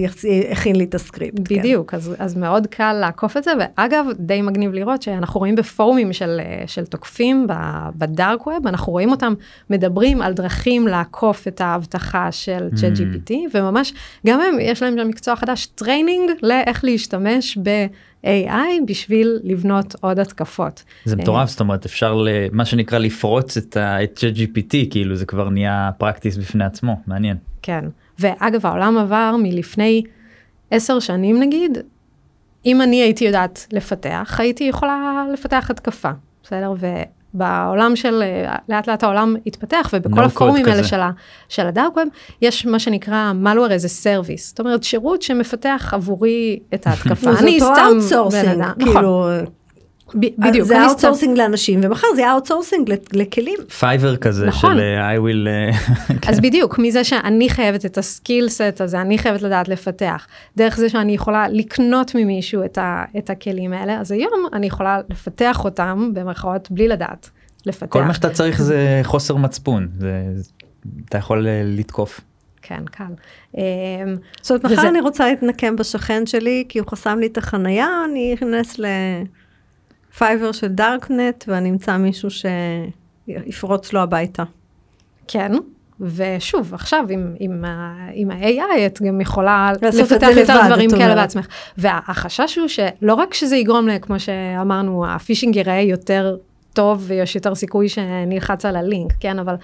הכין 0.52 0.76
לי 0.76 0.84
את 0.84 0.94
הסקריפט. 0.94 1.40
כן. 1.48 1.58
בדיוק, 1.58 1.94
אז, 1.94 2.14
אז 2.18 2.36
מאוד 2.36 2.66
קל 2.66 2.92
לעקוף 2.92 3.36
את 3.36 3.44
זה, 3.44 3.52
ואגב, 3.60 4.06
די 4.18 4.42
מגניב 4.42 4.72
לראות 4.72 5.02
שאנחנו 5.02 5.38
רואים 5.40 5.54
בפורומים 5.54 6.12
של, 6.12 6.40
אה, 6.44 6.62
של 6.66 6.84
תוקפים 6.86 7.46
ב- 7.48 7.52
ב 7.96 8.06
dark 8.06 8.46
web, 8.46 8.66
אנחנו 8.66 8.92
רואים 8.92 9.10
אותם 9.10 9.34
מדברים 9.70 10.22
על 10.22 10.32
דרכים 10.32 10.88
לעקוף 10.88 11.48
את 11.48 11.60
האבטחה 11.60 12.32
של 12.32 12.68
Mm. 12.72 12.76
ChatGPT, 12.76 13.32
וממש, 13.54 13.92
גם 14.26 14.40
הם, 14.40 14.56
יש 14.60 14.82
להם 14.82 14.94
שם 14.98 15.08
מקצוע 15.08 15.36
חדש, 15.36 15.66
training 15.66 16.30
לאיך 16.42 16.84
להשתמש 16.84 17.58
ב-AI 18.26 18.84
בשביל 18.86 19.38
לבנות 19.44 19.94
עוד 20.00 20.18
התקפות. 20.18 20.84
זה 21.04 21.16
מטורף 21.16 21.48
זאת 21.50 21.60
אומרת 21.60 21.84
אפשר 21.86 22.14
ל- 22.14 22.28
מה 22.52 22.64
שנקרא 22.64 22.98
לפרוץ 22.98 23.56
את 23.56 23.76
ה- 23.76 24.04
את 24.04 24.18
ChatGPT 24.18 24.76
כאילו 24.90 25.16
זה 25.16 25.26
כבר 25.26 25.48
נהיה 25.48 25.90
פרקטיס 25.98 26.36
בפני 26.36 26.64
עצמו 26.64 27.00
מעניין. 27.06 27.36
כן, 27.62 27.84
ואגב, 28.18 28.66
העולם 28.66 28.98
עבר 28.98 29.36
מלפני 29.42 30.02
עשר 30.70 31.00
שנים 31.00 31.40
נגיד, 31.40 31.78
אם 32.66 32.82
אני 32.82 32.96
הייתי 33.02 33.24
יודעת 33.24 33.66
לפתח, 33.72 34.36
הייתי 34.38 34.64
יכולה 34.64 35.24
לפתח 35.32 35.66
התקפה, 35.70 36.10
בסדר? 36.42 36.72
ובעולם 37.36 37.96
של, 37.96 38.22
לאט 38.68 38.88
לאט 38.88 39.02
העולם 39.02 39.36
התפתח, 39.46 39.90
ובכל 39.92 40.20
No 40.22 40.24
הפורומים 40.26 40.66
האלה. 40.66 40.84
של, 40.84 41.00
של 41.48 41.66
הדארק 41.66 41.96
ווב, 41.96 42.08
יש 42.42 42.66
מה 42.66 42.78
שנקרא 42.78 43.32
malware 43.44 43.70
as 43.70 43.84
a 43.84 44.04
service, 44.04 44.40
זאת 44.42 44.60
אומרת, 44.60 44.82
שירות 44.82 45.22
שמפתח 45.22 45.90
עבורי 45.94 46.58
את 46.74 46.86
ההתקפה. 46.86 47.30
אני 47.40 47.60
סתם 47.60 47.98
בן 48.32 48.48
אדם, 48.48 48.72
נכון, 48.78 48.92
כאילו, 48.94 49.28
ב- 49.30 49.55
בדיוק, 50.14 50.66
זה 50.66 50.86
outsourcing 50.86 51.38
לאנשים, 51.38 51.80
ומחר 51.82 52.06
זה 52.16 52.30
outsourcing 52.32 52.92
לכלים. 53.12 53.58
Fiverr 53.78 54.16
כזה 54.16 54.46
נכון. 54.46 54.74
של 54.74 54.80
אה, 54.80 55.16
evil 55.16 55.48
אה, 55.48 56.30
אז 56.30 56.40
בדיוק, 56.40 56.78
מזה 56.78 57.04
שאני 57.04 57.48
חייבת 57.48 57.86
את 57.86 57.98
ה 57.98 58.06
skill 58.06 58.48
set 58.48 58.80
הזה, 58.80 59.00
אני 59.00 59.18
חייבת 59.18 59.42
לדעת 59.42 59.68
לפתח, 59.68 60.26
דרך 60.56 60.76
זה 60.76 60.88
שאני 60.88 61.12
יכולה 61.12 61.48
לקנות 61.48 62.14
ממישהו 62.14 62.64
את, 62.64 62.78
ה, 62.78 63.04
את 63.18 63.30
הכלים 63.30 63.72
האלה, 63.72 64.00
אז 64.00 64.12
היום 64.12 64.46
אני 64.52 64.66
יכולה 64.66 65.00
לפתח 65.10 65.64
אותם, 65.64 66.10
במרכאות, 66.14 66.70
בלי 66.70 66.88
לדעת 66.88 67.30
לפתח. 67.66 67.86
כל 67.86 68.02
מה 68.02 68.14
שאתה 68.14 68.30
צריך 68.30 68.62
זה 68.62 69.00
חוסר 69.02 69.36
מצפון 69.36 69.88
זה 69.98 70.22
אתה 71.08 71.18
יכול 71.18 71.46
אה, 71.46 71.62
לתקוף. 71.64 72.20
כן, 72.62 72.84
קל. 72.84 73.04
זאת 74.42 74.50
אומרת, 74.50 74.64
מחר 74.64 74.88
אני 74.88 75.00
רוצה 75.00 75.26
להתנקם 75.26 75.76
בשכן 75.76 76.26
שלי, 76.26 76.64
כי 76.68 76.78
הוא 76.78 76.88
חסם 76.88 77.18
לי 77.18 77.26
את 77.26 77.38
החנייה, 77.38 77.88
אני 78.10 78.34
אכנס 78.34 78.80
לפייבר 80.16 80.52
של 80.52 80.66
דארקנט, 80.66 81.44
ואני 81.48 81.70
אמצא 81.70 81.96
מישהו 81.96 82.28
שיפרוץ 82.30 83.92
לו 83.92 84.00
הביתה. 84.00 84.42
כן, 85.28 85.52
ושוב, 86.00 86.74
עכשיו 86.74 87.04
עם, 87.08 87.34
עם, 87.40 87.64
עם 88.12 88.30
ה-AI 88.30 88.86
את 88.86 89.02
גם 89.02 89.20
יכולה 89.20 89.72
לפתח 89.82 90.26
יותר 90.36 90.60
לבד, 90.60 90.66
דברים 90.66 90.90
כאלה. 90.90 91.14
בעצמך. 91.14 91.46
והחשש 91.78 92.58
הוא 92.58 92.68
שלא 92.68 93.14
רק 93.14 93.34
שזה 93.34 93.56
יגרום, 93.56 93.98
כמו 93.98 94.20
שאמרנו, 94.20 95.06
הפישינג 95.08 95.56
ייראה 95.56 95.80
יותר 95.80 96.36
טוב 96.76 97.04
ויש 97.06 97.34
יותר 97.34 97.54
סיכוי 97.54 97.88
שנלחץ 97.88 98.64
על 98.64 98.76
הלינק, 98.76 99.12
כן, 99.20 99.38
אבל, 99.38 99.54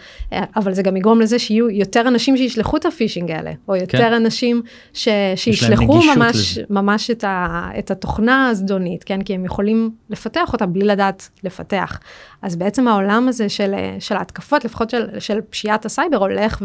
אבל 0.57 0.73
זה 0.73 0.83
גם 0.83 0.97
יגרום 0.97 1.21
לזה 1.21 1.39
שיהיו 1.39 1.71
יותר 1.71 2.09
אנשים 2.09 2.37
שישלחו 2.37 2.77
את 2.77 2.87
ה 2.87 2.92
phishing 2.92 3.31
האלה, 3.31 3.53
או 3.69 3.77
יותר 3.77 3.99
כן. 3.99 4.13
אנשים 4.13 4.63
ש, 4.93 5.09
שישלחו 5.37 6.01
ממש, 6.17 6.59
לזה. 6.59 6.63
ממש 6.71 7.11
את, 7.11 7.25
ה, 7.25 7.69
את 7.79 7.91
התוכנה 7.91 8.49
הזדונית, 8.49 9.05
כן, 9.05 9.23
כי 9.23 9.35
הם 9.35 9.45
יכולים 9.45 9.91
לפתח 10.11 10.53
אותה 10.53 10.67
בלי 10.67 10.85
לדעת 10.85 11.29
לפתח. 11.45 12.01
אז 12.43 12.57
בעצם 12.57 12.89
העולם 12.89 13.29
הזה 13.29 13.49
של, 13.49 13.75
של 13.99 14.17
ההתקפות, 14.17 14.65
לפחות 14.65 14.91
של, 14.91 15.07
של 15.19 15.41
פשיעת 15.51 15.85
הסייבר, 15.85 16.17
הולך 16.17 16.63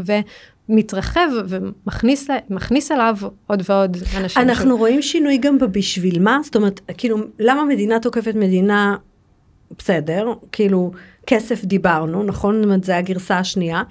ומתרחב 0.69 1.27
ומכניס 1.47 2.29
ל- 2.29 2.38
מכניס 2.49 2.91
אליו 2.91 3.17
עוד 3.47 3.63
ועוד 3.69 3.97
אנשים. 4.17 4.41
אנחנו 4.41 4.77
רואים 4.77 5.01
שינוי 5.01 5.38
גם 5.38 5.57
בבשביל 5.57 6.19
מה, 6.19 6.39
זאת 6.43 6.55
אומרת, 6.55 6.81
כאילו, 6.97 7.17
למה 7.39 7.63
מדינה 7.65 7.99
תוקפת 7.99 8.36
מדינה, 8.36 8.95
בסדר, 9.77 10.33
כאילו, 10.51 10.91
כסף 11.27 11.65
דיברנו, 11.65 12.23
נכון? 12.23 12.55
זאת 12.55 12.63
אומרת, 12.63 12.83
זה 12.83 12.97
הגרסה 12.97 13.37
השנייה. 13.37 13.83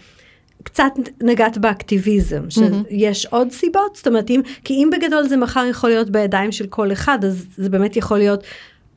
קצת 0.63 0.93
נגעת 1.23 1.59
באקטיביזם, 1.59 2.51
שיש 2.51 3.27
עוד 3.27 3.53
סיבות, 3.53 3.97
זאת 3.97 4.07
אומרת, 4.07 4.31
אם, 4.31 4.41
כי 4.65 4.75
אם 4.75 4.91
בגדול 4.93 5.29
זה 5.29 5.37
מחר 5.37 5.65
יכול 5.71 5.91
להיות 5.91 6.11
בידיים 6.11 6.53
של 6.53 6.67
כל 6.67 6.93
אחד, 6.93 7.25
אז 7.25 7.47
זה 7.57 7.69
באמת 7.69 7.97
יכול 7.97 8.19
להיות, 8.19 8.45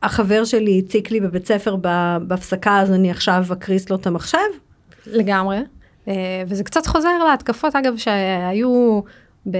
החבר 0.03 0.45
שלי 0.45 0.81
הציק 0.85 1.11
לי 1.11 1.19
בבית 1.19 1.47
ספר 1.47 1.75
בהפסקה, 2.27 2.79
אז 2.79 2.91
אני 2.91 3.11
עכשיו 3.11 3.45
אקריס 3.51 3.89
לו 3.89 3.95
את 3.95 4.07
המחשב? 4.07 4.37
לגמרי. 5.07 5.57
אה, 6.07 6.43
וזה 6.47 6.63
קצת 6.63 6.85
חוזר 6.85 7.23
להתקפות, 7.31 7.75
אגב, 7.75 7.97
שהיו, 7.97 9.01
ב... 9.51 9.57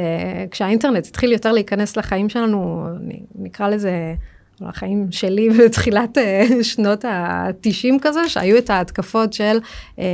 כשהאינטרנט 0.52 1.08
התחיל 1.08 1.32
יותר 1.32 1.52
להיכנס 1.52 1.98
לחיים 1.98 2.30
שלנו, 2.30 2.88
נקרא 3.36 3.70
לזה, 3.70 4.14
או 4.62 4.68
לחיים 4.68 5.08
שלי 5.12 5.50
בתחילת 5.58 6.18
אה, 6.18 6.48
שנות 6.62 7.06
ה-90 7.06 7.94
כזה, 8.02 8.30
שהיו 8.30 8.58
את 8.58 8.70
ההתקפות 8.70 9.34
של 9.34 9.60
אה, 10.00 10.06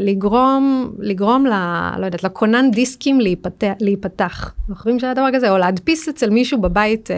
לגרום, 0.00 0.92
לגרום 0.98 1.46
ל... 1.46 1.52
לא 1.98 2.06
יודעת, 2.06 2.24
לכונן 2.24 2.70
דיסקים 2.70 3.20
להיפתח. 3.20 3.72
להיפתח. 3.80 4.54
זוכרים 4.68 4.98
שהיה 4.98 5.14
דבר 5.14 5.28
כזה? 5.34 5.50
או 5.50 5.58
להדפיס 5.58 6.08
אצל 6.08 6.30
מישהו 6.30 6.60
בבית 6.60 7.10
אה, 7.10 7.16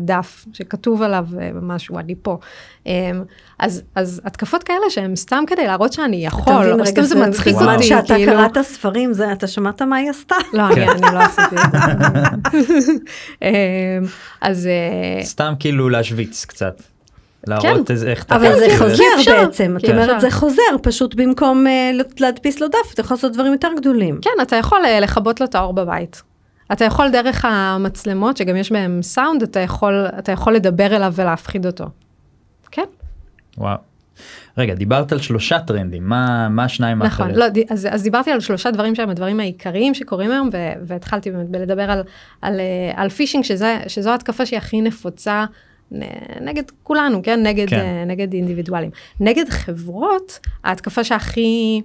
דף 0.00 0.44
שכתוב 0.52 1.02
עליו 1.02 1.26
אה, 1.40 1.50
משהו, 1.62 1.98
אני 1.98 2.14
פה. 2.22 2.38
אה, 2.88 3.10
אז, 3.58 3.82
אז 3.94 4.20
התקפות 4.24 4.62
כאלה 4.62 4.90
שהן 4.90 5.16
סתם 5.16 5.44
כדי 5.46 5.66
להראות 5.66 5.92
שאני 5.92 6.26
יכול, 6.26 6.52
אתה 6.52 6.60
מבין, 6.60 6.80
או 6.80 6.86
סתם 6.86 7.00
רגע, 7.00 7.08
זה 7.08 7.26
מצחיק 7.26 7.54
אותי, 7.54 7.82
שאתה 7.82 8.14
כאילו. 8.14 8.32
קראת 8.32 8.58
ספרים, 8.58 9.12
זה, 9.12 9.32
אתה 9.32 9.46
שמעת 9.46 9.82
מה 9.82 9.96
היא 9.96 10.10
עשתה? 10.10 10.34
לא, 10.52 10.66
אני, 10.66 10.74
כן. 10.74 10.88
אני 10.88 11.14
לא 11.14 11.18
עשיתי 11.18 11.56
את 11.56 11.72
זה. 11.72 12.92
אה, 13.42 13.98
אז 14.40 14.66
אה, 14.66 15.24
סתם 15.24 15.54
כאילו 15.58 15.88
להשוויץ 15.88 16.44
קצת. 16.44 16.82
להראות 17.46 17.90
איזה 17.90 18.10
איך 18.10 18.24
אתה 18.24 18.36
אבל 18.36 18.58
זה 18.58 18.66
חוזר 18.78 19.04
אפשר. 19.18 19.44
בעצם, 19.44 19.76
את 19.76 19.90
אומרת. 19.90 20.20
זה 20.20 20.30
חוזר, 20.30 20.62
פשוט 20.82 21.14
במקום 21.14 21.66
אה, 21.66 21.90
להדפיס 22.20 22.60
לו 22.60 22.68
דף, 22.68 22.94
אתה 22.94 23.00
יכול 23.00 23.14
לעשות 23.14 23.32
דברים 23.32 23.52
יותר 23.52 23.68
גדולים. 23.76 24.18
כן, 24.22 24.30
אתה 24.42 24.56
יכול 24.56 24.84
אה, 24.84 25.00
לכבות 25.00 25.40
לו 25.40 25.46
את 25.46 25.54
האור 25.54 25.72
בבית. 25.72 26.22
אתה 26.72 26.84
יכול 26.84 27.10
דרך 27.10 27.44
המצלמות, 27.44 28.36
שגם 28.36 28.56
יש 28.56 28.72
בהם 28.72 29.02
סאונד, 29.02 29.42
אתה 29.42 29.60
יכול, 29.60 30.06
אתה 30.18 30.32
יכול 30.32 30.54
לדבר 30.54 30.96
אליו 30.96 31.12
ולהפחיד 31.16 31.66
אותו. 31.66 31.84
כן, 32.70 32.84
וואו. 33.58 33.76
רגע 34.58 34.74
דיברת 34.74 35.12
על 35.12 35.18
שלושה 35.18 35.58
טרנדים 35.58 36.08
מה 36.08 36.48
מה 36.48 36.64
השניים 36.64 36.98
נכון. 36.98 37.26
האחרים. 37.26 37.36
לא, 37.36 37.48
ד- 37.48 37.72
אז, 37.72 37.88
אז 37.90 38.02
דיברתי 38.02 38.30
על 38.30 38.40
שלושה 38.40 38.70
דברים 38.70 38.94
שהם 38.94 39.10
הדברים 39.10 39.40
העיקריים 39.40 39.94
שקורים 39.94 40.30
היום, 40.30 40.48
ו- 40.52 40.72
והתחלתי 40.86 41.30
באמת 41.30 41.48
בלדבר 41.48 41.90
על, 41.90 42.02
על, 42.42 42.60
אה, 42.60 42.92
על 42.96 43.08
פישינג, 43.08 43.44
שזה, 43.44 43.78
שזו 43.86 44.10
ההתקפה 44.10 44.46
שהיא 44.46 44.58
הכי 44.58 44.80
נפוצה 44.80 45.44
נגד 46.40 46.62
כולנו, 46.82 47.22
כן? 47.22 47.46
נגד, 47.46 47.68
כן. 47.68 47.76
כן. 47.76 48.04
נגד 48.06 48.32
אינדיבידואלים. 48.32 48.90
נגד 49.20 49.48
חברות, 49.48 50.38
ההתקפה 50.64 51.04
שהכי... 51.04 51.82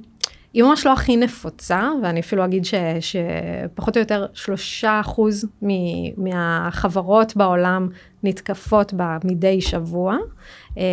היא 0.53 0.63
ממש 0.63 0.85
לא 0.85 0.93
הכי 0.93 1.17
נפוצה, 1.17 1.89
ואני 2.03 2.19
אפילו 2.19 2.45
אגיד 2.45 2.65
ש, 2.65 2.73
שפחות 2.99 3.97
או 3.97 4.01
יותר 4.01 4.25
שלושה 4.33 4.99
אחוז 4.99 5.45
מהחברות 6.17 7.35
בעולם 7.35 7.89
נתקפות 8.23 8.93
בה 8.93 9.17
מדי 9.23 9.61
שבוע. 9.61 10.17
אה, 10.77 10.83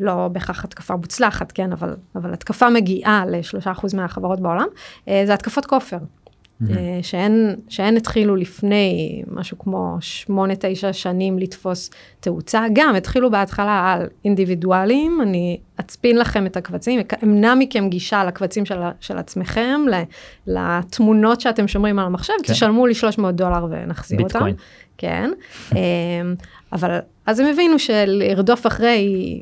לא 0.00 0.28
בהכרח 0.28 0.64
התקפה 0.64 0.96
מוצלחת, 0.96 1.52
כן, 1.52 1.72
אבל, 1.72 1.96
אבל 2.14 2.32
התקפה 2.32 2.70
מגיעה 2.70 3.24
לשלושה 3.26 3.72
אחוז 3.72 3.94
מהחברות 3.94 4.40
בעולם. 4.40 4.66
אה, 5.08 5.22
זה 5.26 5.34
התקפות 5.34 5.66
כופר. 5.66 5.98
אה, 6.70 6.98
שהן, 7.02 7.54
שהן 7.68 7.96
התחילו 7.96 8.36
לפני 8.36 9.22
משהו 9.30 9.58
כמו 9.58 9.96
שמונה, 10.00 10.54
תשע 10.58 10.92
שנים 10.92 11.38
לתפוס 11.38 11.90
תאוצה. 12.20 12.64
גם 12.72 12.94
התחילו 12.94 13.30
בהתחלה 13.30 13.92
על 13.92 14.06
אינדיבידואלים, 14.24 15.20
אני 15.22 15.58
אצפין 15.80 16.18
לכם 16.18 16.46
את 16.46 16.56
הקבצים, 16.56 17.00
אמנע 17.22 17.54
מכם 17.54 17.88
גישה 17.88 18.24
לקבצים 18.24 18.64
של, 18.64 18.78
של 19.00 19.18
עצמכם, 19.18 19.80
לתמונות 20.46 21.40
שאתם 21.40 21.68
שומרים 21.68 21.98
על 21.98 22.06
המחשב, 22.06 22.32
כן. 22.42 22.52
תשלמו 22.52 22.86
לי 22.86 22.94
300 22.94 23.34
דולר 23.34 23.66
ונחזיר 23.70 24.20
אותם. 24.20 24.46
כן, 24.98 25.30
אמ, 25.72 25.78
אבל 26.72 26.98
אז 27.26 27.40
הם 27.40 27.46
הבינו 27.46 27.78
שלרדוף 27.78 28.66
אחרי 28.66 29.40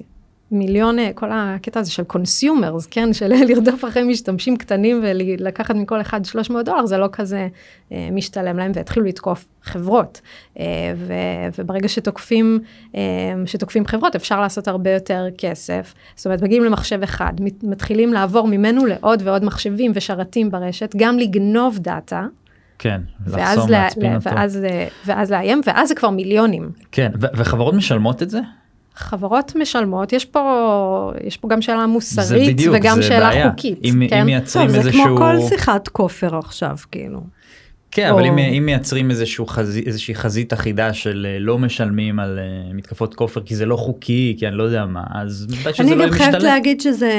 מיליון, 0.51 0.97
כל 1.14 1.27
הקטע 1.33 1.81
הזה 1.81 1.90
של 1.90 2.03
consumers, 2.05 2.87
כן, 2.87 3.12
של 3.12 3.33
לרדוף 3.49 3.85
אחרי 3.85 4.03
משתמשים 4.03 4.57
קטנים 4.57 5.01
ולקחת 5.03 5.75
מכל 5.75 6.01
אחד 6.01 6.25
300 6.25 6.64
דולר, 6.64 6.87
זה 6.87 6.99
לא 6.99 7.09
כזה 7.12 7.49
אה, 7.93 8.09
משתלם 8.12 8.57
להם, 8.57 8.73
והתחילו 8.75 9.07
לתקוף 9.07 9.47
חברות. 9.62 10.21
אה, 10.59 10.64
ו, 10.97 11.12
וברגע 11.59 11.88
שתוקפים, 11.88 12.61
אה, 12.95 13.01
שתוקפים 13.47 13.87
חברות, 13.87 14.17
אפשר 14.17 14.40
לעשות 14.40 14.69
הרבה 14.69 14.90
יותר 14.90 15.27
כסף. 15.38 15.95
זאת 16.17 16.27
אומרת, 16.27 16.43
מגיעים 16.43 16.64
למחשב 16.64 17.03
אחד, 17.03 17.33
מת- 17.40 17.64
מתחילים 17.64 18.12
לעבור 18.12 18.49
ממנו 18.49 18.87
לעוד 18.87 19.23
ועוד 19.25 19.45
מחשבים 19.45 19.93
ושרתים 19.95 20.51
ברשת, 20.51 20.95
גם 20.97 21.19
לגנוב 21.19 21.79
דאטה. 21.79 22.27
כן. 22.79 23.01
ואז, 23.27 23.57
לחסום 23.59 23.71
לה, 23.71 23.83
להצפין 23.83 24.03
לה, 24.11 24.17
אותו. 24.17 24.31
ואז, 24.31 24.65
אה, 24.65 24.87
ואז 25.07 25.31
לאיים, 25.33 25.61
ואז 25.67 25.89
זה 25.89 25.95
כבר 25.95 26.11
מיליונים. 26.11 26.71
כן 26.93 27.11
ו- 27.21 27.27
וחברות 27.37 27.75
משלמות 27.75 28.23
את 28.23 28.31
זה. 28.31 28.41
חברות 28.97 29.53
משלמות, 29.57 30.13
יש 30.13 30.25
פה, 30.25 30.43
יש 31.25 31.37
פה 31.37 31.49
גם 31.49 31.63
שאלה 31.63 31.87
מוסרית 31.87 32.49
בדיוק, 32.55 32.75
וגם 32.79 32.97
זה 32.97 33.03
שאלה 33.03 33.29
בעיה. 33.31 33.51
חוקית. 33.51 33.79
אם- 33.85 34.03
כן? 34.11 34.21
אם 34.21 34.27
מייצרים 34.27 34.67
טוב, 34.67 34.73
זה 34.75 34.81
איזשהו... 34.89 35.05
כמו 35.05 35.17
כל 35.17 35.37
שיחת 35.49 35.89
כופר 35.89 36.39
עכשיו, 36.39 36.77
כאילו. 36.93 37.21
כן, 37.91 38.09
אבל 38.11 38.23
או- 38.23 38.27
אם, 38.29 38.39
אם 38.39 38.67
מייצרים 38.67 39.11
איזשהו 39.11 39.47
חזי, 39.47 39.83
איזושהי 39.87 40.15
חזית 40.15 40.53
אחידה 40.53 40.93
של 40.93 41.27
אה, 41.31 41.39
לא 41.39 41.59
משלמים 41.59 42.21
על 42.21 42.39
אה, 42.39 42.73
מתקפות 42.75 43.15
כופר 43.15 43.41
כי 43.41 43.57
זה 43.57 43.67
לא 43.67 43.77
חוקי, 43.77 44.37
כי 44.39 44.49
אני 44.49 44.57
לא 44.57 44.63
יודע 44.63 44.87
מה, 44.87 45.03
אז 45.15 45.47
בוודאי 45.47 45.75
שזה 45.75 45.83
אני 45.83 45.95
לא 45.95 46.07
גם 46.07 46.13
חייבת 46.13 46.35
משתלם. 46.35 46.51
להגיד 46.51 46.81
שזה, 46.81 47.13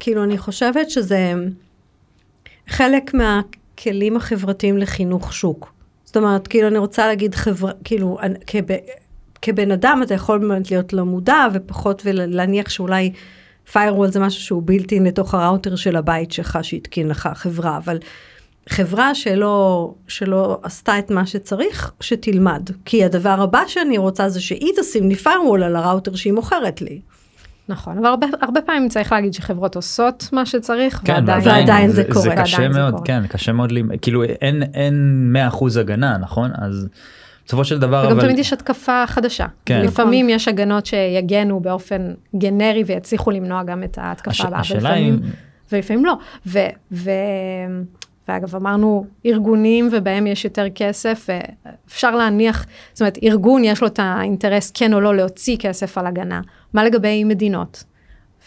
כאילו, 0.00 0.24
אני 0.24 0.38
חושבת 0.38 0.90
שזה 0.90 1.34
חלק 2.68 3.10
מהכלים 3.78 4.16
החברתיים 4.16 4.78
לחינוך 4.78 5.32
שוק. 5.32 5.72
זאת 6.04 6.16
אומרת, 6.16 6.48
כאילו, 6.48 6.68
אני 6.68 6.78
רוצה 6.78 7.06
להגיד 7.06 7.34
חברה, 7.34 7.72
כאילו, 7.84 8.18
אני- 8.20 8.38
כב, 8.46 8.60
כבן 9.42 9.70
אדם 9.70 10.00
אתה 10.02 10.14
יכול 10.14 10.38
באמת 10.38 10.70
להיות 10.70 10.92
לא 10.92 11.04
מודע 11.04 11.46
ופחות 11.54 12.02
ולהניח 12.04 12.68
שאולי 12.68 13.12
firewall 13.72 14.06
זה 14.08 14.20
משהו 14.20 14.40
שהוא 14.42 14.62
בלתי 14.64 15.00
לתוך 15.00 15.34
הראוטר 15.34 15.76
של 15.76 15.96
הבית 15.96 16.32
שלך 16.32 16.58
שהתקין 16.62 17.08
לך 17.08 17.28
חברה, 17.34 17.76
אבל 17.76 17.98
חברה 18.68 19.14
שלא, 19.14 19.94
שלא 20.08 20.58
עשתה 20.62 20.98
את 20.98 21.10
מה 21.10 21.26
שצריך, 21.26 21.92
שתלמד. 22.00 22.70
כי 22.84 23.04
הדבר 23.04 23.40
הבא 23.42 23.62
שאני 23.66 23.98
רוצה 23.98 24.28
זה 24.28 24.40
שהיא 24.40 24.72
תשים 24.80 25.08
לי 25.08 25.14
firewall 25.24 25.64
על 25.64 25.76
הראוטר 25.76 26.14
שהיא 26.14 26.32
מוכרת 26.32 26.82
לי. 26.82 27.00
נכון, 27.68 27.98
אבל 27.98 28.06
הרבה, 28.06 28.26
הרבה 28.40 28.60
פעמים 28.62 28.88
צריך 28.88 29.12
להגיד 29.12 29.34
שחברות 29.34 29.76
עושות 29.76 30.28
מה 30.32 30.46
שצריך, 30.46 31.00
כן, 31.04 31.12
ועדיין, 31.26 31.42
ועדיין 31.48 31.90
זה 31.90 32.04
קורה. 32.04 32.22
זה 32.22 32.30
קשה 32.36 32.56
ועדיין 32.56 32.72
זה 32.72 32.78
מאוד, 32.80 32.92
קורה. 32.94 33.04
כן, 33.06 33.26
קשה 33.26 33.52
מאוד, 33.52 33.72
כאילו 34.02 34.24
אין, 34.24 34.62
אין 34.74 35.36
100% 35.52 35.80
הגנה, 35.80 36.16
נכון? 36.18 36.50
אז 36.54 36.88
בסופו 37.46 37.64
של 37.64 37.78
דבר, 37.78 38.02
וגם 38.06 38.12
אבל... 38.18 38.26
תמיד 38.26 38.38
יש 38.38 38.52
התקפה 38.52 39.04
חדשה. 39.06 39.46
כן. 39.66 39.80
לפעמים 39.82 40.28
יש 40.28 40.48
הגנות 40.48 40.86
שיגנו 40.86 41.60
באופן 41.60 42.12
גנרי 42.36 42.82
ויצליחו 42.86 43.30
למנוע 43.30 43.62
גם 43.62 43.82
את 43.82 43.98
ההתקפה 43.98 44.30
הש- 44.30 44.40
הבאה, 44.40 44.60
השאלה 44.60 44.80
ולפעמים, 44.88 45.14
אם- 45.14 45.30
ולפעמים 45.72 46.04
לא. 46.04 46.14
ו, 46.46 46.58
ו, 46.92 47.10
ואגב, 48.28 48.56
אמרנו 48.56 49.06
ארגונים 49.26 49.88
ובהם 49.92 50.26
יש 50.26 50.44
יותר 50.44 50.66
כסף, 50.74 51.26
אפשר 51.88 52.10
להניח, 52.16 52.66
זאת 52.92 53.00
אומרת, 53.00 53.18
ארגון 53.22 53.64
יש 53.64 53.80
לו 53.80 53.86
את 53.86 53.98
האינטרס 54.02 54.70
כן 54.74 54.92
או 54.92 55.00
לא 55.00 55.16
להוציא 55.16 55.56
כסף 55.60 55.98
על 55.98 56.06
הגנה. 56.06 56.40
מה 56.72 56.84
לגבי 56.84 57.24
מדינות? 57.24 57.84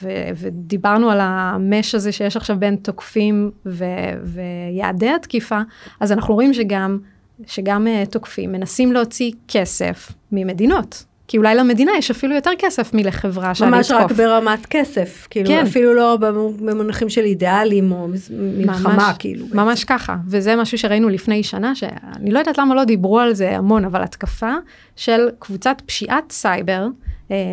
ו- 0.03 0.29
ודיברנו 0.35 1.09
על 1.11 1.19
המש 1.21 1.95
הזה 1.95 2.11
שיש 2.11 2.37
עכשיו 2.37 2.59
בין 2.59 2.75
תוקפים 2.75 3.51
ו- 3.65 3.85
ויעדי 4.23 5.09
התקיפה, 5.09 5.59
אז 5.99 6.11
אנחנו 6.11 6.33
רואים 6.33 6.53
שגם, 6.53 6.99
שגם 7.45 7.87
uh, 7.87 8.09
תוקפים 8.09 8.51
מנסים 8.51 8.91
להוציא 8.91 9.31
כסף 9.47 10.11
ממדינות. 10.31 11.05
כי 11.27 11.37
אולי 11.37 11.55
למדינה 11.55 11.91
יש 11.97 12.11
אפילו 12.11 12.35
יותר 12.35 12.51
כסף 12.59 12.93
מלחברה 12.93 13.55
שאני 13.55 13.71
ממש 13.71 13.91
רק 13.91 14.01
אתקוף. 14.01 14.17
ברמת 14.17 14.65
כסף, 14.65 15.27
כאילו 15.29 15.47
כן. 15.47 15.65
אפילו 15.65 15.93
לא 15.93 16.17
במונחים 16.59 17.09
של 17.09 17.21
אידיאלים 17.21 17.91
או 17.91 18.07
מלחמה, 18.31 18.93
ממש, 18.93 19.15
כאילו. 19.19 19.45
ממש 19.53 19.83
ככה, 19.83 20.15
וזה 20.27 20.55
משהו 20.55 20.77
שראינו 20.77 21.09
לפני 21.09 21.43
שנה, 21.43 21.75
שאני 21.75 22.31
לא 22.31 22.39
יודעת 22.39 22.57
למה 22.57 22.75
לא 22.75 22.83
דיברו 22.83 23.19
על 23.19 23.33
זה 23.33 23.57
המון, 23.57 23.85
אבל 23.85 24.03
התקפה 24.03 24.53
של 24.95 25.29
קבוצת 25.39 25.81
פשיעת 25.85 26.31
סייבר, 26.31 26.87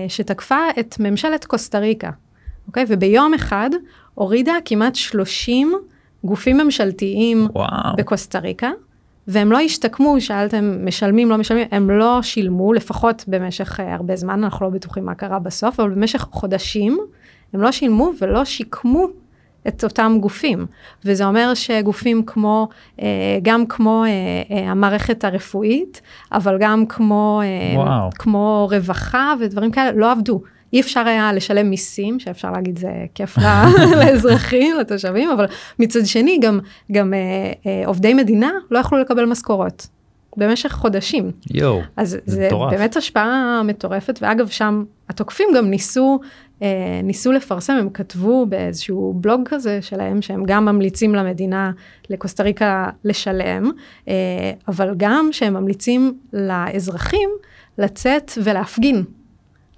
שתקפה 0.08 0.58
את 0.80 0.96
ממשלת 1.00 1.44
קוסטה 1.44 1.78
ריקה, 1.78 2.10
אוקיי? 2.66 2.84
וביום 2.88 3.34
אחד 3.34 3.70
הורידה 4.14 4.52
כמעט 4.64 4.94
30 4.94 5.72
גופים 6.24 6.56
ממשלתיים 6.56 7.48
וואו, 7.52 7.96
בקוסטה 7.96 8.38
ריקה, 8.38 8.70
והם 9.28 9.52
לא 9.52 9.60
השתקמו, 9.60 10.20
שאלתם, 10.20 10.86
משלמים, 10.86 11.30
לא 11.30 11.36
משלמים, 11.36 11.68
הם 11.70 11.90
לא 11.90 12.22
שילמו, 12.22 12.72
לפחות 12.72 13.24
במשך 13.28 13.80
אה, 13.80 13.94
הרבה 13.94 14.16
זמן, 14.16 14.44
אנחנו 14.44 14.66
לא 14.66 14.72
בטוחים 14.72 15.04
מה 15.04 15.14
קרה 15.14 15.38
בסוף, 15.38 15.80
אבל 15.80 15.90
במשך 15.90 16.28
חודשים 16.30 16.98
הם 17.52 17.62
לא 17.62 17.72
שילמו 17.72 18.10
ולא 18.20 18.44
שיקמו 18.44 19.06
את 19.68 19.84
אותם 19.84 20.18
גופים. 20.20 20.66
וזה 21.04 21.24
אומר 21.24 21.54
שגופים 21.54 22.22
כמו, 22.22 22.68
אה, 23.02 23.06
גם 23.42 23.66
כמו 23.66 24.04
אה, 24.04 24.08
אה, 24.56 24.70
המערכת 24.70 25.24
הרפואית, 25.24 26.00
אבל 26.32 26.56
גם 26.60 26.86
כמו, 26.86 27.42
וואו. 27.74 28.10
כמו 28.18 28.68
רווחה 28.70 29.34
ודברים 29.40 29.70
כאלה, 29.70 29.92
לא 29.92 30.12
עבדו. 30.12 30.42
אי 30.72 30.80
אפשר 30.80 31.00
היה 31.00 31.32
לשלם 31.32 31.70
מיסים, 31.70 32.20
שאפשר 32.20 32.50
להגיד 32.50 32.78
זה 32.78 32.90
כיף 33.14 33.38
ל- 33.38 33.42
לאזרחים, 34.00 34.76
לתושבים, 34.76 35.30
אבל 35.30 35.46
מצד 35.78 36.06
שני 36.06 36.38
גם, 36.42 36.60
גם 36.92 37.14
אה, 37.14 37.18
אה, 37.66 37.86
עובדי 37.86 38.14
מדינה 38.14 38.50
לא 38.70 38.78
יכלו 38.78 38.98
לקבל 38.98 39.24
משכורות 39.24 39.86
במשך 40.36 40.72
חודשים. 40.72 41.30
יואו, 41.54 41.80
אז 41.96 42.10
זה 42.10 42.18
זה, 42.26 42.46
מטורף. 42.46 42.72
באמת 42.72 42.96
השפעה 42.96 43.62
מטורפת, 43.64 44.18
ואגב 44.22 44.48
שם 44.48 44.84
התוקפים 45.08 45.48
גם 45.56 45.70
ניסו, 45.70 46.20
ניסו 47.02 47.32
לפרסם, 47.32 47.72
הם 47.72 47.90
כתבו 47.90 48.46
באיזשהו 48.46 49.14
בלוג 49.16 49.40
כזה 49.48 49.82
שלהם, 49.82 50.22
שהם 50.22 50.42
גם 50.46 50.64
ממליצים 50.64 51.14
למדינה, 51.14 51.70
לקוסטה 52.10 52.42
ריקה 52.42 52.90
לשלם, 53.04 53.70
אה, 54.08 54.14
אבל 54.68 54.94
גם 54.96 55.28
שהם 55.32 55.54
ממליצים 55.54 56.18
לאזרחים 56.32 57.30
לצאת 57.78 58.32
ולהפגין. 58.44 59.04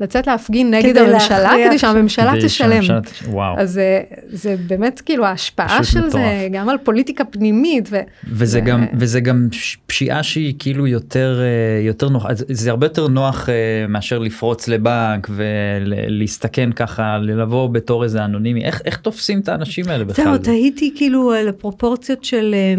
לצאת 0.00 0.26
להפגין 0.26 0.74
נגד 0.74 0.90
כדי 0.90 1.00
הממשלה, 1.00 1.38
להכריח. 1.42 1.68
כדי 1.68 1.78
שהממשלה 1.78 2.32
כדי 2.32 2.46
תשלם. 2.46 2.80
וואו. 3.28 3.54
אז 3.58 3.72
זה, 3.72 4.00
זה 4.28 4.56
באמת 4.66 5.00
כאילו 5.04 5.24
ההשפעה 5.24 5.84
של 5.84 5.98
מטורף. 5.98 6.12
זה, 6.12 6.48
גם 6.52 6.68
על 6.68 6.76
פוליטיקה 6.84 7.24
פנימית. 7.24 7.88
ו... 7.92 7.96
וזה 8.28 8.46
זה- 8.46 8.60
גם 8.60 8.86
וזה 8.94 9.20
גם 9.20 9.48
פשיעה 9.86 10.22
שהיא 10.22 10.54
כאילו 10.58 10.86
יותר 10.86 11.40
אה, 11.40 11.46
יותר 11.86 12.08
נוח 12.08 12.26
זה 12.36 12.70
הרבה 12.70 12.86
יותר 12.86 13.08
נוח 13.08 13.48
אה, 13.48 13.54
מאשר 13.88 14.18
לפרוץ 14.18 14.68
לבנק 14.68 15.28
ולהסתכן 15.30 16.72
ככה 16.72 17.18
לבוא 17.18 17.68
בתור 17.68 18.04
איזה 18.04 18.24
אנונימי 18.24 18.64
איך 18.64 18.82
איך 18.84 18.96
תופסים 18.96 19.40
את 19.40 19.48
האנשים 19.48 19.84
האלה 19.88 20.04
בכלל. 20.04 20.24
זהו, 20.24 20.38
תהיתי 20.38 20.92
כאילו 20.96 21.32
על 21.32 21.48
הפרופורציות 21.48 22.24
של 22.24 22.54
אה, 22.54 22.74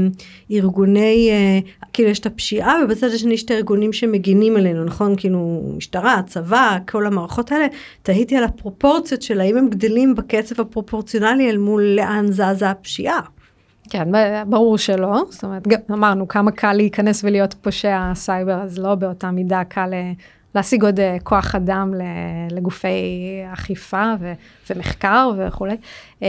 ארגוני, 0.58 1.30
אה, 1.32 1.60
כאילו 1.93 2.10
יש 2.10 2.19
את 2.19 2.25
הפשיעה 2.25 2.75
ובצד 2.84 3.08
השני 3.08 3.34
יש 3.34 3.43
את 3.43 3.51
הארגונים 3.51 3.93
שמגינים 3.93 4.58
עלינו, 4.58 4.84
נכון? 4.84 5.15
כאילו 5.17 5.71
משטרה, 5.77 6.21
צבא, 6.27 6.77
כל 6.91 7.06
המערכות 7.06 7.51
האלה, 7.51 7.67
תהיתי 8.01 8.38
על 8.38 8.43
הפרופורציות 8.43 9.21
של 9.21 9.41
האם 9.41 9.58
הם 9.58 9.69
גדלים 9.69 10.15
בקצב 10.15 10.62
הפרופורציונלי 10.62 11.49
אל 11.49 11.58
מול 11.58 11.84
לאן 11.84 12.32
זזה 12.32 12.69
הפשיעה. 12.69 13.19
כן, 13.89 14.08
ברור 14.47 14.77
שלא, 14.77 15.23
זאת 15.30 15.43
אומרת, 15.43 15.67
גם 15.67 15.80
אמרנו 15.91 16.27
כמה 16.27 16.51
קל 16.51 16.73
להיכנס 16.73 17.23
ולהיות 17.23 17.54
פושע 17.54 18.12
סייבר, 18.15 18.62
אז 18.62 18.77
לא 18.77 18.95
באותה 18.95 19.32
מידה 19.32 19.63
קל 19.63 19.89
אה, 19.93 20.12
להשיג 20.56 20.84
עוד 20.84 20.99
אה, 20.99 21.17
כוח 21.23 21.56
אדם 21.56 21.93
לגופי 22.51 22.88
אכיפה 23.54 24.13
ו- 24.19 24.34
ומחקר 24.69 25.32
וכולי. 25.38 25.77
אה, 26.23 26.27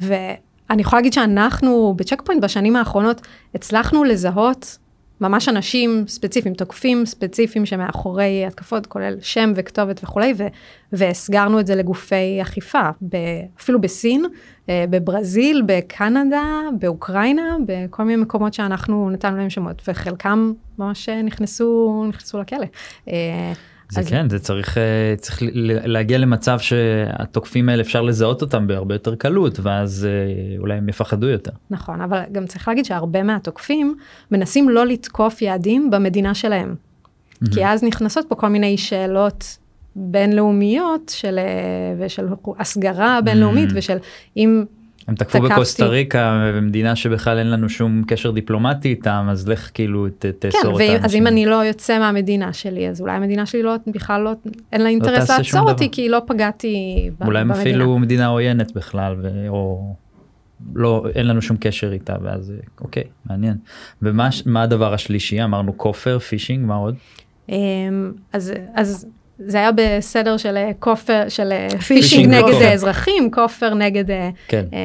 ואני 0.00 0.82
יכולה 0.82 1.00
להגיד 1.00 1.12
שאנחנו 1.12 1.94
בצ'ק 1.96 2.22
פוינט 2.22 2.42
בשנים 2.42 2.76
האחרונות 2.76 3.20
הצלחנו 3.54 4.04
לזהות 4.04 4.78
ממש 5.20 5.48
אנשים 5.48 6.04
ספציפיים, 6.08 6.54
תוקפים 6.54 7.06
ספציפיים 7.06 7.66
שמאחורי 7.66 8.44
התקפות, 8.46 8.86
כולל 8.86 9.16
שם 9.20 9.52
וכתובת 9.56 10.00
וכולי, 10.04 10.34
ו- 10.36 10.46
והסגרנו 10.92 11.60
את 11.60 11.66
זה 11.66 11.74
לגופי 11.74 12.42
אכיפה, 12.42 12.90
ב- 13.02 13.16
אפילו 13.60 13.80
בסין, 13.80 14.24
אה, 14.68 14.84
בברזיל, 14.90 15.62
בקנדה, 15.66 16.44
באוקראינה, 16.78 17.56
בכל 17.66 18.02
מיני 18.02 18.22
מקומות 18.22 18.54
שאנחנו 18.54 19.10
נתנו 19.10 19.36
להם 19.36 19.50
שמות, 19.50 19.82
וחלקם 19.88 20.52
ממש 20.78 21.08
אה, 21.08 21.22
נכנסו, 21.22 22.04
נכנסו 22.08 22.40
לכלא. 22.40 22.66
זה 23.90 24.00
אז- 24.00 24.08
כן 24.08 24.30
זה 24.30 24.38
צריך 24.38 24.78
אה, 24.78 24.82
צריך 25.16 25.42
להגיע 25.84 26.18
למצב 26.18 26.58
שהתוקפים 26.58 27.68
האלה 27.68 27.82
אפשר 27.82 28.02
לזהות 28.02 28.42
אותם 28.42 28.66
בהרבה 28.66 28.94
יותר 28.94 29.14
קלות 29.14 29.60
ואז 29.62 30.08
אה, 30.10 30.58
אולי 30.58 30.74
הם 30.74 30.88
יפחדו 30.88 31.26
יותר. 31.28 31.50
נכון, 31.70 32.00
אבל 32.00 32.20
גם 32.32 32.46
צריך 32.46 32.68
להגיד 32.68 32.84
שהרבה 32.84 33.22
מהתוקפים 33.22 33.96
מנסים 34.30 34.68
לא 34.68 34.86
לתקוף 34.86 35.42
יעדים 35.42 35.90
במדינה 35.90 36.34
שלהם. 36.34 36.74
כי 37.54 37.66
אז 37.66 37.82
נכנסות 37.82 38.26
פה 38.28 38.34
כל 38.34 38.48
מיני 38.48 38.76
שאלות 38.78 39.58
בינלאומיות 39.96 41.12
של, 41.16 41.38
אה, 41.38 41.44
ושל 41.98 42.26
הסגרה 42.58 43.18
בינלאומית 43.24 43.70
Mm. 43.70 43.74
ושל 43.74 43.96
אם, 44.36 44.64
הם 45.08 45.14
תקפו 45.14 45.38
תקפתי. 45.38 45.52
בקוסטה 45.54 45.86
ריקה 45.86 46.50
במדינה 46.54 46.96
שבכלל 46.96 47.38
אין 47.38 47.50
לנו 47.50 47.68
שום 47.68 48.02
קשר 48.06 48.30
דיפלומטי 48.30 48.88
איתם 48.88 49.26
אז 49.30 49.48
לך 49.48 49.70
כאילו 49.74 50.08
ת- 50.08 50.12
כן, 50.20 50.30
תאסור 50.38 50.70
את 50.70 50.76
ואם, 50.88 50.98
אז. 51.04 51.14
אם 51.14 51.26
אני 51.26 51.46
לא 51.46 51.64
יוצא 51.64 51.98
מהמדינה 51.98 52.52
שלי, 52.52 52.88
אז 52.88 53.00
אולי 53.00 53.12
המדינה 53.12 53.46
שלי 53.46 53.62
לא, 53.62 53.74
בכלל 53.86 54.20
לא, 54.20 54.32
אין 54.72 54.80
לה 54.80 54.88
אינטרס 54.88 55.18
תעשה 55.30 55.44
שום 55.44 55.58
לעצור 55.58 55.72
אותי, 55.72 55.84
דבר. 55.84 55.94
כי 55.94 56.08
לא 56.08 56.22
פגעתי 56.26 56.76
ב- 57.20 57.24
אולי 57.24 57.40
הם 57.40 57.48
במדינה. 57.48 57.70
אפילו 57.70 57.98
מדינה 57.98 58.26
עוינת 58.26 58.72
בכלל 58.74 59.16
ו... 59.22 59.48
או 59.48 59.94
לא 60.74 61.04
אין 61.14 61.26
לנו 61.26 61.42
שום 61.42 61.56
קשר 61.60 61.92
איתה 61.92 62.14
ואז 62.22 62.52
אוקיי 62.80 63.04
מעניין. 63.30 63.56
ומה 64.02 64.28
הדבר 64.62 64.94
השלישי 64.94 65.44
אמרנו 65.44 65.78
כופר 65.78 66.18
פישינג 66.18 66.66
מה 66.66 66.74
עוד? 66.74 66.94
אמ, 67.48 68.12
אז, 68.32 68.52
אז 68.74 69.06
זה 69.38 69.58
היה 69.58 69.70
בסדר 69.72 70.36
של 70.36 70.56
אה, 70.56 70.70
כופר, 70.78 71.28
של 71.28 71.52
אה, 71.52 71.78
פישינג 71.78 72.26
נגד 72.26 72.42
כופר. 72.42 72.62
אה, 72.64 72.72
אזרחים, 72.72 73.30
כופר 73.30 73.74
נגד, 73.74 74.04
כן. 74.48 74.64
אה, 74.72 74.78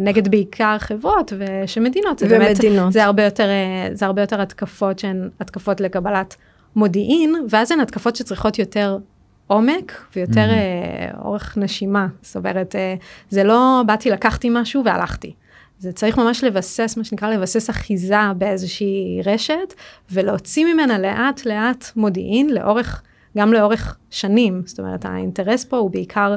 נגד 0.00 0.28
בעיקר 0.28 0.76
חברות 0.78 1.32
ושמדינות, 1.38 2.18
זה 2.18 2.28
באמת. 2.28 2.56
זה 2.90 3.04
הרבה 3.04 3.24
יותר, 3.24 3.48
זה 3.92 4.06
הרבה 4.06 4.22
יותר 4.22 4.40
התקפות 4.40 4.98
שהן 4.98 5.28
התקפות 5.40 5.80
לקבלת 5.80 6.36
מודיעין, 6.76 7.34
ואז 7.50 7.72
הן 7.72 7.80
התקפות 7.80 8.16
שצריכות 8.16 8.58
יותר 8.58 8.98
עומק 9.46 10.06
ויותר 10.16 10.46
Mm-hmm. 10.50 11.24
אורך 11.24 11.58
נשימה. 11.58 12.06
זאת 12.22 12.36
אומרת, 12.36 12.76
אה, 12.76 12.94
זה 13.30 13.44
לא 13.44 13.82
באתי, 13.86 14.10
לקחתי 14.10 14.48
משהו 14.50 14.84
והלכתי. 14.84 15.32
זה 15.78 15.92
צריך 15.92 16.18
ממש 16.18 16.44
לבסס, 16.44 16.96
מה 16.96 17.04
שנקרא 17.04 17.30
לבסס 17.30 17.70
אחיזה 17.70 18.16
באיזושהי 18.38 19.20
רשת, 19.24 19.74
ולהוציא 20.10 20.64
ממנה 20.64 20.98
לאט 20.98 21.46
לאט 21.46 21.84
מודיעין 21.96 22.50
לאורך, 22.50 23.02
גם 23.36 23.52
לאורך 23.52 23.98
שנים. 24.10 24.62
זאת 24.66 24.78
אומרת, 24.78 25.04
האינטרס 25.04 25.64
פה 25.64 25.76
הוא 25.76 25.90
בעיקר 25.90 26.36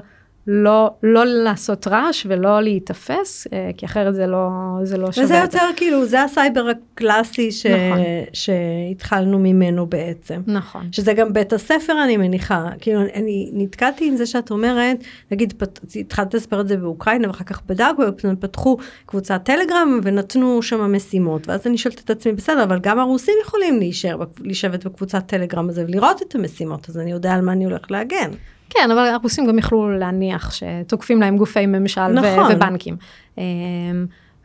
לא, 0.51 0.91
לא 1.03 1.25
לעשות 1.25 1.87
רעש 1.87 2.25
ולא 2.29 2.61
להיתפס, 2.61 3.47
אה, 3.53 3.69
כי 3.77 3.85
אחרת 3.85 4.13
זה 4.15 4.27
לא, 4.27 4.49
זה 4.83 4.97
לא 4.97 5.11
שווה 5.11 5.25
וזה. 5.25 5.35
יותר 5.37 5.63
כאילו, 5.75 6.05
זה 6.05 6.23
הסייבר 6.23 6.65
הקלאסי 6.69 7.51
ש... 7.51 7.65
נכון. 7.65 7.99
שהתחלנו 8.33 9.39
ממנו 9.39 9.85
בעצם. 9.85 10.41
נכון. 10.47 10.87
שזה 10.91 11.13
גם 11.13 11.33
בית 11.33 11.53
הספר 11.53 12.03
אני 12.03 12.17
מניחה, 12.17 12.65
כאילו 12.81 13.01
אני 13.15 13.49
נתקלתי 13.53 14.07
עם 14.07 14.15
זה 14.15 14.25
שאת 14.25 14.51
אומרת, 14.51 14.97
נגיד 15.31 15.53
פת- 15.57 15.79
התחלת 15.99 16.33
לספר 16.33 16.61
את 16.61 16.67
זה 16.67 16.77
באוקראינה 16.77 17.27
ואחר 17.27 17.43
כך 17.45 17.61
ב 17.65 17.70
dark 17.70 17.90
web, 17.90 18.09
פתחו 18.39 18.77
קבוצת 19.05 19.41
טלגרם 19.43 19.99
ונתנו 20.03 20.61
שם 20.61 20.95
משימות, 20.95 21.47
ואז 21.49 21.67
אני 21.67 21.77
שואלת 21.77 21.99
את 21.99 22.09
עצמי 22.09 22.33
בסדר, 22.33 22.63
אבל 22.63 22.79
גם 22.79 22.99
הרוסים 22.99 23.35
יכולים 23.45 23.79
להישאר, 23.79 24.17
לשבת 24.41 24.85
בקבוצת 24.85 25.23
טלגרם 25.27 25.69
הזה 25.69 25.83
ולראות 25.87 26.21
את 26.21 26.35
המשימות, 26.35 26.89
אז 26.89 26.97
אני 26.97 27.11
יודע 27.11 27.33
על 27.33 27.41
מה 27.41 27.51
אני 27.51 27.65
הולך 27.65 27.91
להגן. 27.91 28.31
כן, 28.69 28.91
אבל 28.91 29.05
הרוסים 29.05 29.45
גם 29.47 29.59
יכלו 29.59 29.97
להניח 29.97 30.51
שתוקפים 30.51 31.21
להם 31.21 31.37
גופי 31.37 31.65
ממשל 31.65 32.01
ו- 32.01 32.11
נכון. 32.11 32.51
ובנקים. 32.55 32.97
אמ, 33.37 33.43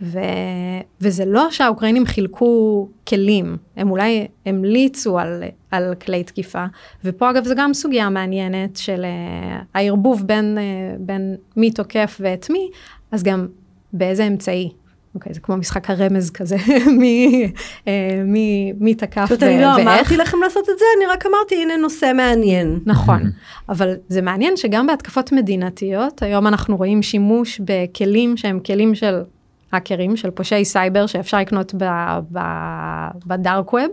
ו- 0.00 0.18
וזה 1.00 1.24
לא 1.24 1.50
שהאוקראינים 1.50 2.06
חילקו 2.06 2.88
כלים, 3.08 3.56
הם 3.76 3.90
אולי 3.90 4.26
המליצו 4.46 5.18
על, 5.18 5.42
על 5.70 5.94
כלי 5.94 6.24
תקיפה, 6.24 6.64
ופה 7.04 7.30
אגב 7.30 7.44
זו 7.44 7.54
גם 7.56 7.74
סוגיה 7.74 8.10
מעניינת 8.10 8.76
של 8.76 9.04
אה, 9.04 9.60
הערבוב 9.74 10.22
בין, 10.26 10.58
אה, 10.58 10.96
בין 10.98 11.36
מי 11.56 11.70
תוקף 11.70 12.16
ואת 12.20 12.50
מי, 12.50 12.70
אז 13.12 13.22
גם 13.22 13.46
באיזה 13.92 14.26
אמצעי. 14.26 14.72
אוקיי, 15.14 15.34
זה 15.34 15.40
כמו 15.40 15.56
משחק 15.56 15.90
הרמז 15.90 16.30
כזה, 16.30 16.56
מי, 17.00 17.46
אה, 17.88 18.22
מי, 18.24 18.72
מי 18.80 18.94
תקף 18.94 19.24
פשוט 19.26 19.42
ו- 19.42 19.46
אני 19.46 19.60
לא 19.60 19.66
ואיך. 19.66 19.78
אמרתי 19.80 20.16
לכם 20.16 20.36
לעשות 20.42 20.68
את 20.70 20.78
זה, 20.78 20.84
אני 20.98 21.06
רק 21.06 21.26
אמרתי 21.26 21.62
הנה 21.62 21.76
נושא 21.76 22.12
מעניין. 22.14 22.80
נכון, 22.86 23.22
אבל 23.68 23.94
זה 24.08 24.22
מעניין 24.22 24.56
שגם 24.56 24.86
בהתקפות 24.86 25.32
מדינתיות, 25.32 26.22
היום 26.22 26.46
אנחנו 26.46 26.76
רואים 26.76 27.02
שימוש 27.02 27.60
בכלים 27.64 28.36
שהם 28.36 28.60
כלים 28.60 28.94
של 28.94 29.22
האקרים, 29.72 30.16
של 30.16 30.30
פושעי 30.30 30.64
סייבר, 30.64 31.06
שאפשר 31.06 31.38
לקנות 31.38 31.74
ב 33.26 33.36
dark 33.36 33.72
web, 33.72 33.90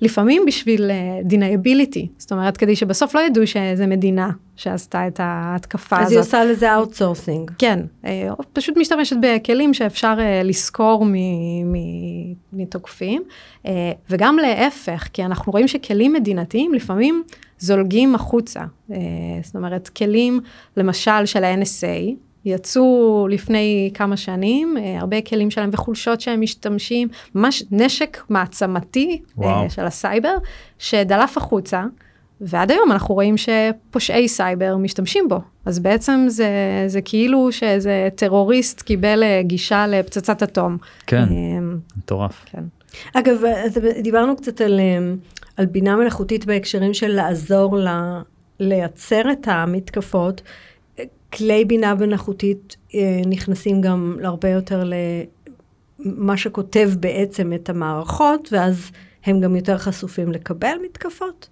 לפעמים 0.00 0.42
בשביל 0.46 0.90
deniability, 1.24 2.08
זאת 2.18 2.32
אומרת, 2.32 2.56
כדי 2.56 2.76
שבסוף 2.76 3.14
לא 3.14 3.20
ידעו 3.20 3.46
שזה 3.46 3.86
מדינה 3.86 4.30
שעשתה 4.56 5.06
את 5.06 5.20
ההתקפה 5.22 5.96
אז 5.96 6.02
הזאת. 6.02 6.12
היא 6.12 6.20
עושה 6.20 6.44
לזה 6.44 6.74
outsourcing. 6.74 7.50
כן, 7.58 7.80
אה, 8.04 8.28
פשוט 8.52 8.76
משתמשת 8.76 9.16
בכלים 9.20 9.74
שאפשר 9.74 10.16
אה, 10.18 10.42
מ- 11.64 12.34
מתוקפים, 12.52 13.22
אה, 13.66 13.92
וגם 14.10 14.36
להפך, 14.36 15.08
כי 15.12 15.24
אנחנו 15.24 15.52
רואים 15.52 15.68
שכלים 15.68 16.12
מדינתיים 16.12 16.74
לפעמים 16.74 17.22
זולגים 17.58 18.14
החוצה. 18.14 18.60
אה, 18.92 18.96
זאת 19.42 19.56
אומרת, 19.56 19.88
כלים, 19.88 20.40
למשל 20.76 21.26
של 21.26 21.44
ה-NSA, 21.44 22.14
יצאו 22.44 23.26
לפני 23.30 23.90
כמה 23.94 24.16
שנים, 24.16 24.76
אה, 24.76 24.98
הרבה 25.00 25.20
כלים 25.20 25.50
שלהם 25.50 25.70
וחולשות 25.72 26.20
שהם 26.20 26.40
משתמשים, 26.40 27.08
ממש 27.34 27.62
נשק 27.70 28.22
מעצמתי 28.28 29.22
אה, 29.38 29.44
וואו. 29.44 29.70
של 29.70 29.84
הסייבר, 29.84 30.34
שדלף 30.78 31.36
החוצה. 31.36 31.84
ועד 32.40 32.70
היום 32.70 32.92
אנחנו 32.92 33.14
רואים 33.14 33.34
שפושעי 33.36 34.28
סייבר 34.28 34.76
משתמשים 34.76 35.28
בו. 35.28 35.40
אז 35.64 35.78
בעצם 35.78 36.24
זה, 36.28 36.48
זה 36.86 37.00
כאילו 37.00 37.52
שאיזה 37.52 38.08
טרוריסט 38.14 38.82
קיבל 38.82 39.22
אה, 39.22 39.40
גישה 39.42 39.86
לפצצת 39.86 40.42
אטום. 40.42 40.76
כן, 41.06 41.24
אמ, 41.30 41.78
מטורף. 41.96 42.44
כן. 42.52 42.62
אגב, 43.14 43.42
דיברנו 44.02 44.36
קצת 44.36 44.60
על, 44.60 44.80
אמ, 44.80 45.16
על 45.56 45.66
בינה 45.66 45.96
מלאכותית 45.96 46.44
בהקשרים 46.44 46.94
של 46.94 47.08
לעזור 47.08 47.76
לה, 47.76 48.22
לייצר 48.60 49.32
את 49.32 49.48
המתקפות. 49.48 50.42
כלי 51.36 51.64
בינה 51.64 51.94
מלאכותית 51.94 52.76
אה, 52.94 53.20
נכנסים 53.26 53.80
גם 53.80 54.16
להרבה 54.20 54.48
יותר 54.48 54.90
למה 55.98 56.36
שכותב 56.36 56.90
בעצם 57.00 57.52
את 57.52 57.70
המערכות, 57.70 58.48
ואז 58.52 58.90
הם 59.24 59.40
גם 59.40 59.56
יותר 59.56 59.78
חשופים 59.78 60.32
לקבל 60.32 60.74
מתקפות. 60.84 61.48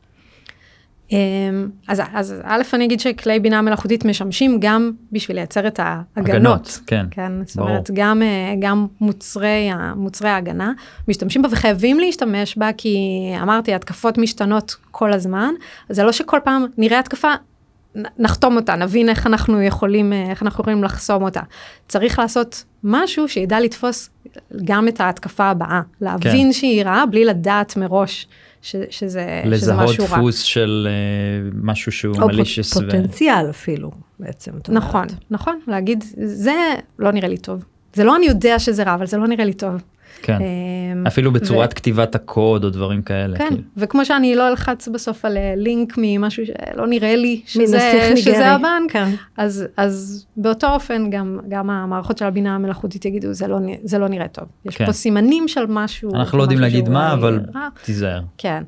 אמ, 1.12 1.68
אז, 1.88 2.02
אז 2.14 2.34
א', 2.42 2.62
אני 2.72 2.84
אגיד 2.84 3.00
שכלי 3.00 3.40
בינה 3.40 3.62
מלאכותית 3.62 4.04
משמשים 4.04 4.56
גם 4.60 4.92
בשביל 5.12 5.36
לייצר 5.36 5.66
את 5.66 5.80
ההגנות. 5.82 6.28
הגנות, 6.28 6.80
כן, 6.86 7.06
כן, 7.10 7.32
זאת 7.44 7.56
ברור. 7.56 7.68
אומרת, 7.68 7.90
גם, 7.92 8.22
אה, 8.22 8.54
גם 8.60 8.86
מוצרי, 9.00 9.70
מוצרי 9.96 10.28
ההגנה 10.28 10.72
משתמשים 11.08 11.42
בה 11.42 11.48
וחייבים 11.52 12.00
להשתמש 12.00 12.58
בה, 12.58 12.70
כי 12.76 12.98
אמרתי, 13.42 13.74
התקפות 13.74 14.18
משתנות 14.18 14.76
כל 14.90 15.12
הזמן, 15.12 15.54
אז 15.88 15.96
זה 15.96 16.02
לא 16.02 16.12
שכל 16.12 16.38
פעם 16.44 16.66
נראה 16.78 16.98
התקפה, 16.98 17.32
נחתום 18.18 18.56
אותה, 18.56 18.76
נבין 18.76 19.08
איך 19.08 19.26
אנחנו 19.26 19.62
יכולים, 19.62 20.12
אה, 20.12 20.30
איך 20.30 20.42
אנחנו 20.42 20.62
יכולים 20.62 20.84
לחסום 20.84 21.22
אותה. 21.22 21.40
צריך 21.88 22.18
לעשות 22.18 22.64
משהו 22.84 23.28
שידע 23.28 23.60
לתפוס 23.60 24.10
גם 24.64 24.88
את 24.88 25.00
ההתקפה 25.00 25.44
הבאה, 25.44 25.80
להבין 26.00 26.46
כן. 26.46 26.52
שהיא 26.52 26.84
רעה 26.84 27.06
בלי 27.06 27.24
לדעת 27.24 27.76
מראש 27.76 28.26
ש, 28.62 28.72
שזה, 28.76 28.86
שזה 28.90 29.42
לזהות 29.44 29.80
משהו 29.90 30.04
רע. 30.10 30.16
דפוס 30.18 30.40
של 30.40 30.88
אה, 30.90 31.50
משהו 31.62 31.92
שהוא 31.92 32.14
או 32.22 32.26
מלישיוס. 32.26 32.72
פוט- 32.74 32.84
פוטנציאל 32.84 33.50
אפילו, 33.50 33.90
בעצם. 34.20 34.50
נכון, 34.68 35.06
נכון, 35.30 35.58
להגיד, 35.68 36.04
זה 36.24 36.54
לא 36.98 37.10
נראה 37.12 37.28
לי 37.28 37.38
טוב. 37.38 37.64
זה 37.94 38.04
לא 38.04 38.16
אני 38.16 38.26
יודע 38.26 38.58
שזה 38.58 38.82
רע, 38.82 38.94
אבל 38.94 39.06
זה 39.06 39.16
לא 39.16 39.26
נראה 39.26 39.44
לי 39.44 39.52
טוב. 39.54 39.72
כן. 40.22 40.38
אמ, 40.40 41.06
אפילו 41.06 41.32
בצורת 41.32 41.72
ו- 41.72 41.74
כתיבת 41.74 42.14
הקוד 42.14 42.64
או 42.64 42.70
דברים 42.70 43.02
כאלה. 43.02 43.38
כן, 43.38 43.48
כאילו. 43.48 43.62
וכמו 43.76 44.04
שאני 44.04 44.34
לא 44.34 44.48
אלחץ 44.48 44.88
בסוף 44.88 45.24
על 45.24 45.36
אה, 45.36 45.54
לינק 45.56 45.94
ממשהו 45.96 46.42
שלא 46.46 46.86
נראה 46.86 47.16
לי 47.16 47.40
שזה. 47.46 48.12
שזה 48.16 48.50
הבנק, 48.50 48.92
כן. 48.92 49.08
אז, 49.36 49.64
אז 49.76 50.26
באותו 50.36 50.74
אופן 50.74 51.10
גם, 51.10 51.38
גם 51.48 51.70
המערכות 51.70 52.18
של 52.18 52.24
הבינה 52.24 52.54
המלאכותית 52.54 53.04
יגידו, 53.04 53.32
זה 53.32 53.48
לא, 53.48 53.58
זה 53.82 53.98
לא 53.98 54.08
נראה 54.08 54.28
טוב. 54.28 54.44
יש 54.64 54.76
כן. 54.76 54.86
פה 54.86 54.92
סימנים 54.92 55.48
של 55.48 55.66
משהו. 55.68 56.14
אנחנו 56.14 56.38
לא 56.38 56.42
יודעים 56.42 56.60
להגיד 56.60 56.88
מה, 56.88 57.12
אבל. 57.12 57.40
תיזהר. 57.84 58.20
כן. 58.38 58.62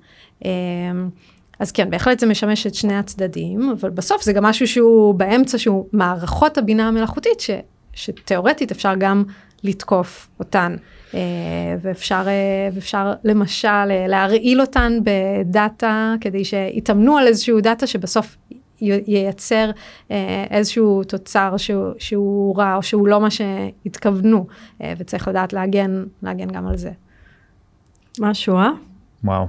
אמ, 0.44 0.50
אז 1.58 1.72
כן, 1.72 1.90
בהחלט 1.90 2.18
זה 2.18 2.26
משמש 2.26 2.66
את 2.66 2.74
שני 2.74 2.94
הצדדים, 2.94 3.70
אבל 3.80 3.90
בסוף 3.90 4.22
זה 4.22 4.32
גם 4.32 4.42
משהו 4.42 4.68
שהוא 4.68 5.14
באמצע, 5.14 5.58
שהוא 5.58 5.86
מערכות 5.92 6.58
הבינה 6.58 6.88
המלאכותית, 6.88 7.40
ש, 7.40 7.50
שתאורטית 7.92 8.70
אפשר 8.70 8.92
גם 8.98 9.24
לתקוף 9.64 10.28
אותן. 10.38 10.76
אה, 11.14 11.20
ואפשר, 11.82 12.24
אה, 12.26 12.68
ואפשר 12.74 13.12
למשל 13.24 13.68
אה, 13.68 14.06
להרעיל 14.08 14.60
אותן 14.60 14.98
בדאטה, 15.04 16.14
כדי 16.20 16.44
שיתאמנו 16.44 17.16
על 17.16 17.26
איזשהו 17.26 17.60
דאטה 17.60 17.86
שבסוף 17.86 18.36
ייצר 18.80 19.70
איזשהו 20.50 21.04
תוצר 21.04 21.56
שהוא, 21.56 21.92
שהוא 21.98 22.58
רע 22.58 22.74
או 22.76 22.82
שהוא 22.82 23.08
לא 23.08 23.20
מה 23.20 23.28
שהתכוונו, 23.30 24.46
וצריך 24.98 25.28
לדעת 25.28 25.52
להגן, 25.52 26.04
להגן 26.22 26.48
גם 26.48 26.66
על 26.66 26.76
זה. 26.76 26.90
משהו, 28.20 28.56
אה? 28.56 28.70
וואו. 29.24 29.46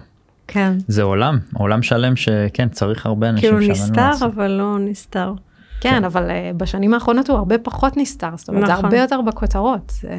כן. 0.48 0.74
זה 0.88 1.04
עולם, 1.04 1.38
עולם 1.54 1.82
שלם 1.82 2.16
שכן 2.16 2.70
צריך 2.70 3.06
הרבה 3.06 3.30
אנשים 3.30 3.50
כאילו 3.50 3.72
נסתר. 3.72 4.12
אבל 4.26 4.52
לא 4.52 4.80
נסתר. 4.80 5.34
כן, 5.82 6.04
אבל 6.04 6.30
uh, 6.30 6.34
בשנים 6.58 6.94
האחרונות 6.94 7.30
הוא 7.30 7.38
הרבה 7.38 7.58
פחות 7.58 7.98
נסתר, 7.98 8.30
זאת 8.36 8.50
אומרת, 8.50 8.66
זה 8.66 8.72
נכון. 8.74 8.86
הרבה 8.86 8.98
יותר 8.98 9.22
בכותרות. 9.22 9.90
זה- 10.02 10.10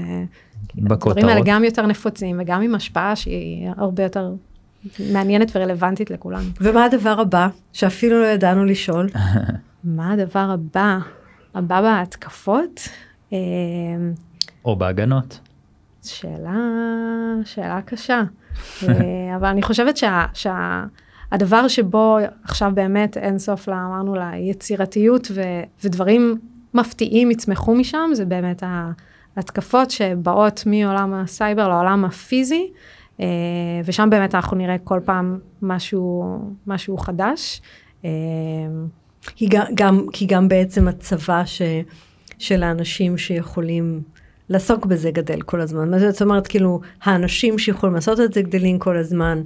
הדברים 0.78 0.88
בכותרות. 0.88 1.24
האלה 1.28 1.40
גם 1.44 1.64
יותר 1.64 1.86
נפוצים 1.86 2.36
וגם 2.40 2.62
עם 2.62 2.74
השפעה 2.74 3.16
שהיא 3.16 3.68
הרבה 3.76 4.02
יותר 4.02 4.32
מעניינת 5.12 5.52
ורלוונטית 5.54 6.10
לכולנו. 6.10 6.48
ומה 6.60 6.84
הדבר 6.84 7.20
הבא, 7.20 7.48
שאפילו 7.72 8.20
לא 8.22 8.26
ידענו 8.26 8.64
לשאול? 8.64 9.08
מה 9.84 10.12
הדבר 10.12 10.50
הבא? 10.54 10.98
הבא 11.54 11.80
בהתקפות? 11.80 12.88
אה, 13.32 13.38
או 14.64 14.76
בהגנות. 14.76 15.40
שאלה, 16.04 16.56
שאלה 17.44 17.80
קשה. 17.84 18.22
אה, 18.88 18.94
אבל 19.36 19.46
אני 19.48 19.62
חושבת 19.62 19.96
שה, 19.96 20.24
שה, 20.34 20.84
הדבר 21.32 21.68
שבו 21.68 22.18
עכשיו 22.44 22.72
באמת 22.74 23.16
אין 23.16 23.38
סוף, 23.38 23.68
לה, 23.68 23.84
אמרנו, 23.86 24.14
ליצירתיות 24.14 25.28
ו, 25.34 25.42
ודברים 25.84 26.38
מפתיעים 26.74 27.30
יצמחו 27.30 27.74
משם, 27.74 28.10
זה 28.12 28.24
באמת 28.24 28.62
ההתקפות 29.36 29.90
שבאות 29.90 30.62
מעולם 30.66 31.14
הסייבר 31.14 31.68
לעולם 31.68 32.04
הפיזי, 32.04 32.70
אה, 33.20 33.26
ושם 33.84 34.10
באמת 34.10 34.34
אנחנו 34.34 34.56
נראה 34.56 34.78
כל 34.78 35.00
פעם 35.04 35.38
משהו, 35.62 36.38
משהו 36.66 36.98
חדש. 36.98 37.60
אה, 38.04 38.10
היא 39.38 39.48
גם, 39.52 39.64
גם, 39.74 40.06
כי 40.12 40.26
גם 40.26 40.48
בעצם 40.48 40.88
הצבא 40.88 41.42
ש, 41.44 41.62
של 42.38 42.62
האנשים 42.62 43.18
שיכולים 43.18 44.02
לעסוק 44.48 44.86
בזה 44.86 45.10
גדל 45.10 45.42
כל 45.42 45.60
הזמן. 45.60 46.10
זאת 46.10 46.22
אומרת, 46.22 46.46
כאילו, 46.46 46.80
האנשים 47.02 47.58
שיכולים 47.58 47.94
לעשות 47.94 48.20
את 48.20 48.32
זה 48.32 48.42
גדלים 48.42 48.78
כל 48.78 48.96
הזמן. 48.96 49.42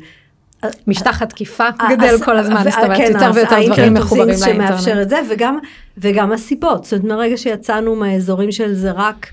משטח 0.86 1.22
התקיפה 1.22 1.64
אה, 1.80 1.96
גדל 1.96 2.24
כל 2.24 2.38
הזמן, 2.38 2.62
ו- 2.66 2.70
זאת 2.70 2.78
אומרת 2.84 2.96
כן, 2.96 3.12
יותר 3.14 3.30
ויותר 3.34 3.66
דברים 3.66 3.94
מחוברים 3.94 4.34
things 4.34 4.44
שמאפשר 4.44 4.94
לאינטרנט. 4.94 5.02
את 5.02 5.08
זה, 5.08 5.34
וגם, 5.34 5.58
וגם 5.98 6.32
הסיבות, 6.32 6.84
זאת 6.84 6.92
אומרת 6.92 7.04
מרגע 7.04 7.36
שיצאנו 7.36 7.96
מהאזורים 7.96 8.52
של 8.52 8.74
זה 8.74 8.90
רק 8.90 9.26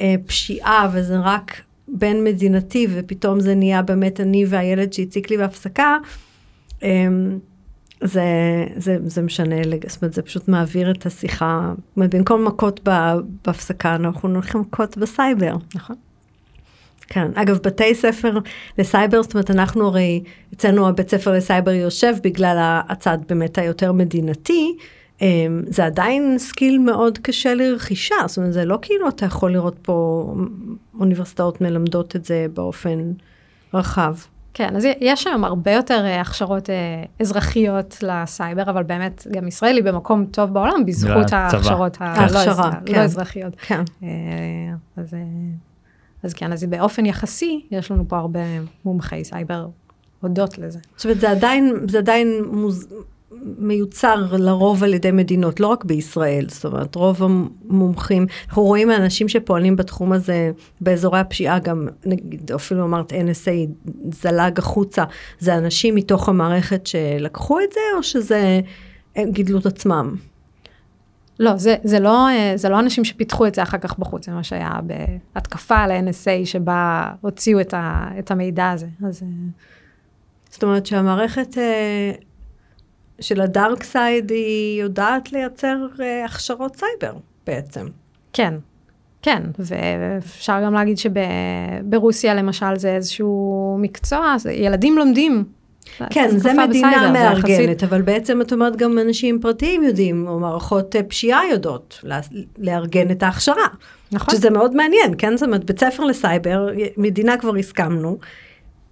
אה, 0.00 0.14
פשיעה 0.26 0.88
וזה 0.92 1.18
רק 1.18 1.60
בין 1.88 2.24
מדינתי, 2.24 2.86
ופתאום 2.94 3.40
זה 3.40 3.54
נהיה 3.54 3.82
באמת 3.82 4.20
אני 4.20 4.44
והילד 4.48 4.92
שהציק 4.92 5.30
לי 5.30 5.36
בהפסקה, 5.36 5.96
אה, 6.82 6.88
זה, 8.00 8.24
זה, 8.76 8.96
זה 9.04 9.22
משנה, 9.22 9.56
זאת 9.86 10.02
אומרת, 10.02 10.14
זה 10.14 10.22
פשוט 10.22 10.48
מעביר 10.48 10.90
את 10.90 11.06
השיחה, 11.06 11.72
זאת 11.76 11.96
אומרת, 11.96 12.14
במקום 12.14 12.44
מכות 12.44 12.80
בהפסקה, 13.44 13.94
אנחנו 13.94 14.28
הולכים 14.28 14.60
מכות 14.60 14.98
בסייבר. 14.98 15.56
נכון. 15.74 15.96
כן, 17.08 17.28
אגב, 17.34 17.58
בתי 17.64 17.94
ספר 17.94 18.38
לסייבר, 18.78 19.22
זאת 19.22 19.34
אומרת, 19.34 19.50
אנחנו 19.50 19.86
הרי, 19.86 20.22
אצלנו 20.54 20.88
הבית 20.88 21.10
ספר 21.10 21.32
לסייבר 21.32 21.70
יושב 21.70 22.14
בגלל 22.22 22.56
הצד 22.88 23.18
באמת 23.28 23.58
היותר 23.58 23.92
מדינתי, 23.92 24.76
אמ, 25.22 25.62
זה 25.66 25.84
עדיין 25.84 26.38
skill 26.38 26.78
מאוד 26.78 27.18
קשה 27.18 27.54
לרכישה, 27.54 28.14
זאת 28.26 28.36
אומרת, 28.36 28.52
זה 28.52 28.64
לא 28.64 28.78
כאילו 28.82 29.08
אתה 29.08 29.26
יכול 29.26 29.52
לראות 29.52 29.76
פה 29.82 30.26
אוניברסיטאות 31.00 31.60
מלמדות 31.60 32.16
את 32.16 32.24
זה 32.24 32.46
באופן 32.54 33.12
רחב. 33.74 34.14
כן, 34.56 34.76
אז 34.76 34.86
יש 35.00 35.26
היום 35.26 35.44
הרבה 35.44 35.72
יותר 35.72 36.04
אה, 36.04 36.20
הכשרות 36.20 36.70
אה, 36.70 36.74
אזרחיות 37.20 37.96
לסייבר, 38.02 38.62
אבל 38.62 38.82
באמת 38.82 39.26
גם 39.32 39.48
ישראל 39.48 39.76
היא 39.76 39.84
במקום 39.84 40.24
טוב 40.30 40.50
בעולם 40.54 40.84
בזכות. 40.86 41.32
ההכשרות 41.32 41.96
הלא 42.00 42.16
אזר- 42.50 42.62
כן. 42.86 42.94
לא 42.94 42.98
אזרחיות. 42.98 43.56
כן. 43.66 43.80
אה, 44.02 44.08
אז, 44.96 45.14
אז 46.24 46.34
כן, 46.34 46.52
אז 46.52 46.64
באופן 46.64 47.06
יחסי, 47.06 47.66
יש 47.70 47.90
לנו 47.90 48.04
פה 48.08 48.18
הרבה 48.18 48.40
מומחי 48.84 49.24
סייבר 49.24 49.66
הודות 50.20 50.58
לזה. 50.58 50.78
זאת 50.96 51.04
אומרת, 51.04 51.20
זה 51.20 51.30
עדיין, 51.30 51.74
זה 51.88 51.98
עדיין 51.98 52.44
מוז... 52.50 52.88
מיוצר 53.58 54.24
לרוב 54.32 54.84
על 54.84 54.94
ידי 54.94 55.10
מדינות, 55.10 55.60
לא 55.60 55.66
רק 55.66 55.84
בישראל, 55.84 56.46
זאת 56.48 56.64
אומרת, 56.64 56.94
רוב 56.94 57.22
המומחים, 57.22 58.26
אנחנו 58.48 58.62
רואים 58.62 58.90
האנשים 58.90 59.28
שפועלים 59.28 59.76
בתחום 59.76 60.12
הזה 60.12 60.50
באזורי 60.80 61.18
הפשיעה, 61.18 61.58
גם 61.58 61.88
נגיד, 62.06 62.52
אפילו 62.52 62.84
אמרת 62.84 63.12
NSA 63.12 63.88
זלג 64.12 64.58
החוצה, 64.58 65.04
זה 65.38 65.56
אנשים 65.56 65.94
מתוך 65.94 66.28
המערכת 66.28 66.86
שלקחו 66.86 67.60
את 67.60 67.72
זה, 67.72 67.80
או 67.96 68.02
שזה 68.02 68.60
הם 69.16 69.30
גידלו 69.30 69.58
את 69.58 69.66
עצמם? 69.66 70.16
לא, 71.38 71.56
זה, 71.56 71.76
זה, 71.84 72.00
לא, 72.00 72.28
אה, 72.28 72.52
זה 72.56 72.68
לא 72.68 72.80
אנשים 72.80 73.04
שפיתחו 73.04 73.46
את 73.46 73.54
זה 73.54 73.62
אחר 73.62 73.78
כך 73.78 73.98
בחוץ, 73.98 74.26
זה 74.26 74.32
מה 74.32 74.44
שהיה 74.44 74.78
בהתקפה 75.34 75.76
על 75.76 75.90
ה-NSA 75.90 76.46
שבה 76.46 77.10
הוציאו 77.20 77.60
את, 77.60 77.74
ה, 77.74 78.08
את 78.18 78.30
המידע 78.30 78.70
הזה. 78.70 78.86
אז 79.06 79.22
אה, 79.22 79.28
זאת 80.50 80.62
אומרת 80.62 80.86
שהמערכת 80.86 81.58
אה, 81.58 82.12
של 83.20 83.40
ה 83.40 83.48
dark 83.48 83.82
side 83.82 84.30
היא 84.30 84.82
יודעת 84.82 85.32
לייצר 85.32 85.86
הכשרות 86.24 86.76
סייבר 86.76 87.18
בעצם. 87.46 87.86
כן, 88.32 88.54
כן, 89.22 89.42
ואפשר 89.58 90.60
גם 90.64 90.74
להגיד 90.74 90.98
שברוסיה 90.98 92.34
למשל 92.34 92.76
זה 92.76 92.94
איזשהו 92.94 93.76
מקצוע, 93.80 94.36
ילדים 94.52 94.98
לומדים. 94.98 95.44
כן, 96.10 96.28
זה 96.30 96.52
מדינה 96.52 96.66
בסייבר, 96.88 97.06
זה 97.06 97.12
מארגנת, 97.12 97.48
יחסית- 97.48 97.82
אבל 97.84 98.02
בעצם 98.02 98.40
את 98.40 98.52
אומרת 98.52 98.76
גם 98.76 98.98
אנשים 98.98 99.38
פרטיים 99.40 99.82
יודעים, 99.82 100.26
או 100.28 100.38
מערכות 100.40 100.96
אה, 100.96 101.02
פשיעה 101.02 101.40
יודעות 101.50 102.00
לה- 102.02 102.20
לארגן 102.58 103.10
את 103.10 103.22
ההכשרה. 103.22 103.66
נכון. 104.12 104.34
שזה 104.34 104.50
מאוד 104.50 104.76
מעניין, 104.76 105.14
כן? 105.18 105.36
זאת 105.36 105.46
אומרת, 105.46 105.64
בית 105.64 105.80
ספר 105.80 106.04
לסייבר, 106.04 106.68
מדינה 106.96 107.36
כבר 107.36 107.56
הסכמנו, 107.56 108.18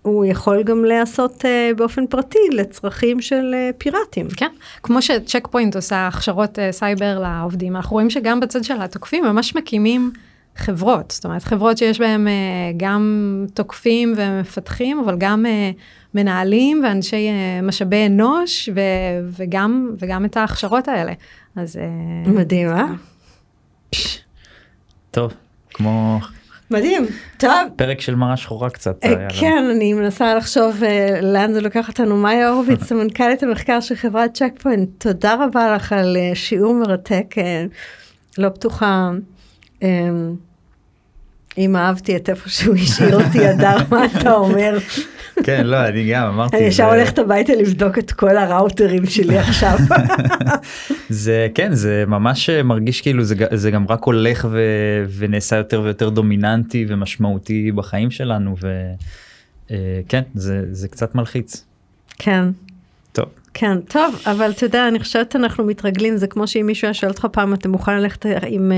הוא 0.03 0.25
יכול 0.25 0.63
גם 0.63 0.85
להיעשות 0.85 1.45
אה, 1.45 1.71
באופן 1.77 2.07
פרטי 2.07 2.39
לצרכים 2.53 3.21
של 3.21 3.51
אה, 3.55 3.71
פיראטים. 3.79 4.27
כן, 4.37 4.49
כמו 4.83 5.03
שצ'ק 5.03 5.49
פוינט 5.51 5.77
עושה 5.77 6.07
הכשרות 6.07 6.59
אה, 6.59 6.73
סייבר 6.73 7.19
לעובדים, 7.19 7.77
אנחנו 7.77 7.95
רואים 7.95 8.11
שגם 8.11 8.41
בצד 8.41 8.65
של 8.65 8.83
התוקפים 8.83 9.25
ממש 9.25 9.57
מקימים 9.57 10.11
חברות, 10.57 11.11
זאת 11.11 11.25
אומרת 11.25 11.45
חברות 11.45 11.79
שיש 11.79 11.99
בהן 12.01 12.29
אה, 12.29 12.33
גם 12.77 13.03
תוקפים 13.55 14.15
ומפתחים, 14.17 14.99
אבל 14.99 15.17
גם 15.19 15.47
אה, 15.47 15.71
מנהלים 16.15 16.81
ואנשי 16.85 17.29
אה, 17.29 17.63
משאבי 17.63 18.07
אנוש 18.07 18.69
ו- 18.75 19.31
וגם, 19.39 19.91
וגם 19.99 20.25
את 20.25 20.37
ההכשרות 20.37 20.89
האלה. 20.89 21.13
אז 21.57 21.77
אה, 21.77 22.31
מדהים, 22.31 22.69
אה? 22.69 22.87
טוב, 25.11 25.33
כמו 25.71 26.21
מדהים. 26.71 27.07
טוב. 27.37 27.51
פרק 27.77 28.01
של 28.01 28.15
מראה 28.15 28.37
שחורה 28.37 28.71
קצת. 28.71 29.05
אה. 29.05 29.27
כן, 29.41 29.65
אני 29.71 29.93
מנסה 29.93 30.35
לחשוב 30.35 30.85
אה, 30.85 31.19
לאן 31.23 31.53
זה 31.53 31.61
לוקח 31.61 31.89
אותנו. 31.89 32.17
מאיה 32.17 32.49
הורוביץ, 32.49 32.83
סמנכ"לית 32.83 33.43
המחקר 33.43 33.81
של 33.81 33.95
חברת 33.95 34.35
צ'ק 34.35 34.53
פוינט, 34.63 34.89
תודה 34.99 35.45
רבה 35.45 35.75
לך 35.75 35.93
על 35.93 36.17
שיעור 36.35 36.75
מרתק. 36.75 37.35
אה, 37.39 37.65
לא 38.39 38.49
בטוחה 38.49 39.11
אה, 39.83 39.89
אם 41.59 41.77
אהבתי 41.77 42.17
את 42.17 42.29
איפה 42.31 42.49
שהוא 42.51 42.75
השאיר 42.75 43.25
אותי, 43.25 43.47
הדר, 43.47 43.77
מה 43.91 44.05
אתה 44.05 44.35
אומר? 44.35 44.79
כן, 45.45 45.67
לא, 45.67 45.87
אני 45.87 46.11
גם 46.13 46.27
אמרתי. 46.27 46.57
אני 46.57 46.65
ישר 46.65 46.85
הולכת 46.85 47.19
הביתה 47.19 47.53
לבדוק 47.55 47.99
את 47.99 48.13
כל 48.13 48.37
הראוטרים 48.37 49.07
שלי 49.07 49.39
עכשיו. 49.39 49.79
זה 51.09 51.49
כן 51.55 51.75
זה 51.75 52.05
ממש 52.07 52.51
מרגיש 52.51 53.01
כאילו 53.01 53.25
זה, 53.51 53.71
גם 53.71 53.87
רק 53.89 54.05
הולך 54.05 54.49
ו, 54.51 54.61
ונעשה 55.17 55.57
יותר 55.57 55.81
ויותר 55.81 56.09
דומיננטי 56.09 56.87
ומשמעותי 56.89 57.73
בחיים 57.73 58.11
שלנו 58.11 58.55
וכן 59.67 60.23
זה 60.35 60.65
זה 60.71 60.89
קצת 60.89 61.15
מלחיץ. 61.15 61.65
כן. 62.19 62.45
כן, 63.55 63.81
טוב, 63.81 64.23
אבל 64.27 64.51
אתה 64.51 64.65
יודע, 64.65 64.89
אני 64.89 65.01
חושבת 65.01 65.37
אנחנו 65.37 65.65
מתרגלים, 65.65 66.17
זה 66.17 66.27
כמו 66.27 66.47
שאם 66.47 66.67
מישהו 66.67 66.87
היה 66.87 66.95
שואל 66.95 67.11
אותך 67.11 67.27
פעם, 67.33 67.55
אתה 67.55 67.69
מוכן 67.69 67.97
ללכת 67.97 68.27
עם 68.47 68.73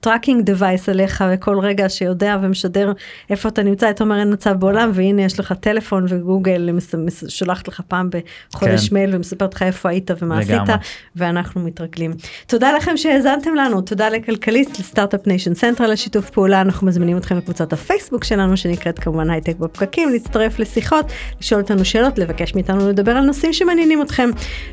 tracking 0.00 0.40
uh, 0.40 0.44
device 0.44 0.88
עליך 0.88 1.24
וכל 1.32 1.58
רגע 1.58 1.88
שיודע 1.88 2.36
ומשדר 2.42 2.92
איפה 3.30 3.48
אתה 3.48 3.62
נמצא, 3.62 3.90
אתה 3.90 4.04
אומר 4.04 4.18
אין 4.18 4.32
מצב 4.32 4.52
בעולם, 4.52 4.90
והנה 4.94 5.22
יש 5.22 5.40
לך 5.40 5.52
טלפון 5.52 6.06
וגוגל 6.08 6.72
מס, 6.72 6.94
מס, 6.94 7.24
שולחת 7.28 7.68
לך 7.68 7.80
פעם 7.88 8.10
בחודש 8.52 8.88
כן. 8.88 8.94
מייל 8.94 9.16
ומספרת 9.16 9.54
לך 9.54 9.62
איפה 9.62 9.88
היית 9.88 10.10
ומה 10.22 10.40
לגמרי. 10.40 10.54
עשית, 10.56 10.74
ואנחנו 11.16 11.60
מתרגלים. 11.60 12.12
תודה 12.46 12.72
לכם 12.72 12.96
שהאזנתם 12.96 13.54
לנו, 13.54 13.80
תודה 13.80 14.08
לכלכליסט, 14.08 14.78
ל 14.78 14.83
Start-Up 14.83 15.26
Nation 15.26 15.54
Central 15.54 15.92
לשיתוף 15.92 16.30
פעולה, 16.30 16.60
אנחנו 16.60 16.86
מזמינים 16.86 17.16
אתכם 17.16 17.36
לקבוצת 17.36 17.72
הפייסבוק 17.72 18.24
שלנו, 18.24 18.56
שנקראת 18.56 18.98
כמובן 18.98 19.30
הייטק 19.30 19.56
בפקקים, 19.56 20.08
להצטרף 20.08 20.58
לשיחות, 20.58 21.12
לשאול 21.40 21.60
אותנו 21.60 21.84
שאלות, 21.84 22.18
לבקש 22.18 22.54
מאיתנו 22.54 22.88
לדבר 22.88 23.12
על 23.12 23.24
נושאים 23.24 23.52
שמעניינים 23.52 24.02
אתכם. 24.02 24.17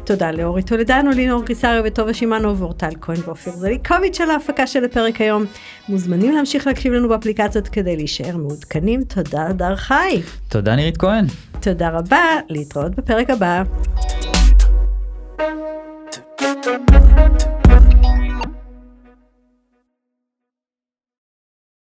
תודה 0.04 0.32
לאורי 0.32 0.64
טולדנו, 0.64 1.12
לינור 1.12 1.46
קיסריו 1.46 1.84
וטובה 1.86 2.14
שמענו 2.14 2.58
ואורטל 2.58 2.90
כהן 3.02 3.18
ואופיר 3.26 3.54
זליקוביץ' 3.54 4.22
על 4.22 4.32
ההפקה 4.32 4.68
של 4.68 4.86
הפרק 4.86 5.22
היום. 5.22 5.46
מוזמנים 5.90 6.36
להמשיך 6.36 6.68
להקשיב 6.68 6.94
לנו 6.94 7.10
באפליקציות 7.10 7.68
כדי 7.68 7.96
להישאר 7.96 8.38
מעודכנים. 8.38 9.04
תודה, 9.04 9.48
דר 9.54 9.76
חי. 9.76 10.22
תודה 10.50 10.76
נירית 10.76 10.98
כהן. 10.98 11.26
תודה 11.62 11.90
רבה, 11.90 12.26
להתראות 12.50 12.96
בפרק 12.96 13.30
הבא. 13.30 13.64
thank 16.48 17.44
you 17.44 17.55